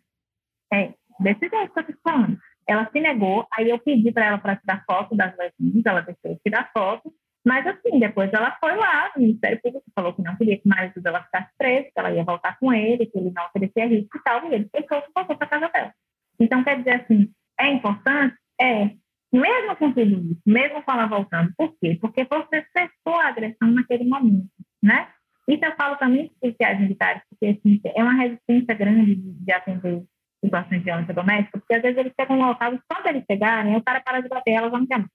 [0.72, 0.92] É,
[1.22, 2.38] jeito que eu estou falando.
[2.68, 6.38] Ela se negou, aí eu pedi para ela para tirar foto das lesions, ela deixou
[6.44, 7.12] tirar foto,
[7.46, 11.02] mas assim, depois ela foi lá no Ministério Público, falou que não queria que o
[11.02, 14.22] dela ficasse preso, que ela ia voltar com ele, que ele não oferecia risco e
[14.22, 15.92] tal, e ele fechou e voltou para casa dela.
[16.38, 18.36] Então, quer dizer assim, é importante?
[18.60, 18.90] É.
[19.32, 21.52] Mesmo com tudo isso, mesmo com ela voltando.
[21.56, 21.96] Por quê?
[22.00, 24.48] Porque você cessou a agressão naquele momento,
[24.82, 25.08] né?
[25.48, 29.52] Isso eu falo também para policiais militares, porque assim, é uma resistência grande de, de
[29.52, 30.04] atender
[30.44, 33.76] situações de violência doméstica, porque às vezes eles chegam no local e quando eles chegarem,
[33.76, 35.10] o cara para de bater, ela já não quer mais.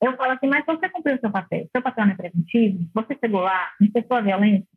[0.00, 3.40] Eu falo assim, mas você cumpriu seu papel, seu papel não é preventivo, você chegou
[3.40, 4.68] lá, não cessou a violência,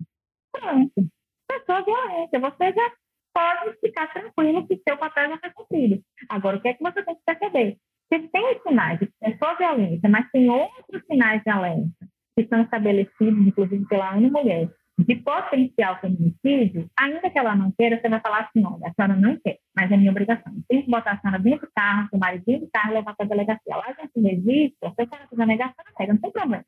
[0.51, 1.07] pronto,
[1.51, 2.91] cessou a violência, você já
[3.33, 6.03] pode ficar tranquilo que seu papel já foi cumprido.
[6.27, 7.77] Agora, o que é que você tem que perceber?
[8.11, 13.47] Se tem sinais de pessoa violência, mas tem outros sinais de alerta que são estabelecidos,
[13.47, 14.69] inclusive pela ONU Mulher,
[15.03, 19.19] de potencial feminicídio, ainda que ela não queira, você vai falar assim, olha, a senhora
[19.19, 20.53] não quer, mas é minha obrigação.
[20.67, 23.25] Tem que botar a senhora dentro do carro, o marido dentro do carro levar para
[23.25, 23.75] a delegacia.
[23.75, 26.65] Lá a gente registra, se a senhora fizer negação, pega, não tem problema.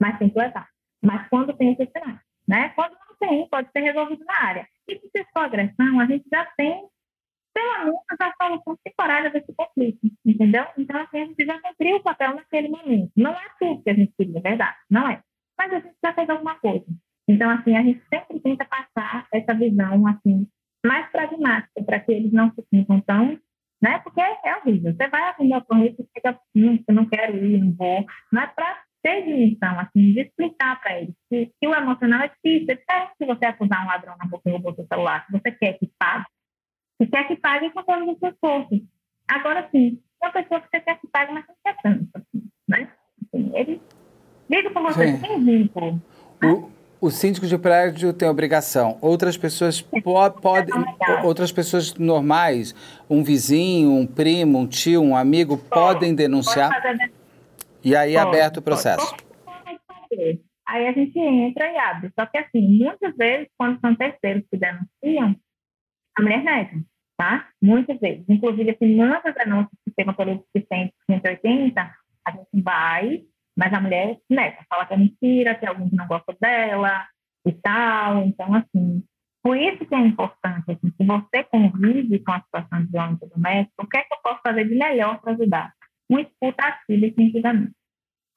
[0.00, 0.68] Mas tem que levar.
[1.02, 2.70] Mas quando tem esses sinais, né?
[2.70, 4.68] Quando não tem, pode ser resolvido na área.
[4.88, 6.84] E se for agressão, a gente já tem,
[7.54, 10.66] pelo menos, a solução temporária desse conflito, entendeu?
[10.76, 13.12] Então, assim, a gente já cumpriu o papel naquele momento.
[13.16, 15.22] Não é tudo que a gente queria, é verdade, não é.
[15.58, 16.86] Mas a gente já fez alguma coisa.
[17.28, 20.46] Então, assim, a gente sempre tenta passar essa visão, assim,
[20.84, 23.38] mais pragmática, para que eles não se sintam tão
[23.82, 23.98] né?
[23.98, 24.94] Porque é horrível.
[24.94, 28.06] Você vai atender a correio e fica, hum, eu não quero ir, não vou.
[28.32, 32.70] É para ter dimensão, assim, de explicar para eles que, que o emocional é difícil.
[32.70, 35.50] É diferente se você acusar um ladrão na boca e roubou seu celular, se você
[35.50, 36.26] quer que pague.
[37.00, 38.80] Se quer que pague com todas as suas forças.
[39.28, 42.88] Agora, sim, uma pessoa que você quer que pague, mas não quer tanto, assim, né?
[43.24, 43.82] Assim, ele
[44.48, 46.00] liga com você sem vínculo.
[46.44, 46.70] O,
[47.02, 48.96] o síndico de prédio tem obrigação.
[49.00, 50.72] Outras pessoas po podem,
[51.24, 52.72] outras pessoas normais,
[53.10, 56.70] um vizinho, um primo, um tio, um amigo, podem denunciar.
[57.82, 59.16] E aí é aberto o processo.
[60.68, 62.12] Aí a gente entra e abre.
[62.16, 65.34] Só que assim, muitas vezes, quando são terceiros que denunciam,
[66.16, 66.84] a mulher nega,
[67.16, 67.48] tá?
[67.60, 68.24] Muitas vezes.
[68.28, 71.80] Inclusive, assim, muitas denúncias que chegam pelo 180,
[72.24, 73.24] a gente vai
[73.56, 77.06] mas a mulher nega, fala que é mentira, que alguém não gosta dela
[77.46, 78.24] e tal.
[78.24, 79.04] Então, assim,
[79.42, 83.82] por isso que é importante, assim, se você convive com a situação de violência doméstica,
[83.82, 85.72] o que é que eu posso fazer de melhor para ajudar?
[86.08, 87.72] Um escuta ativa e sentidamente.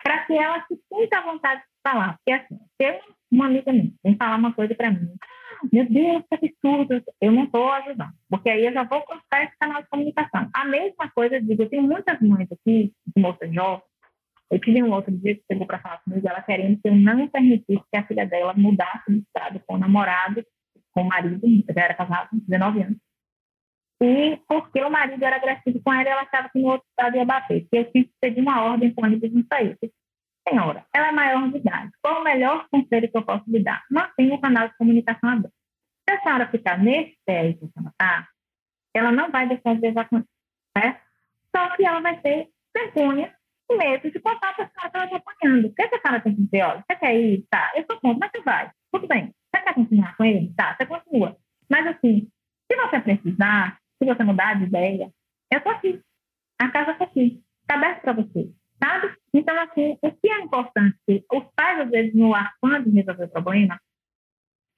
[0.03, 2.17] Para que ela se sinta à vontade de falar.
[2.17, 3.01] Porque, assim, se
[3.31, 7.31] uma amiga minha vem falar uma coisa para mim, ah, meu Deus, que absurdo, eu
[7.31, 8.13] não estou ajudando.
[8.29, 10.49] Porque aí eu já vou cortar esse canal de comunicação.
[10.53, 13.83] A mesma coisa, eu digo, eu tenho muitas mães aqui, de moças jovens,
[14.51, 17.27] eu tive um outro dia que chegou para falar comigo, ela querendo que eu não
[17.27, 20.45] permitisse que a filha dela mudasse de estado com o namorado,
[20.91, 21.41] com o marido,
[21.73, 22.97] já era casado, 19 anos.
[24.01, 27.25] E porque o marido era agressivo com ela, ela achava que no outro estado ia
[27.25, 27.67] bater.
[27.71, 29.77] Que eu tinha que pedir uma ordem com ele de não sair.
[30.47, 31.91] Senhora, ela é maior de idade.
[32.01, 33.83] Qual o melhor conselho que eu posso lhe dar?
[33.89, 35.53] Mantenha o canal de comunicação aberto.
[36.07, 38.27] Se a senhora ficar nesse pé que ela
[38.93, 40.29] ela não vai deixar de acontecer.
[40.77, 41.01] Né?
[41.55, 43.35] Só que ela vai ter vergonha com
[43.71, 45.65] medo de contar para a senhora que ela está apanhando.
[45.67, 46.61] O que a senhora tem que dizer?
[46.63, 47.45] Olha, você quer ir?
[47.49, 48.71] Tá, eu sou contra, mas você vai.
[48.91, 49.33] Tudo bem.
[49.53, 50.53] Você quer continuar com ele?
[50.55, 51.37] Tá, você continua.
[51.69, 52.29] Mas assim,
[52.71, 55.11] se você precisar, se você mudar de ideia,
[55.51, 56.01] eu estou aqui.
[56.59, 57.41] A casa está aqui.
[57.61, 58.51] Está aberta para você.
[58.83, 59.15] Sabe?
[59.33, 60.97] Então, assim, o que é importante?
[61.31, 63.79] Os pais, às vezes, no afã de resolver o problema,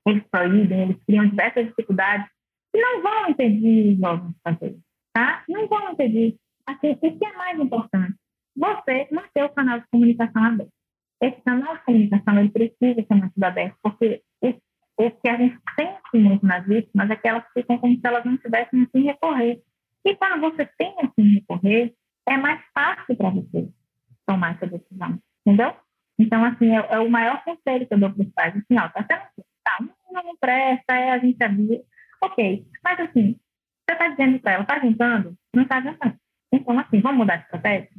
[0.08, 2.28] eles proíbem, eles criam diversas dificuldades
[2.74, 4.78] e não vão impedir os jovens de fazer.
[5.14, 5.44] Tá?
[5.50, 6.38] Não vão impedir.
[6.66, 8.16] Assim, o que é mais importante?
[8.58, 10.72] Você manter o canal de comunicação aberto.
[11.22, 14.24] Esse canal de comunicação ele precisa ser mantido aberto, porque
[15.00, 18.26] o que a gente sente muito nas vítimas é que elas ficam como se elas
[18.26, 19.62] não tivessem assim recorrer.
[20.04, 21.94] E quando você tem assim recorrer,
[22.28, 23.70] é mais fácil para você
[24.26, 25.74] tomar essa decisão, entendeu?
[26.20, 28.56] Então, assim, é, é o maior conselho que eu dou para os pais.
[28.56, 29.78] Assim, ó, tá sendo tá,
[30.12, 31.82] não, presta, é a gente sabia.
[32.24, 33.40] Ok, mas assim,
[33.88, 35.38] você está dizendo para ela, está juntando?
[35.54, 36.16] Não está juntando.
[36.52, 37.90] Então, assim, vamos mudar de estratégia?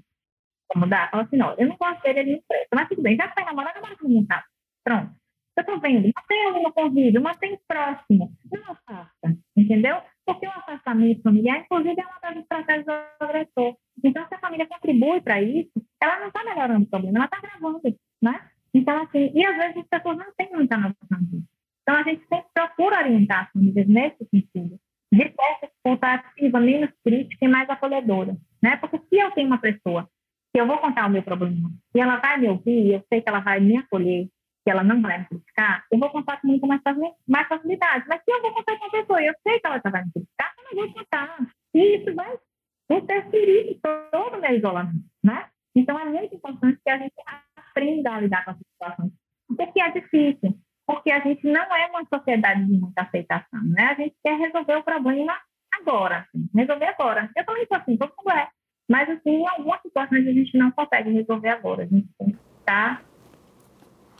[0.77, 1.11] Mudar?
[1.11, 2.69] Fala assim, não, eu não gosto dele, ele não presta.
[2.74, 4.45] Mas tudo bem, já que vai namorar, namora comigo, tá?
[4.85, 5.12] Pronto.
[5.57, 8.32] Eu tô vendo, mantém ali no convívio, mantém próximo.
[8.53, 10.01] Não afasta, entendeu?
[10.24, 12.93] Porque o afastamento familiar, inclusive, é uma das estratégias do
[13.24, 13.77] agressor.
[14.05, 17.40] Então, se a família contribui para isso, ela não está melhorando o problema, ela está
[17.40, 17.81] gravando,
[18.23, 18.49] né?
[18.73, 21.49] Então, assim, e às vezes as pessoas não têm muita noção disso.
[21.82, 24.78] Então, a gente sempre procura orientar as famílias nesse sentido,
[25.12, 28.77] de essa escuta ativa, menos crítica e mais acolhedora, né?
[28.77, 30.09] Porque se eu tenho uma pessoa
[30.54, 33.40] eu vou contar o meu problema e ela vai me ouvir, eu sei que ela
[33.40, 34.28] vai me acolher,
[34.64, 36.80] que ela não vai me criticar, eu vou contar com muito mais,
[37.26, 38.04] mais facilidade.
[38.08, 40.54] Mas se eu vou contar com uma pessoa eu sei que ela vai me criticar,
[40.58, 41.38] eu não vou contar.
[41.74, 42.38] E isso vai
[42.90, 43.78] interferir
[44.10, 45.48] todo o meu isolamento, né?
[45.74, 47.14] Então, é muito importante que a gente
[47.56, 49.12] aprenda a lidar com essa situação.
[49.46, 53.84] Porque é difícil, porque a gente não é uma sociedade de muita aceitação, né?
[53.84, 55.38] A gente quer resolver o problema
[55.72, 57.30] agora, assim, resolver agora.
[57.36, 58.48] Eu também sou assim, todo mundo é.
[58.89, 61.82] Mas, assim, em algumas situações a gente não consegue resolver agora.
[61.82, 63.02] A gente tem que estar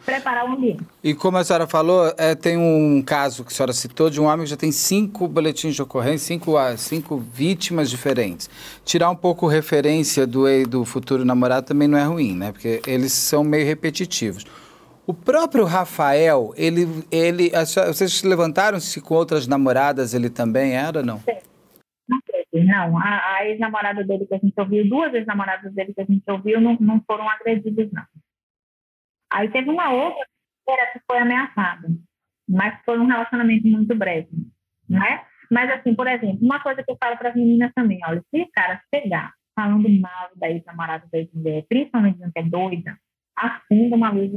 [0.05, 0.83] preparar o ambiente.
[1.03, 4.25] E como a senhora falou, é, tem um caso que a senhora citou de um
[4.25, 8.49] homem que já tem cinco boletins de ocorrência, cinco, ah, cinco vítimas diferentes.
[8.85, 12.53] Tirar um pouco referência do, do futuro namorado também não é ruim, né?
[12.53, 14.47] Porque eles são meio repetitivos.
[15.07, 17.51] O próprio Rafael, ele, ele,
[17.87, 21.19] vocês levantaram-se com outras namoradas, ele também era, não?
[21.21, 21.37] Sim.
[22.53, 26.23] Não, a, a ex-namorada dele que a gente ouviu, duas ex-namoradas dele que a gente
[26.31, 28.05] ouviu, não, não foram agredidas, não.
[29.31, 30.27] Aí teve uma outra
[30.93, 31.89] que foi ameaçada,
[32.49, 34.31] mas foi um relacionamento muito breve,
[34.89, 35.25] né?
[35.51, 38.43] Mas, assim, por exemplo, uma coisa que eu falo para as meninas também, olha, se
[38.43, 42.99] o cara chegar falando mal da ex-namorada da ex-mulher, principalmente dizendo que é doida,
[43.37, 44.31] acenda uma luz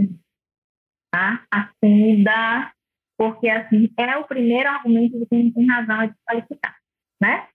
[1.12, 1.46] tá?
[1.52, 2.74] Acenda,
[3.18, 6.76] porque, assim, é o primeiro argumento de quem tem razão a desqualificar,
[7.22, 7.48] né?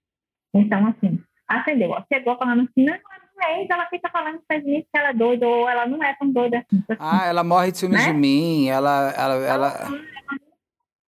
[0.58, 1.94] Então, assim, acendeu.
[2.12, 5.46] Chegou falando assim, não, não é ela fica falando para mim que ela é doida,
[5.46, 6.82] ou ela não é tão doida assim.
[6.88, 8.12] assim ah, ela morre de ciúmes né?
[8.12, 9.12] de mim, ela...
[9.16, 9.70] ela, ela...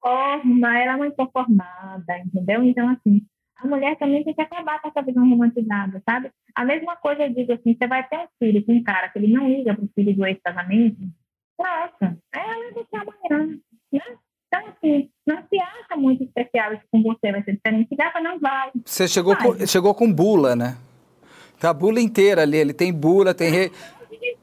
[0.01, 2.63] Forma, ela é muito conformada, entendeu?
[2.63, 3.21] Então, assim,
[3.59, 6.31] a mulher também tem que acabar com essa visão romantizada, sabe?
[6.55, 9.19] A mesma coisa eu digo assim, você vai ter um filho com um cara que
[9.19, 10.99] ele não liga para o filho do ex-casamento,
[11.59, 13.59] Nossa, ela é do amanhã,
[13.93, 14.19] né?
[14.49, 17.95] Então, assim, não se acha muito especial isso com você, vai ser diferente.
[17.95, 18.71] Gata não vai.
[18.85, 20.77] Você chegou, com, chegou com bula, né?
[21.61, 22.57] Tá a bula inteira ali.
[22.57, 23.73] Ele tem bula, tem, re,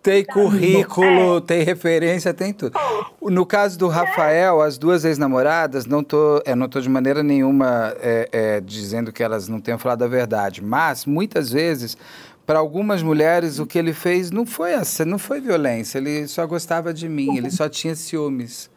[0.04, 1.42] tem currículo, é.
[1.42, 2.78] tem referência, tem tudo.
[3.22, 7.96] No caso do Rafael, as duas ex-namoradas, não tô, é, não tô de maneira nenhuma
[8.00, 11.98] é, é, dizendo que elas não tenham falado a verdade, mas muitas vezes
[12.46, 16.46] para algumas mulheres o que ele fez não foi essa, não foi violência, ele só
[16.46, 18.70] gostava de mim, ele só tinha ciúmes.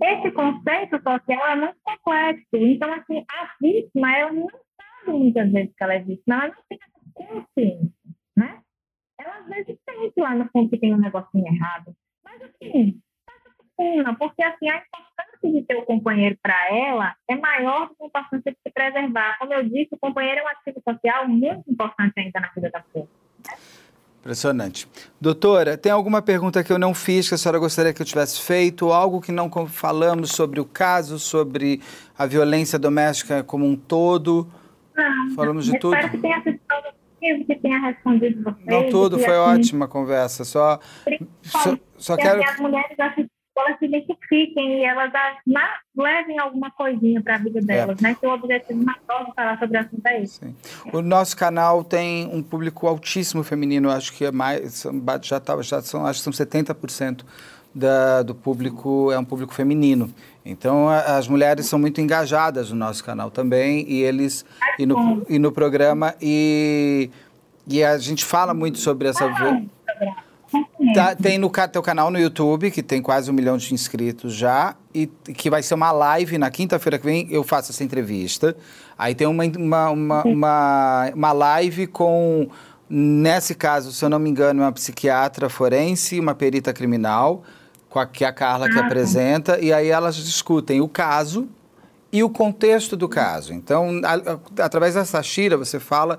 [0.00, 2.46] Esse conceito social é muito complexo.
[2.52, 6.62] Então, assim, a vítima, ela não sabe muitas vezes que ela é vítima, ela não
[6.68, 7.92] tem essa consciência,
[8.36, 8.60] né?
[9.20, 11.94] Ela às vezes sente lá no fundo que tem um negocinho errado.
[12.24, 13.00] Mas, assim,
[14.04, 18.02] tá porque assim, a importância de ter o companheiro para ela é maior do que
[18.04, 19.38] a importância de se preservar.
[19.38, 22.80] Como eu disse, o companheiro é um ativo social muito importante ainda na vida da
[22.80, 23.08] pessoa.
[24.20, 24.88] Impressionante.
[25.20, 28.42] Doutora, tem alguma pergunta que eu não fiz que a senhora gostaria que eu tivesse
[28.42, 28.92] feito?
[28.92, 31.80] Algo que não falamos sobre o caso, sobre
[32.18, 34.46] a violência doméstica como um todo?
[34.96, 35.34] Não.
[35.34, 35.94] Falamos de tudo?
[35.94, 36.58] Espero que tenha sido
[37.20, 38.66] que tenha respondido vocês.
[38.66, 40.44] Não tudo, foi assim, ótima a conversa.
[40.44, 40.78] Só,
[41.42, 42.42] só, só quero...
[42.42, 45.12] As mulheres assistem elas se identifiquem e elas
[45.96, 47.62] levem alguma coisinha para a vida é.
[47.62, 48.02] delas, é.
[48.02, 48.16] né?
[48.18, 50.26] Que o objetivo maior de falar sobre o assunto é.
[50.26, 50.56] Sim.
[50.92, 54.86] O nosso canal tem um público altíssimo feminino, acho que é mais,
[55.22, 57.24] já, tá, já são, acho que são 70%
[57.74, 60.12] da, do público é um público feminino.
[60.44, 64.44] Então, a, as mulheres são muito engajadas no nosso canal também, e eles,
[64.78, 67.10] e no, e no programa, e,
[67.66, 69.26] e a gente fala muito sobre essa...
[69.26, 70.27] Ah,
[70.94, 74.74] Tá, tem no teu canal no YouTube, que tem quase um milhão de inscritos já,
[74.94, 78.56] e que vai ser uma live na quinta-feira que vem, eu faço essa entrevista.
[78.96, 82.48] Aí tem uma, uma, uma, uma, uma live com,
[82.88, 87.42] nesse caso, se eu não me engano, uma psiquiatra forense, uma perita criminal,
[87.90, 91.48] com a, que é a Carla que ah, apresenta, e aí elas discutem o caso
[92.10, 93.52] e o contexto do caso.
[93.52, 96.18] Então, a, a, através dessa Shira, você fala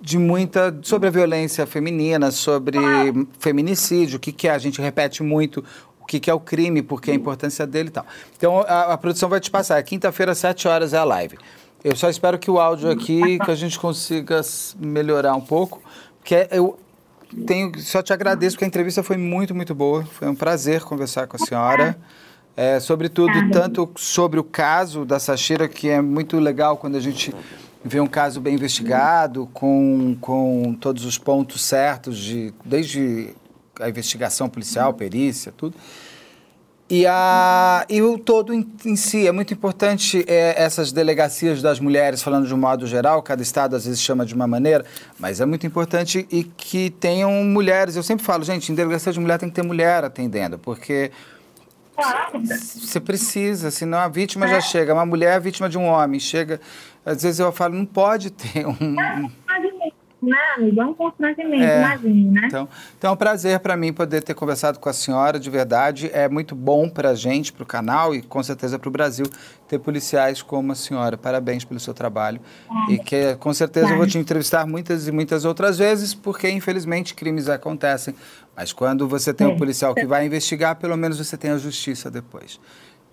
[0.00, 2.78] de muita sobre a violência feminina, sobre
[3.38, 5.64] feminicídio, o que, que é, a gente repete muito
[6.00, 8.06] o que, que é o crime, porque a importância dele e tal.
[8.36, 9.82] Então a, a produção vai te passar.
[9.82, 11.36] Quinta-feira, às 7 horas é a live.
[11.82, 14.40] Eu só espero que o áudio aqui, que a gente consiga
[14.78, 15.82] melhorar um pouco,
[16.18, 16.78] porque eu
[17.46, 20.04] tenho, só te agradeço, porque a entrevista foi muito, muito boa.
[20.04, 21.98] Foi um prazer conversar com a senhora.
[22.56, 27.34] É, sobretudo, tanto sobre o caso da Sachira, que é muito legal quando a gente
[27.84, 33.30] ver um caso bem investigado, com, com todos os pontos certos, de, desde
[33.80, 35.76] a investigação policial, perícia, tudo.
[36.88, 41.80] E, a, e o todo em, em si, é muito importante é, essas delegacias das
[41.80, 44.84] mulheres, falando de um modo geral, cada estado às vezes chama de uma maneira,
[45.18, 47.96] mas é muito importante e que tenham mulheres.
[47.96, 51.10] Eu sempre falo, gente, em delegacia de mulher tem que ter mulher atendendo, porque
[52.78, 54.94] você precisa, senão a vítima já chega.
[54.94, 56.60] Uma mulher é vítima de um homem, chega
[57.06, 58.76] às vezes eu falo, não pode ter um.
[60.26, 60.80] Né, amigo?
[60.80, 62.42] É um constrangimento, é, imagine, né?
[62.46, 62.68] Então,
[62.98, 66.10] então é um prazer para mim poder ter conversado com a senhora, de verdade.
[66.12, 69.26] É muito bom para a gente, para o canal e com certeza para o Brasil
[69.68, 71.16] ter policiais como a senhora.
[71.16, 72.40] Parabéns pelo seu trabalho.
[72.88, 72.94] É.
[72.94, 73.92] E que com certeza é.
[73.92, 78.14] eu vou te entrevistar muitas e muitas outras vezes, porque infelizmente crimes acontecem.
[78.56, 82.10] Mas quando você tem um policial que vai investigar, pelo menos você tem a justiça
[82.10, 82.58] depois.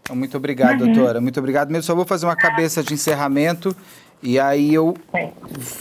[0.04, 0.94] Então, muito obrigado, uhum.
[0.94, 1.22] doutora.
[1.22, 1.84] Muito obrigado mesmo.
[1.84, 3.76] Só vou fazer uma cabeça de encerramento
[4.22, 4.96] e aí eu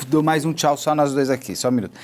[0.08, 1.54] dou mais um tchau só nós dois aqui.
[1.56, 1.98] Só um minuto.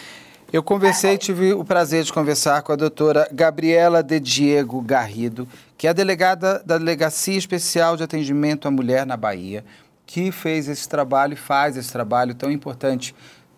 [0.53, 5.47] Eu conversei, tive o prazer de conversar com a doutora Gabriela de Diego Garrido,
[5.77, 9.65] que é a delegada da Delegacia Especial de Atendimento à Mulher na Bahia,
[10.07, 13.15] que fez esse trabalho e faz esse trabalho tão importante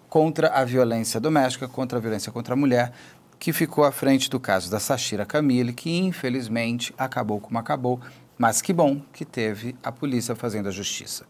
[0.08, 2.92] contra a violência doméstica, contra a violência contra a mulher,
[3.38, 8.00] que ficou à frente do caso da Sashira Camille, que infelizmente acabou como acabou,
[8.40, 11.26] mas que bom que teve a polícia fazendo a justiça.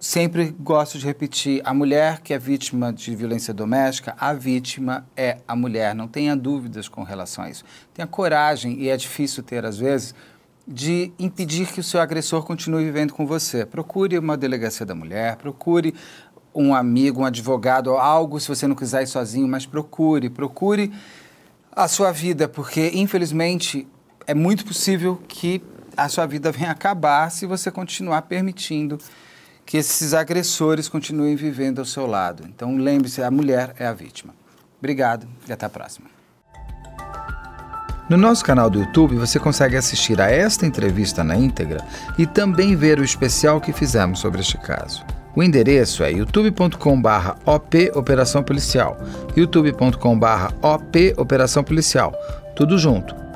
[0.00, 5.38] Sempre gosto de repetir: a mulher que é vítima de violência doméstica, a vítima é
[5.46, 5.94] a mulher.
[5.94, 7.64] Não tenha dúvidas com relação a isso.
[7.94, 10.12] Tenha coragem, e é difícil ter às vezes,
[10.66, 13.64] de impedir que o seu agressor continue vivendo com você.
[13.64, 15.94] Procure uma delegacia da mulher, procure
[16.52, 20.92] um amigo, um advogado, algo se você não quiser ir sozinho, mas procure, procure
[21.70, 23.86] a sua vida, porque infelizmente
[24.26, 25.62] é muito possível que
[25.98, 28.98] a sua vida vem acabar se você continuar permitindo
[29.66, 32.44] que esses agressores continuem vivendo ao seu lado.
[32.46, 34.32] Então lembre-se, a mulher é a vítima.
[34.78, 36.06] Obrigado e até a próxima.
[38.08, 41.84] No nosso canal do YouTube você consegue assistir a esta entrevista na íntegra
[42.16, 45.04] e também ver o especial que fizemos sobre este caso.
[45.36, 48.96] O endereço é youtube.com/op Operação Policial,
[49.36, 52.14] youtube.com/op Operação Policial,
[52.56, 53.27] tudo junto.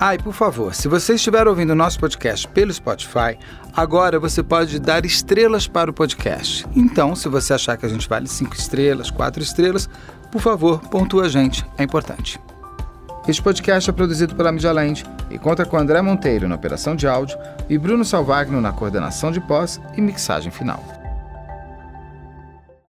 [0.00, 3.36] Ah, e por favor, se você estiver ouvindo o nosso podcast pelo Spotify,
[3.74, 6.64] agora você pode dar estrelas para o podcast.
[6.76, 9.90] Então, se você achar que a gente vale cinco estrelas, quatro estrelas,
[10.30, 12.40] por favor, pontua a gente, é importante.
[13.26, 17.36] Este podcast é produzido pela Land e conta com André Monteiro na operação de áudio
[17.68, 20.97] e Bruno Salvagno na coordenação de pós e mixagem final.